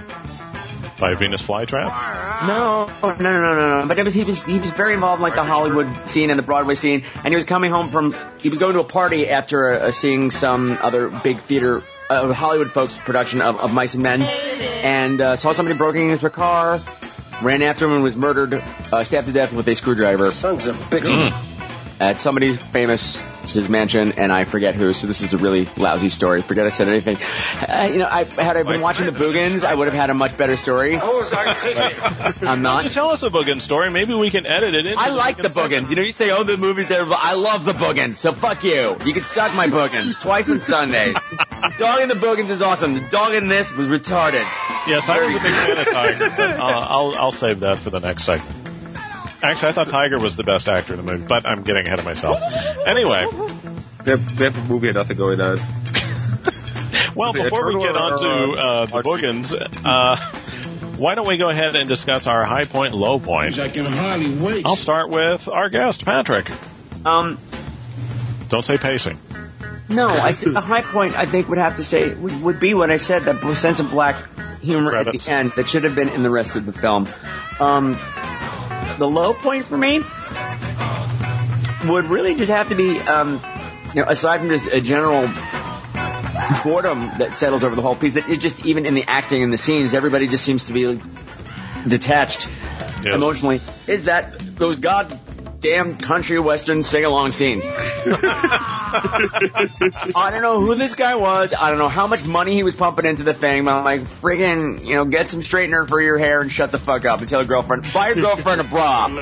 By 1.00 1.14
Venus 1.14 1.42
Flytrap? 1.42 2.48
no, 2.48 2.86
no, 3.02 3.16
no, 3.16 3.16
no, 3.18 3.56
no, 3.56 3.82
no. 3.82 3.88
But 3.88 4.00
it 4.00 4.06
was 4.06 4.14
he 4.14 4.24
was 4.24 4.44
he 4.44 4.60
was 4.60 4.72
very 4.72 4.94
involved 4.94 5.20
in 5.20 5.24
like 5.24 5.36
the 5.36 5.44
Hollywood 5.44 6.10
scene 6.10 6.30
and 6.30 6.40
the 6.40 6.44
Broadway 6.44 6.76
scene, 6.76 7.04
and 7.16 7.28
he 7.28 7.36
was 7.36 7.46
coming 7.46 7.72
home 7.72 7.92
from 7.92 8.16
he 8.40 8.50
was 8.50 8.58
going 8.58 8.74
to 8.74 8.80
a 8.80 8.84
party 8.84 9.28
after 9.30 9.80
uh, 9.80 9.92
seeing 9.92 10.32
some 10.32 10.78
other 10.82 11.10
big 11.10 11.42
theater. 11.42 11.84
Uh, 12.10 12.32
Hollywood 12.32 12.72
folks 12.72 12.98
production 12.98 13.42
of, 13.42 13.58
of 13.58 13.74
Mice 13.74 13.94
and 13.94 14.02
Men, 14.04 14.22
and 14.22 15.20
uh, 15.20 15.36
saw 15.36 15.52
somebody 15.52 15.78
breaking 15.78 16.10
into 16.10 16.26
a 16.26 16.30
car, 16.30 16.82
ran 17.42 17.62
after 17.62 17.86
him 17.86 17.92
and 17.92 18.02
was 18.02 18.16
murdered, 18.16 18.54
uh, 18.54 19.04
stabbed 19.04 19.28
to 19.28 19.34
death 19.34 19.52
with 19.52 19.68
a 19.68 19.76
screwdriver 19.76 20.32
Sons 20.32 20.68
of 20.68 20.78
bitches. 20.90 21.30
Mm. 21.30 22.02
at 22.02 22.22
somebody's 22.22 22.58
famous 22.58 23.22
his 23.54 23.70
mansion, 23.70 24.14
and 24.14 24.32
I 24.32 24.46
forget 24.46 24.76
who. 24.76 24.94
So 24.94 25.08
this 25.08 25.22
is 25.22 25.34
a 25.34 25.38
really 25.38 25.70
lousy 25.78 26.10
story. 26.10 26.42
Forget 26.42 26.66
I 26.66 26.70
said 26.70 26.88
anything. 26.90 27.18
Uh, 27.18 27.90
you 27.92 27.98
know, 28.00 28.08
I, 28.10 28.24
had 28.24 28.58
I 28.58 28.64
been 28.64 28.82
watching 28.82 29.06
the 29.06 29.12
Boogens, 29.12 29.64
I 29.64 29.74
would 29.74 29.88
have 29.88 29.94
had 29.94 30.10
a 30.10 30.14
much 30.14 30.38
better 30.38 30.56
story. 30.56 31.00
Oh, 31.02 31.24
is 31.24 31.32
that 31.32 31.48
I'm 31.48 32.34
Why 32.34 32.42
don't 32.42 32.58
you 32.58 32.62
not. 32.64 32.92
tell 32.92 33.10
us 33.10 33.24
a 33.24 33.30
Boogens 33.30 33.62
story? 33.62 33.90
Maybe 33.90 34.14
we 34.14 34.30
can 34.30 34.46
edit 34.46 34.74
it. 34.76 34.98
I 34.98 35.10
like 35.10 35.38
the 35.38 35.50
Boogens. 35.50 35.90
You 35.90 35.96
know, 35.96 36.02
you 36.02 36.12
say, 36.12 36.32
oh, 36.32 36.44
the 36.44 36.58
movies 36.58 36.88
there. 36.88 37.06
But 37.06 37.20
I 37.22 37.34
love 37.34 37.66
the 37.66 37.74
Boogens. 37.74 38.16
So 38.16 38.34
fuck 38.34 38.64
you. 38.64 38.98
You 39.06 39.14
can 39.14 39.24
suck 39.24 39.54
my 39.56 39.68
Boogens 39.68 40.20
twice 40.22 40.50
on 40.50 40.62
Sundays. 40.62 41.16
Dog 41.78 42.02
in 42.02 42.10
the 42.10 42.16
Boogens 42.16 42.50
is 42.50 42.62
awesome. 42.62 42.94
The 42.94 43.02
dog 43.02 43.34
in 43.34 43.48
this 43.48 43.72
was 43.72 43.88
retarded. 43.88 44.46
Yes, 44.88 45.10
I 45.10 45.18
was 45.20 45.28
a 45.36 45.40
big 45.40 45.42
fan 45.42 45.78
of 45.78 45.88
Tiger. 46.20 46.34
but, 46.38 46.60
uh, 46.60 46.88
I'll, 46.90 47.16
I'll 47.16 47.32
save 47.32 47.62
that 47.62 47.80
for 47.80 47.90
the 47.90 48.00
next 48.00 48.24
segment. 48.26 48.67
Actually, 49.42 49.70
I 49.70 49.72
thought 49.74 49.88
Tiger 49.90 50.20
was 50.20 50.36
the 50.36 50.44
best 50.44 50.68
actor 50.68 50.94
in 50.94 51.06
the 51.06 51.12
movie, 51.12 51.26
but 51.28 51.46
I'm 51.46 51.64
getting 51.64 51.86
ahead 51.86 52.00
of 52.00 52.06
myself. 52.06 52.42
Anyway, 52.86 53.26
That, 54.04 54.18
that 54.38 54.56
movie 54.68 54.88
had 54.88 54.96
nothing 54.96 55.18
going 55.18 55.40
on. 55.42 55.58
well, 57.16 57.34
before 57.34 57.68
we 57.74 57.80
get 57.82 57.96
on 57.96 58.20
to 58.20 58.28
uh, 58.60 58.86
the 58.88 58.96
uh, 58.98 59.02
Boogens, 59.04 59.54
uh, 59.86 60.16
why 60.98 61.14
don't 61.16 61.28
we 61.28 61.38
go 61.38 61.50
ahead 61.50 61.76
and 61.76 61.88
discuss 61.88 62.26
our 62.26 62.44
high 62.46 62.66
point 62.66 62.94
and 62.94 63.02
low 63.02 63.20
point? 63.20 63.60
I 63.60 63.70
can 63.70 63.86
hardly 63.86 64.34
wait. 64.34 64.66
I'll 64.66 64.76
start 64.76 65.10
with 65.10 65.48
our 65.48 65.70
guest, 65.70 66.04
Patrick. 66.04 66.50
Um, 67.06 67.38
Don't 68.50 68.66
say 68.66 68.78
pacing. 68.78 69.20
no, 69.90 70.08
I 70.08 70.32
said 70.32 70.54
the 70.54 70.62
high 70.62 70.82
point. 70.82 71.16
I 71.16 71.26
think 71.28 71.48
would 71.50 71.60
have 71.60 71.76
to 71.76 71.84
say 71.84 72.14
would, 72.14 72.42
would 72.42 72.60
be 72.60 72.74
what 72.74 72.90
I 72.90 72.98
said. 72.98 73.24
That 73.26 73.56
sense 73.58 73.80
of 73.80 73.92
black 73.92 74.16
humor 74.62 74.90
Credits. 74.92 75.28
at 75.28 75.30
the 75.30 75.32
end 75.38 75.52
that 75.58 75.68
should 75.68 75.84
have 75.84 75.94
been 75.96 76.10
in 76.10 76.24
the 76.24 76.32
rest 76.32 76.56
of 76.56 76.66
the 76.66 76.74
film. 76.74 77.08
Um, 77.60 77.94
the 78.98 79.08
low 79.08 79.34
point 79.34 79.66
for 79.66 79.78
me 79.78 80.02
would 81.90 82.06
really 82.06 82.36
just 82.36 82.52
have 82.52 82.70
to 82.70 82.76
be, 82.76 83.00
um, 83.00 83.42
you 83.94 84.02
know, 84.02 84.10
aside 84.10 84.40
from 84.40 84.50
just 84.50 84.68
a 84.68 84.82
general 84.82 85.22
boredom 86.64 87.12
that 87.20 87.32
settles 87.34 87.64
over 87.64 87.76
the 87.76 87.82
whole 87.82 87.96
piece. 87.96 88.14
That 88.16 88.30
it 88.30 88.40
just 88.40 88.66
even 88.66 88.86
in 88.86 88.94
the 88.94 89.04
acting 89.08 89.44
and 89.44 89.52
the 89.54 89.58
scenes, 89.58 89.94
everybody 89.94 90.28
just 90.28 90.44
seems 90.44 90.66
to 90.66 90.74
be 90.74 91.00
detached 91.88 92.50
Yes. 93.04 93.14
emotionally. 93.16 93.62
Is 93.88 94.06
that 94.06 94.40
those 94.58 94.78
goddamn 95.62 95.98
country 95.98 96.40
western 96.40 96.84
sing 96.84 97.04
along 97.06 97.32
scenes? 97.32 97.64
I 100.16 100.30
don't 100.32 100.42
know 100.42 100.60
who 100.62 100.76
this 100.76 100.96
guy 100.96 101.16
was. 101.16 101.54
I 101.54 101.70
don't 101.70 101.80
know 101.80 101.90
how 101.90 102.08
much 102.08 102.24
money 102.26 102.54
he 102.54 102.64
was 102.64 102.76
pumping 102.76 103.06
into 103.06 103.24
the 103.24 103.34
thing, 103.34 103.66
but 103.66 103.74
I'm 103.74 103.84
like, 103.84 104.02
friggin', 104.02 104.86
you 104.86 104.96
know, 104.96 105.06
get 105.06 105.30
some 105.30 105.42
straightener 105.42 105.88
for 105.88 106.02
your 106.02 106.18
hair 106.18 106.42
and 106.42 106.52
shut 106.52 106.72
the 106.72 106.80
fuck 106.80 107.06
up 107.06 107.20
and 107.20 107.30
tell 107.30 107.42
your 107.42 107.48
girlfriend, 107.48 107.92
buy 107.94 108.08
your 108.10 108.16
girlfriend 108.16 108.62
a 108.62 108.64
bra. 108.64 109.08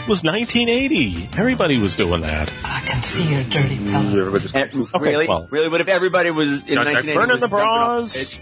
It 0.00 0.08
was 0.08 0.24
1980. 0.24 1.28
Everybody 1.36 1.78
was 1.78 1.94
doing 1.94 2.22
that. 2.22 2.50
I 2.64 2.80
can 2.84 3.02
see 3.02 3.32
your 3.32 3.44
dirty 3.44 3.76
pellet. 3.78 4.54
And 4.54 5.00
really? 5.00 5.28
well. 5.28 5.46
really? 5.50 5.68
What 5.68 5.80
if 5.80 5.88
everybody 5.88 6.30
was 6.30 6.66
in 6.66 6.74
John 6.74 6.86
1980 6.86 7.14
burning 7.14 7.40
the 7.40 7.48
bras. 7.48 8.36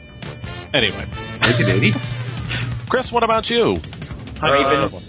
Anyway, 0.73 1.05
1980. 1.41 1.93
Chris, 2.89 3.13
what 3.13 3.25
about 3.25 3.51
you? 3.51 3.77
Uh, 4.41 4.89
for 4.89 5.08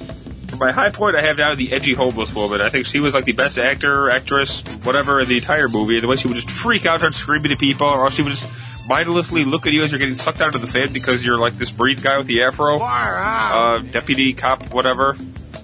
my 0.59 0.71
high 0.71 0.89
point, 0.89 1.15
I 1.15 1.21
have 1.21 1.37
down 1.37 1.57
the 1.57 1.71
edgy 1.71 1.93
homeless 1.93 2.33
woman. 2.33 2.61
I 2.61 2.69
think 2.69 2.85
she 2.85 2.99
was 2.99 3.13
like 3.13 3.25
the 3.25 3.31
best 3.33 3.57
actor, 3.57 4.09
actress, 4.09 4.61
whatever 4.83 5.19
in 5.19 5.27
the 5.27 5.37
entire 5.37 5.69
movie. 5.69 5.99
The 5.99 6.07
way 6.07 6.15
she 6.15 6.27
would 6.27 6.35
just 6.35 6.51
freak 6.51 6.85
out, 6.85 7.03
and 7.03 7.15
screaming 7.15 7.51
at 7.51 7.59
people, 7.59 7.87
or 7.87 8.11
she 8.11 8.21
would 8.21 8.31
just 8.31 8.47
mindlessly 8.87 9.45
look 9.45 9.67
at 9.67 9.73
you 9.73 9.83
as 9.83 9.91
you're 9.91 9.99
getting 9.99 10.17
sucked 10.17 10.41
out 10.41 10.55
of 10.55 10.61
the 10.61 10.67
sand 10.67 10.93
because 10.93 11.23
you're 11.23 11.37
like 11.37 11.57
this 11.57 11.71
breed 11.71 12.01
guy 12.01 12.17
with 12.17 12.27
the 12.27 12.43
afro, 12.43 12.79
uh, 12.79 13.79
deputy 13.79 14.33
cop, 14.33 14.73
whatever. 14.73 15.15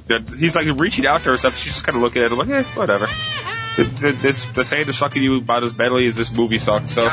That 0.07 0.29
he's 0.29 0.55
like 0.55 0.67
reaching 0.79 1.05
out 1.07 1.21
to 1.21 1.31
her 1.31 1.37
stuff. 1.37 1.57
She's 1.57 1.73
just 1.73 1.85
kind 1.85 1.95
of 1.95 2.03
looking 2.03 2.21
at 2.23 2.31
him 2.31 2.37
like, 2.37 2.49
eh, 2.49 2.63
whatever. 2.75 3.07
The, 3.77 3.83
the, 3.83 4.11
this 4.11 4.45
the 4.45 4.63
sand 4.63 4.87
is 4.87 4.97
sucking 4.97 5.21
you 5.21 5.37
about 5.37 5.63
as 5.63 5.73
badly 5.73 6.05
as 6.07 6.15
this 6.15 6.31
movie 6.31 6.59
sucks. 6.59 6.91
So 6.91 7.07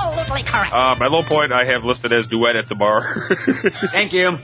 Absolutely 0.00 0.42
correct. 0.42 0.72
Uh, 0.72 0.96
my 0.98 1.06
low 1.06 1.22
point 1.22 1.52
I 1.52 1.64
have 1.64 1.84
listed 1.84 2.12
as 2.12 2.26
duet 2.28 2.56
at 2.56 2.68
the 2.68 2.74
bar. 2.74 3.28
Thank 3.70 4.12
you. 4.12 4.38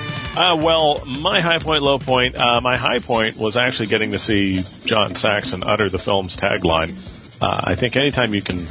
Uh, 0.36 0.54
well, 0.54 1.02
my 1.06 1.40
high 1.40 1.58
point, 1.58 1.82
low 1.82 1.98
point. 1.98 2.36
Uh, 2.36 2.60
my 2.60 2.76
high 2.76 2.98
point 2.98 3.38
was 3.38 3.56
actually 3.56 3.86
getting 3.86 4.10
to 4.10 4.18
see 4.18 4.62
John 4.84 5.14
Saxon 5.14 5.62
utter 5.64 5.88
the 5.88 5.98
film's 5.98 6.36
tagline. 6.36 6.92
Uh, 7.40 7.58
I 7.64 7.74
think 7.74 7.96
anytime 7.96 8.34
you 8.34 8.42
can 8.42 8.66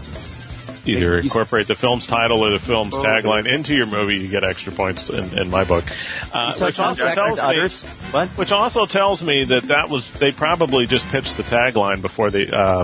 either 0.86 1.18
incorporate 1.18 1.66
the 1.66 1.74
film's 1.74 2.06
title 2.06 2.46
or 2.46 2.52
the 2.52 2.60
film's 2.60 2.94
Oh, 2.94 3.02
tagline 3.04 3.52
into 3.52 3.74
your 3.74 3.88
movie, 3.88 4.18
you 4.18 4.28
get 4.28 4.44
extra 4.44 4.74
points 4.74 5.10
in, 5.10 5.36
in 5.40 5.50
my 5.50 5.64
book. 5.64 5.86
Uh, 6.32 6.54
which, 6.54 6.80
also 6.80 7.10
tells 7.12 7.42
me, 7.42 7.90
what? 8.12 8.30
which 8.30 8.52
also 8.52 8.86
tells 8.86 9.24
me 9.24 9.46
that 9.46 9.64
that 9.64 9.90
was 9.90 10.12
they 10.14 10.32
probably 10.32 10.86
just 10.86 11.08
pitched 11.08 11.36
the 11.36 11.44
tagline 11.44 12.04
before 12.04 12.30
they. 12.30 12.48
Uh, 12.48 12.84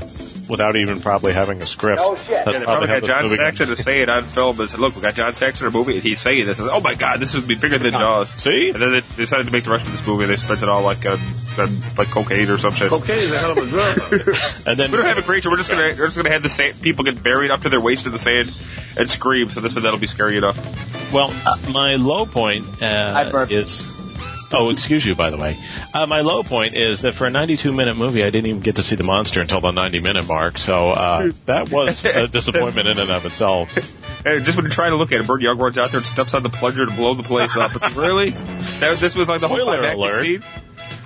Without 0.51 0.75
even 0.75 0.99
probably 0.99 1.31
having 1.31 1.61
a 1.61 1.65
script. 1.65 2.01
Oh 2.03 2.15
shit! 2.15 2.29
Yeah, 2.29 2.43
they 2.43 2.65
probably 2.65 2.89
how 2.89 2.99
got 2.99 3.07
John 3.07 3.23
movie 3.23 3.37
Saxon 3.37 3.67
to 3.69 3.75
say 3.77 4.01
it 4.01 4.09
on 4.09 4.23
film 4.23 4.59
and 4.59 4.69
said, 4.69 4.81
"Look, 4.81 4.97
we 4.97 5.01
got 5.01 5.15
John 5.15 5.33
Saxon 5.33 5.65
in 5.65 5.73
a 5.73 5.77
movie, 5.77 5.93
and 5.93 6.03
he's 6.03 6.19
saying 6.19 6.45
this." 6.45 6.59
And, 6.59 6.69
oh 6.69 6.81
my 6.81 6.93
God, 6.93 7.21
this 7.21 7.33
would 7.35 7.47
be 7.47 7.55
bigger 7.55 7.77
than 7.77 7.93
Jaws. 7.93 8.31
See? 8.31 8.71
And 8.71 8.81
then 8.81 8.91
they 8.91 8.99
decided 9.15 9.45
to 9.45 9.53
make 9.53 9.63
the 9.63 9.69
rest 9.69 9.85
of 9.85 9.93
this 9.93 10.05
movie. 10.05 10.25
They 10.25 10.35
spent 10.35 10.61
it 10.61 10.67
all 10.67 10.81
like 10.81 11.05
on, 11.05 11.19
on 11.57 11.69
like 11.97 12.09
cocaine 12.09 12.49
or 12.49 12.57
some 12.57 12.73
shit. 12.73 12.89
Cocaine 12.89 13.17
is 13.19 13.31
a 13.31 13.39
hell 13.39 13.51
of 13.51 13.59
a 13.59 13.65
drug. 13.65 14.35
And 14.67 14.77
then 14.77 14.91
we 14.91 14.97
don't 14.97 15.05
have 15.05 15.17
a 15.17 15.21
creature. 15.21 15.49
We're 15.49 15.55
just 15.55 15.71
gonna 15.71 15.95
we're 15.97 16.07
just 16.07 16.17
gonna 16.17 16.31
have 16.31 16.43
the 16.43 16.49
sand, 16.49 16.81
people 16.81 17.05
get 17.05 17.23
buried 17.23 17.49
up 17.49 17.61
to 17.61 17.69
their 17.69 17.79
waist 17.79 18.05
in 18.05 18.11
the 18.11 18.19
sand 18.19 18.51
and 18.97 19.09
scream. 19.09 19.49
So 19.49 19.61
this 19.61 19.73
one 19.73 19.83
that'll 19.83 19.99
be 19.99 20.07
scary 20.07 20.35
enough. 20.35 20.57
Well, 21.13 21.33
uh, 21.45 21.57
my 21.71 21.95
low 21.95 22.25
point 22.25 22.65
uh, 22.83 23.47
is. 23.49 23.83
Oh, 24.53 24.69
excuse 24.69 25.05
you, 25.05 25.15
by 25.15 25.29
the 25.29 25.37
way. 25.37 25.57
Uh, 25.93 26.05
my 26.05 26.21
low 26.21 26.43
point 26.43 26.75
is 26.75 27.01
that 27.01 27.13
for 27.13 27.25
a 27.25 27.29
92 27.29 27.71
minute 27.71 27.95
movie, 27.95 28.23
I 28.23 28.29
didn't 28.29 28.47
even 28.47 28.61
get 28.61 28.75
to 28.77 28.83
see 28.83 28.95
the 28.95 29.03
monster 29.03 29.39
until 29.41 29.61
the 29.61 29.71
90 29.71 29.99
minute 29.99 30.27
mark. 30.27 30.57
So 30.57 30.91
uh, 30.91 31.31
that 31.45 31.69
was 31.69 32.05
a 32.05 32.27
disappointment 32.27 32.87
in 32.87 32.99
and 32.99 33.09
of 33.11 33.25
itself. 33.25 33.75
And 34.25 34.43
just 34.45 34.57
when 34.57 34.65
you're 34.65 34.71
trying 34.71 34.91
to 34.91 34.97
look 34.97 35.11
at 35.11 35.21
it, 35.21 35.27
Burt 35.27 35.41
Young 35.41 35.57
runs 35.57 35.77
out 35.77 35.91
there 35.91 35.99
and 35.99 36.07
steps 36.07 36.33
on 36.33 36.43
the 36.43 36.49
plunger 36.49 36.85
to 36.85 36.91
blow 36.91 37.13
the 37.13 37.23
place 37.23 37.55
up. 37.55 37.71
But 37.79 37.95
really, 37.95 38.31
that 38.31 38.97
this 38.97 39.15
was 39.15 39.27
like 39.27 39.41
the 39.41 39.47
whole 39.47 39.57
Spoiler 39.57 39.77
climactic 39.77 39.97
alert. 39.97 40.21
scene. 40.21 40.43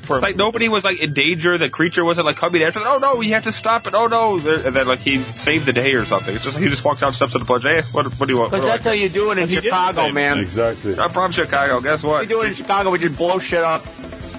It's 0.09 0.21
like 0.23 0.35
nobody 0.35 0.69
was 0.69 0.83
like 0.83 1.01
in 1.01 1.13
danger. 1.13 1.57
The 1.57 1.69
creature 1.69 2.05
wasn't 2.05 2.25
like 2.25 2.37
coming 2.37 2.63
after. 2.63 2.79
Them. 2.79 2.87
Oh 2.91 2.97
no, 2.99 3.15
we 3.15 3.29
have 3.29 3.43
to 3.43 3.51
stop 3.51 3.87
it. 3.87 3.93
Oh 3.93 4.07
no, 4.07 4.37
and 4.37 4.75
then 4.75 4.87
like 4.87 4.99
he 4.99 5.19
saved 5.19 5.65
the 5.65 5.73
day 5.73 5.93
or 5.93 6.05
something. 6.05 6.35
It's 6.35 6.43
just 6.43 6.55
like 6.55 6.63
he 6.63 6.69
just 6.69 6.83
walks 6.85 7.03
out, 7.03 7.07
and 7.07 7.15
steps 7.15 7.35
on 7.35 7.41
the 7.41 7.45
plunger. 7.45 7.69
Hey, 7.69 7.81
what, 7.91 8.05
what 8.19 8.27
do 8.27 8.33
you 8.33 8.39
want? 8.39 8.51
Because 8.51 8.63
What 8.63 8.67
do 8.67 8.71
I 8.73 8.77
that's 8.77 8.85
how 8.85 8.91
you 8.91 9.09
do 9.09 9.31
it 9.31 9.37
in 9.37 9.49
He 9.49 9.55
Chicago, 9.55 10.11
man. 10.11 10.39
Exactly. 10.39 10.97
I'm 10.97 11.11
from 11.11 11.31
Chicago. 11.31 11.81
Guess 11.81 12.03
what? 12.03 12.21
We 12.21 12.27
do 12.27 12.41
it 12.41 12.47
in 12.49 12.53
Chicago. 12.53 12.91
We 12.91 12.99
just 12.99 13.17
blow 13.17 13.39
shit 13.39 13.63
up. 13.63 13.85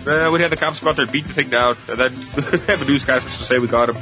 Uh, 0.07 0.31
we'd 0.33 0.41
have 0.41 0.51
the 0.51 0.57
cops 0.57 0.79
go 0.79 0.91
out 0.91 0.97
there 0.97 1.07
beat 1.07 1.25
the 1.27 1.33
thing 1.33 1.51
down, 1.51 1.77
and 1.89 1.99
then 1.99 2.12
have 2.69 2.81
a 2.81 2.85
news 2.85 3.05
conference 3.05 3.39
to 3.39 3.45
say 3.45 3.59
we 3.59 3.67
got 3.67 3.89
him. 3.89 3.97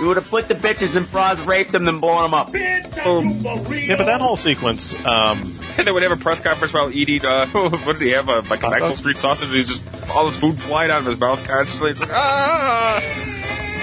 We 0.00 0.06
would 0.06 0.16
have 0.16 0.28
put 0.28 0.46
the 0.48 0.54
bitches 0.54 0.94
in 0.96 1.04
bras, 1.04 1.38
raped 1.40 1.72
them, 1.72 1.84
then 1.84 1.98
blown 2.00 2.22
them 2.22 2.34
up. 2.34 2.52
Boom. 2.52 3.40
Yeah, 3.72 3.96
but 3.96 4.04
that 4.06 4.20
whole 4.20 4.36
sequence. 4.36 4.94
Um, 5.04 5.58
And 5.76 5.86
they 5.86 5.92
would 5.92 6.02
have 6.02 6.12
a 6.12 6.16
press 6.16 6.40
conference 6.40 6.72
while 6.72 6.90
eating. 6.92 7.24
Uh, 7.24 7.46
what 7.48 7.98
did 7.98 8.02
he 8.02 8.10
have? 8.10 8.28
Uh, 8.28 8.42
like 8.48 8.62
an 8.62 8.70
Maxwell 8.70 8.96
Street 8.96 9.18
sausage. 9.18 9.48
He's 9.50 9.68
just 9.68 10.10
all 10.10 10.26
his 10.26 10.36
food 10.36 10.60
flying 10.60 10.90
out 10.90 11.00
of 11.00 11.06
his 11.06 11.18
mouth 11.18 11.44
constantly. 11.46 11.90
It's 11.92 12.00
like 12.00 12.10
ah. 12.12 13.00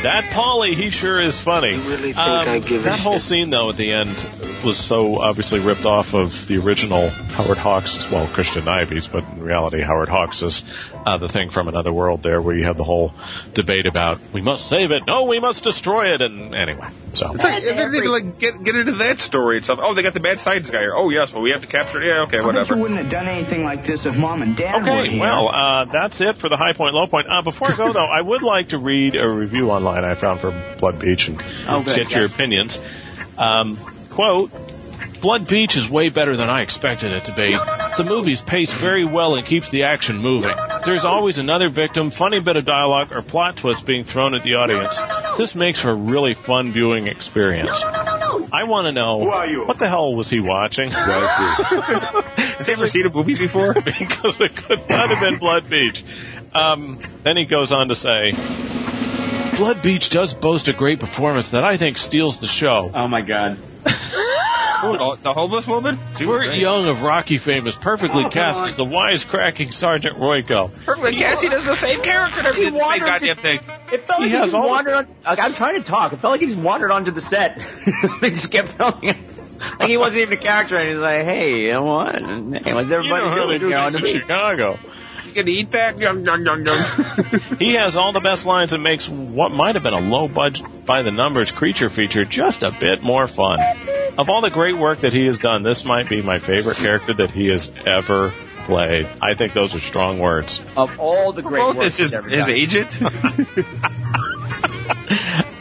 That 0.04 0.24
Polly, 0.34 0.76
he 0.76 0.92
sure 0.92 1.20
is 1.20 1.40
funny. 1.40 1.78
really 1.78 2.14
think 2.14 2.18
Um, 2.18 2.48
I 2.48 2.60
give 2.60 2.84
that 2.84 3.00
whole 3.00 3.14
shit. 3.14 3.22
scene, 3.24 3.50
though, 3.50 3.70
at 3.70 3.78
the 3.78 3.92
end 3.92 4.16
was 4.64 4.78
so 4.78 5.20
obviously 5.20 5.60
ripped 5.60 5.86
off 5.86 6.14
of 6.14 6.48
the 6.48 6.58
original 6.58 7.10
Howard 7.10 7.58
Hawks, 7.58 8.10
well, 8.10 8.26
Christian 8.28 8.64
Nyby's, 8.66 9.08
but 9.08 9.24
in 9.24 9.42
reality, 9.44 9.80
Howard 9.82 10.10
Hawks 10.10 10.42
is 10.42 10.64
uh, 11.06 11.18
the 11.18 11.30
thing 11.30 11.50
from 11.52 11.68
another 11.68 11.94
world 11.94 12.24
there, 12.24 12.42
where 12.42 12.56
you 12.56 12.64
have 12.64 12.78
the 12.78 12.84
whole 12.84 13.14
debate 13.54 13.86
about 13.88 14.20
we 14.34 14.42
must 14.42 14.68
save 14.68 14.92
it, 14.92 15.06
no, 15.06 15.26
we 15.26 15.40
must 15.40 15.64
destroy 15.64 16.14
it, 16.16 16.22
and 16.22 16.56
anyway, 16.56 16.88
so 17.14 17.32
It's 17.34 17.44
like, 17.44 17.64
they 17.64 17.74
didn't 17.76 17.96
even 17.96 18.10
like 18.12 18.40
get 18.40 18.64
get 18.64 18.76
into 18.76 18.94
that 18.94 19.20
story 19.20 19.58
and 19.58 19.66
stuff. 19.66 19.80
Oh, 19.82 19.94
they 19.94 20.02
got 20.02 20.14
the 20.14 20.20
mad 20.20 20.40
science 20.40 20.72
guy 20.72 20.80
here. 20.80 20.96
Oh 20.96 21.10
yes, 21.12 21.32
well 21.32 21.42
we 21.44 21.52
have 21.52 21.62
to 21.62 21.68
capture. 21.68 22.02
it. 22.02 22.08
Yeah, 22.08 22.22
okay, 22.24 22.40
I 22.40 22.42
whatever. 22.46 22.76
you 22.76 22.82
wouldn't 22.82 23.00
have 23.00 23.12
done 23.12 23.28
anything 23.28 23.64
like 23.64 23.86
this 23.86 24.06
if 24.06 24.18
mom 24.18 24.42
and 24.42 24.58
dad 24.58 24.84
were 24.84 24.90
Okay, 25.02 25.12
here. 25.12 25.20
well, 25.20 25.50
uh, 25.50 25.86
that's 25.86 26.22
it 26.22 26.38
for 26.38 26.50
the 26.50 26.58
high 26.58 26.74
point, 26.74 26.96
low 26.96 27.08
point. 27.08 27.28
Uh, 27.30 27.42
before 27.44 27.72
I 27.72 27.76
go, 27.78 27.94
though, 27.94 28.06
I 28.06 28.22
would 28.22 28.42
like 28.44 28.70
to 28.70 28.78
read 28.80 29.16
a 29.16 29.30
review 29.30 29.70
online 29.72 30.04
I 30.04 30.16
found 30.16 30.40
for 30.40 30.52
Blood 30.80 31.00
Beach 31.00 31.28
and 31.28 31.42
Oh, 31.68 31.84
good, 31.84 31.96
get 31.96 32.12
your 32.12 32.24
yes. 32.24 32.34
opinions. 32.34 32.80
Um, 33.38 33.78
quote, 34.10 34.52
Blood 35.22 35.48
Beach 35.48 35.76
is 35.76 35.90
way 35.90 36.10
better 36.10 36.36
than 36.38 36.50
I 36.50 36.62
expected 36.62 37.12
it 37.12 37.26
to 37.26 37.34
be. 37.34 37.52
The 37.52 38.04
movie's 38.04 38.42
paced 38.42 38.74
very 38.76 39.06
well 39.06 39.36
and 39.36 39.46
keeps 39.46 39.70
the 39.70 39.84
action 39.84 40.18
moving. 40.18 40.56
There's 40.86 41.06
always 41.06 41.38
another 41.38 41.70
victim, 41.70 42.12
funny 42.12 42.40
bit 42.40 42.58
of 42.58 42.66
dialogue, 42.66 43.12
or 43.12 43.22
plot 43.22 43.58
twist 43.58 43.86
being 43.86 44.04
thrown 44.04 44.36
at 44.36 44.44
the 44.44 44.56
audience. 44.56 45.00
This 45.38 45.56
makes 45.56 45.82
for 45.82 45.92
a 45.92 45.96
really 45.96 46.34
fun 46.34 46.72
viewing 46.72 47.08
experience. 47.08 47.82
I 47.82 48.64
want 48.66 48.86
to 48.86 48.92
know, 48.92 49.18
what 49.66 49.80
the 49.80 49.88
hell 49.88 50.16
was 50.16 50.30
he 50.30 50.40
watching? 50.40 50.92
Has 50.92 52.68
he 52.68 52.74
ever 52.74 52.88
seen 52.88 53.06
a 53.06 53.10
movie 53.10 53.36
before? 53.36 53.74
because 53.82 54.40
it 54.40 54.56
could 54.56 54.88
not 54.90 55.10
have 55.10 55.20
been 55.20 55.40
Blood 55.40 55.70
Beach. 55.70 56.04
Um, 56.54 57.00
then 57.24 57.38
he 57.38 57.46
goes 57.46 57.72
on 57.72 57.90
to 57.90 57.96
say, 57.96 58.32
Blood 59.58 59.82
Beach 59.82 60.10
does 60.10 60.34
boast 60.34 60.68
a 60.68 60.74
great 60.74 61.00
performance 61.00 61.52
that 61.52 61.64
I 61.64 61.78
think 61.78 61.98
steals 61.98 62.40
the 62.40 62.48
show. 62.48 62.92
Oh 62.94 63.08
my 63.08 63.22
god. 63.22 63.58
Oh, 64.88 65.16
the 65.16 65.34
homeless 65.34 65.68
woman? 65.68 65.98
She 66.18 66.26
was 66.26 66.46
Burt. 66.46 66.56
Young 66.56 66.88
of 66.88 67.02
Rocky 67.04 67.38
fame 67.38 67.68
is 67.68 67.76
perfectly 67.76 68.26
Oh, 68.26 68.30
cast 68.30 68.60
come 68.60 68.68
as 68.70 68.76
the 68.76 68.86
wisecracking 68.86 69.74
Sergeant 69.74 70.18
Royko. 70.18 70.72
Perfectly 70.86 71.16
cast. 71.16 71.42
He 71.44 71.50
as 71.50 71.66
the 71.66 71.76
same 71.76 72.02
character. 72.02 72.40
and 72.40 72.48
everything. 72.48 72.74
The 72.74 72.80
same 72.80 73.00
goddamn 73.00 73.38
thing. 73.38 73.60
It 73.92 74.06
felt 74.06 74.20
He 74.20 74.24
like 74.26 74.32
he, 74.32 74.36
has 74.38 74.46
just 74.46 74.56
all 74.56 74.64
the- 74.64 74.68
wandered 74.70 74.94
on. 74.94 75.08
Like, 75.26 75.40
I'm 75.40 75.54
trying 75.54 75.76
to 75.76 75.84
talk. 75.84 76.14
It 76.14 76.20
felt 76.20 76.32
like 76.32 76.42
he 76.42 76.48
just 76.48 76.60
wandered 76.60 76.92
onto 76.92 77.12
the 77.12 77.22
set. 77.22 77.60
they 78.22 78.30
just 78.32 78.52
kept 78.52 78.70
filming. 78.74 79.16
Like 79.80 79.90
he 79.90 79.98
wasn't 79.98 80.20
even 80.22 80.34
a 80.38 80.42
character, 80.42 80.76
and 80.78 80.90
he's 80.90 80.98
like, 81.00 81.24
"Hey, 81.24 81.62
you 81.62 81.72
know 81.72 81.84
what? 81.84 82.16
Hey, 82.16 82.74
what's 82.74 82.90
You 82.90 82.96
everybody 82.96 83.08
know 83.24 83.30
how 83.30 83.36
doing 83.36 83.60
do 83.60 83.68
here 83.70 83.78
on 83.78 83.94
things 83.94 84.02
the 84.04 84.08
in 84.10 84.14
beach?" 84.14 84.22
Chicago. 84.24 84.78
You 85.28 85.32
can 85.32 85.48
eat 85.48 85.72
that. 85.72 85.98
Yum, 85.98 86.26
yum, 86.26 86.46
yum, 86.46 86.66
yum. 86.66 87.40
He 87.60 87.74
has 87.76 87.96
all 87.96 88.12
the 88.12 88.20
best 88.20 88.46
lines 88.46 88.74
and 88.74 88.84
makes 88.84 89.08
what 89.08 89.52
might 89.54 89.76
have 89.76 89.84
been 89.84 89.94
a 89.94 90.00
low 90.02 90.28
budget 90.28 90.86
by 90.86 91.04
the 91.04 91.12
numbers 91.12 91.52
creature 91.52 91.90
feature 91.90 92.26
just 92.26 92.64
a 92.64 92.72
bit 92.72 93.02
more 93.02 93.28
fun. 93.28 93.58
Of 94.18 94.30
all 94.30 94.42
the 94.42 94.50
great 94.50 94.76
work 94.78 95.02
that 95.02 95.12
he 95.14 95.26
has 95.26 95.40
done, 95.40 95.62
this 95.64 95.84
might 95.84 96.08
be 96.08 96.22
my 96.22 96.40
favorite 96.40 96.78
character 96.78 97.14
that 97.16 97.32
he 97.32 97.48
has 97.48 97.72
ever 97.86 98.34
played. 98.66 99.08
I 99.22 99.36
think 99.36 99.54
those 99.54 99.76
are 99.76 99.80
strong 99.80 100.20
words. 100.20 100.62
Of 100.78 101.00
all 101.00 101.34
the 101.34 101.42
great 101.42 101.66
work 101.66 101.78
this 101.78 102.00
is 102.00 102.12
his 102.12 102.50
agent. 102.50 102.98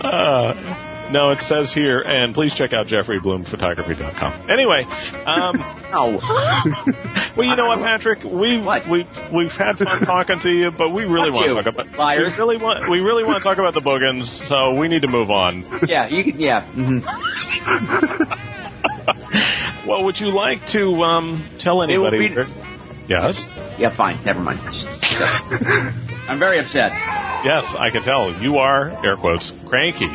Uh, 0.00 0.54
no, 1.10 1.30
it 1.30 1.40
says 1.40 1.72
here, 1.72 2.02
and 2.02 2.34
please 2.34 2.52
check 2.52 2.74
out 2.74 2.86
jeffreybloomphotography.com. 2.86 4.50
Anyway, 4.50 4.84
um, 5.24 5.56
No. 5.94 6.18
well, 7.36 7.46
you 7.46 7.54
know 7.54 7.68
what, 7.68 7.78
Patrick? 7.78 8.24
We 8.24 8.58
we 8.58 9.06
we've 9.32 9.56
had 9.56 9.78
fun 9.78 10.00
talking 10.00 10.40
to 10.40 10.50
you, 10.50 10.72
but 10.72 10.90
we 10.90 11.04
really 11.04 11.30
Fuck 11.30 11.36
want 11.36 11.48
to 11.48 11.54
talk 11.54 11.66
about 11.86 11.96
liars. 11.96 12.36
We 12.36 12.38
really 12.42 12.56
want 12.56 12.90
we 12.90 13.00
really 13.00 13.22
want 13.22 13.38
to 13.38 13.44
talk 13.44 13.58
about 13.58 13.74
the 13.74 13.80
boogens, 13.80 14.24
so 14.24 14.74
we 14.74 14.88
need 14.88 15.02
to 15.02 15.08
move 15.08 15.30
on. 15.30 15.64
yeah, 15.86 16.08
you 16.08 16.24
can. 16.24 16.40
Yeah. 16.40 16.62
hmm 16.64 16.98
Well, 19.86 20.04
would 20.04 20.18
you 20.18 20.30
like 20.30 20.66
to 20.68 21.02
um, 21.02 21.42
tell 21.58 21.82
anybody? 21.82 22.28
be- 22.28 22.44
yes, 23.08 23.46
Yeah. 23.78 23.90
Fine. 23.90 24.18
Never 24.24 24.40
mind. 24.40 24.60
I'm 26.28 26.38
very 26.38 26.58
upset. 26.58 26.92
yes, 27.44 27.74
I 27.74 27.90
can 27.90 28.02
tell 28.02 28.32
you 28.32 28.58
are 28.58 28.88
air 29.04 29.16
quotes 29.16 29.52
cranky. 29.66 30.08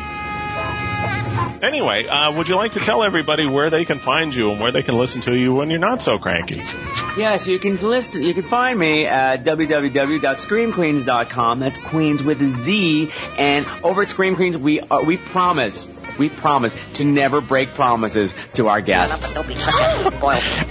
Anyway, 1.62 2.06
uh, 2.06 2.32
would 2.32 2.48
you 2.48 2.56
like 2.56 2.72
to 2.72 2.80
tell 2.80 3.02
everybody 3.04 3.44
where 3.46 3.68
they 3.68 3.84
can 3.84 3.98
find 3.98 4.34
you 4.34 4.50
and 4.50 4.58
where 4.60 4.72
they 4.72 4.82
can 4.82 4.96
listen 4.98 5.20
to 5.20 5.36
you 5.36 5.54
when 5.54 5.68
you're 5.70 5.78
not 5.78 6.00
so 6.00 6.18
cranky? 6.18 6.56
Yeah, 7.18 7.36
so 7.36 7.50
you 7.50 7.58
can 7.58 7.76
listen, 7.80 8.22
you 8.22 8.32
can 8.32 8.44
find 8.44 8.78
me 8.78 9.04
at 9.04 9.44
www.screamqueens.com. 9.44 11.58
That's 11.60 11.76
Queens 11.78 12.22
with 12.22 12.40
a 12.40 12.50
Z. 12.64 13.10
And 13.36 13.66
over 13.84 14.02
at 14.02 14.08
Scream 14.08 14.36
Queens, 14.36 14.56
we 14.56 14.80
uh, 14.80 15.02
we 15.02 15.18
promise, 15.18 15.86
we 16.20 16.28
promise 16.28 16.76
to 16.94 17.04
never 17.04 17.40
break 17.40 17.72
promises 17.72 18.34
to 18.52 18.68
our 18.68 18.82
guests. 18.82 19.36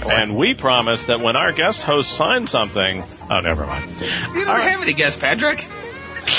And 0.06 0.36
we 0.36 0.54
promise 0.54 1.04
that 1.04 1.18
when 1.20 1.34
our 1.34 1.50
guest 1.50 1.82
host 1.82 2.12
signs 2.12 2.52
something, 2.52 3.02
oh, 3.28 3.40
never 3.40 3.66
mind. 3.66 3.90
You 4.00 4.44
don't 4.44 4.60
have 4.60 4.80
any 4.80 4.94
guests, 4.94 5.20
Patrick. 5.20 5.66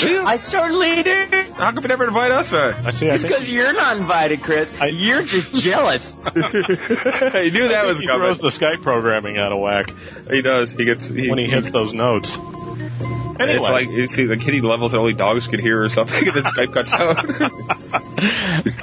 I 0.04 0.38
certainly 0.38 1.02
do. 1.02 1.26
How 1.52 1.72
come 1.72 1.82
you 1.82 1.88
never 1.88 2.06
invite 2.06 2.30
us? 2.30 2.54
Uh? 2.54 2.80
I 2.86 2.90
see. 2.92 3.10
I 3.10 3.14
It's 3.14 3.22
because 3.22 3.48
you're 3.50 3.74
not 3.74 3.98
invited, 3.98 4.42
Chris. 4.42 4.72
You're 4.90 5.22
just 5.22 5.54
jealous. 5.60 6.16
you 6.34 7.50
knew 7.50 7.68
that 7.68 7.84
was 7.84 7.98
he 7.98 8.06
coming. 8.06 8.22
throws 8.22 8.38
the 8.38 8.48
Skype 8.48 8.80
programming 8.80 9.36
out 9.36 9.52
of 9.52 9.58
whack 9.58 9.92
He 10.30 10.40
does. 10.40 10.72
He 10.72 10.86
gets 10.86 11.08
he, 11.08 11.28
when 11.28 11.38
he 11.38 11.46
hits 11.46 11.70
those 11.70 11.92
notes. 11.92 12.38
Anyway. 13.40 13.56
It's 13.56 13.68
like 13.68 13.88
you 13.88 14.08
see 14.08 14.24
the 14.24 14.36
kitty 14.36 14.60
levels 14.60 14.92
that 14.92 14.98
only 14.98 15.14
dogs 15.14 15.48
can 15.48 15.60
hear 15.60 15.82
or 15.82 15.88
something, 15.88 16.26
and 16.26 16.36
then 16.36 16.44
Skype 16.44 16.72
cuts 16.72 16.92
out. 16.92 17.18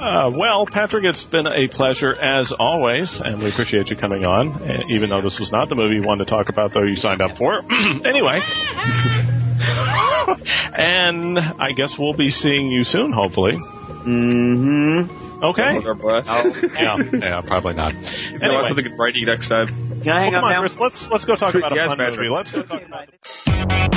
uh, 0.00 0.30
well, 0.30 0.66
Patrick, 0.66 1.04
it's 1.04 1.24
been 1.24 1.46
a 1.46 1.68
pleasure 1.68 2.14
as 2.14 2.52
always, 2.52 3.20
and 3.20 3.40
we 3.40 3.48
appreciate 3.48 3.90
you 3.90 3.96
coming 3.96 4.24
on. 4.24 4.62
Eh, 4.62 4.82
even 4.88 5.10
though 5.10 5.20
this 5.20 5.38
was 5.38 5.52
not 5.52 5.68
the 5.68 5.76
movie 5.76 5.96
you 5.96 6.02
wanted 6.02 6.24
to 6.24 6.30
talk 6.30 6.48
about, 6.48 6.72
though 6.72 6.82
you 6.82 6.96
signed 6.96 7.20
up 7.20 7.36
for. 7.36 7.62
anyway. 7.70 8.40
and 10.74 11.38
I 11.38 11.72
guess 11.72 11.98
we'll 11.98 12.14
be 12.14 12.30
seeing 12.30 12.70
you 12.70 12.84
soon, 12.84 13.12
hopefully. 13.12 13.54
Mm-hmm. 13.54 15.44
Okay. 15.44 15.82
Oh. 15.84 16.62
Yeah, 16.80 16.96
yeah, 17.12 17.40
probably 17.42 17.74
not. 17.74 17.94
Is 17.94 18.42
anyway. 18.42 18.64
something 18.66 18.96
writing 18.96 19.26
next 19.26 19.48
time. 19.48 20.00
Can 20.02 20.16
I 20.16 20.22
hang 20.22 20.32
well, 20.32 20.44
on, 20.44 20.52
now? 20.52 20.60
Chris, 20.60 20.80
let's 20.80 21.10
let's 21.10 21.26
go 21.26 21.36
talk 21.36 21.54
about 21.54 21.76
a 21.76 21.86
fun 21.86 21.98
Patrick. 21.98 22.16
movie. 22.16 22.30
Let's 22.30 22.50
go 22.50 22.62
talk 22.62 22.82
about. 22.82 23.08
It. 23.08 23.96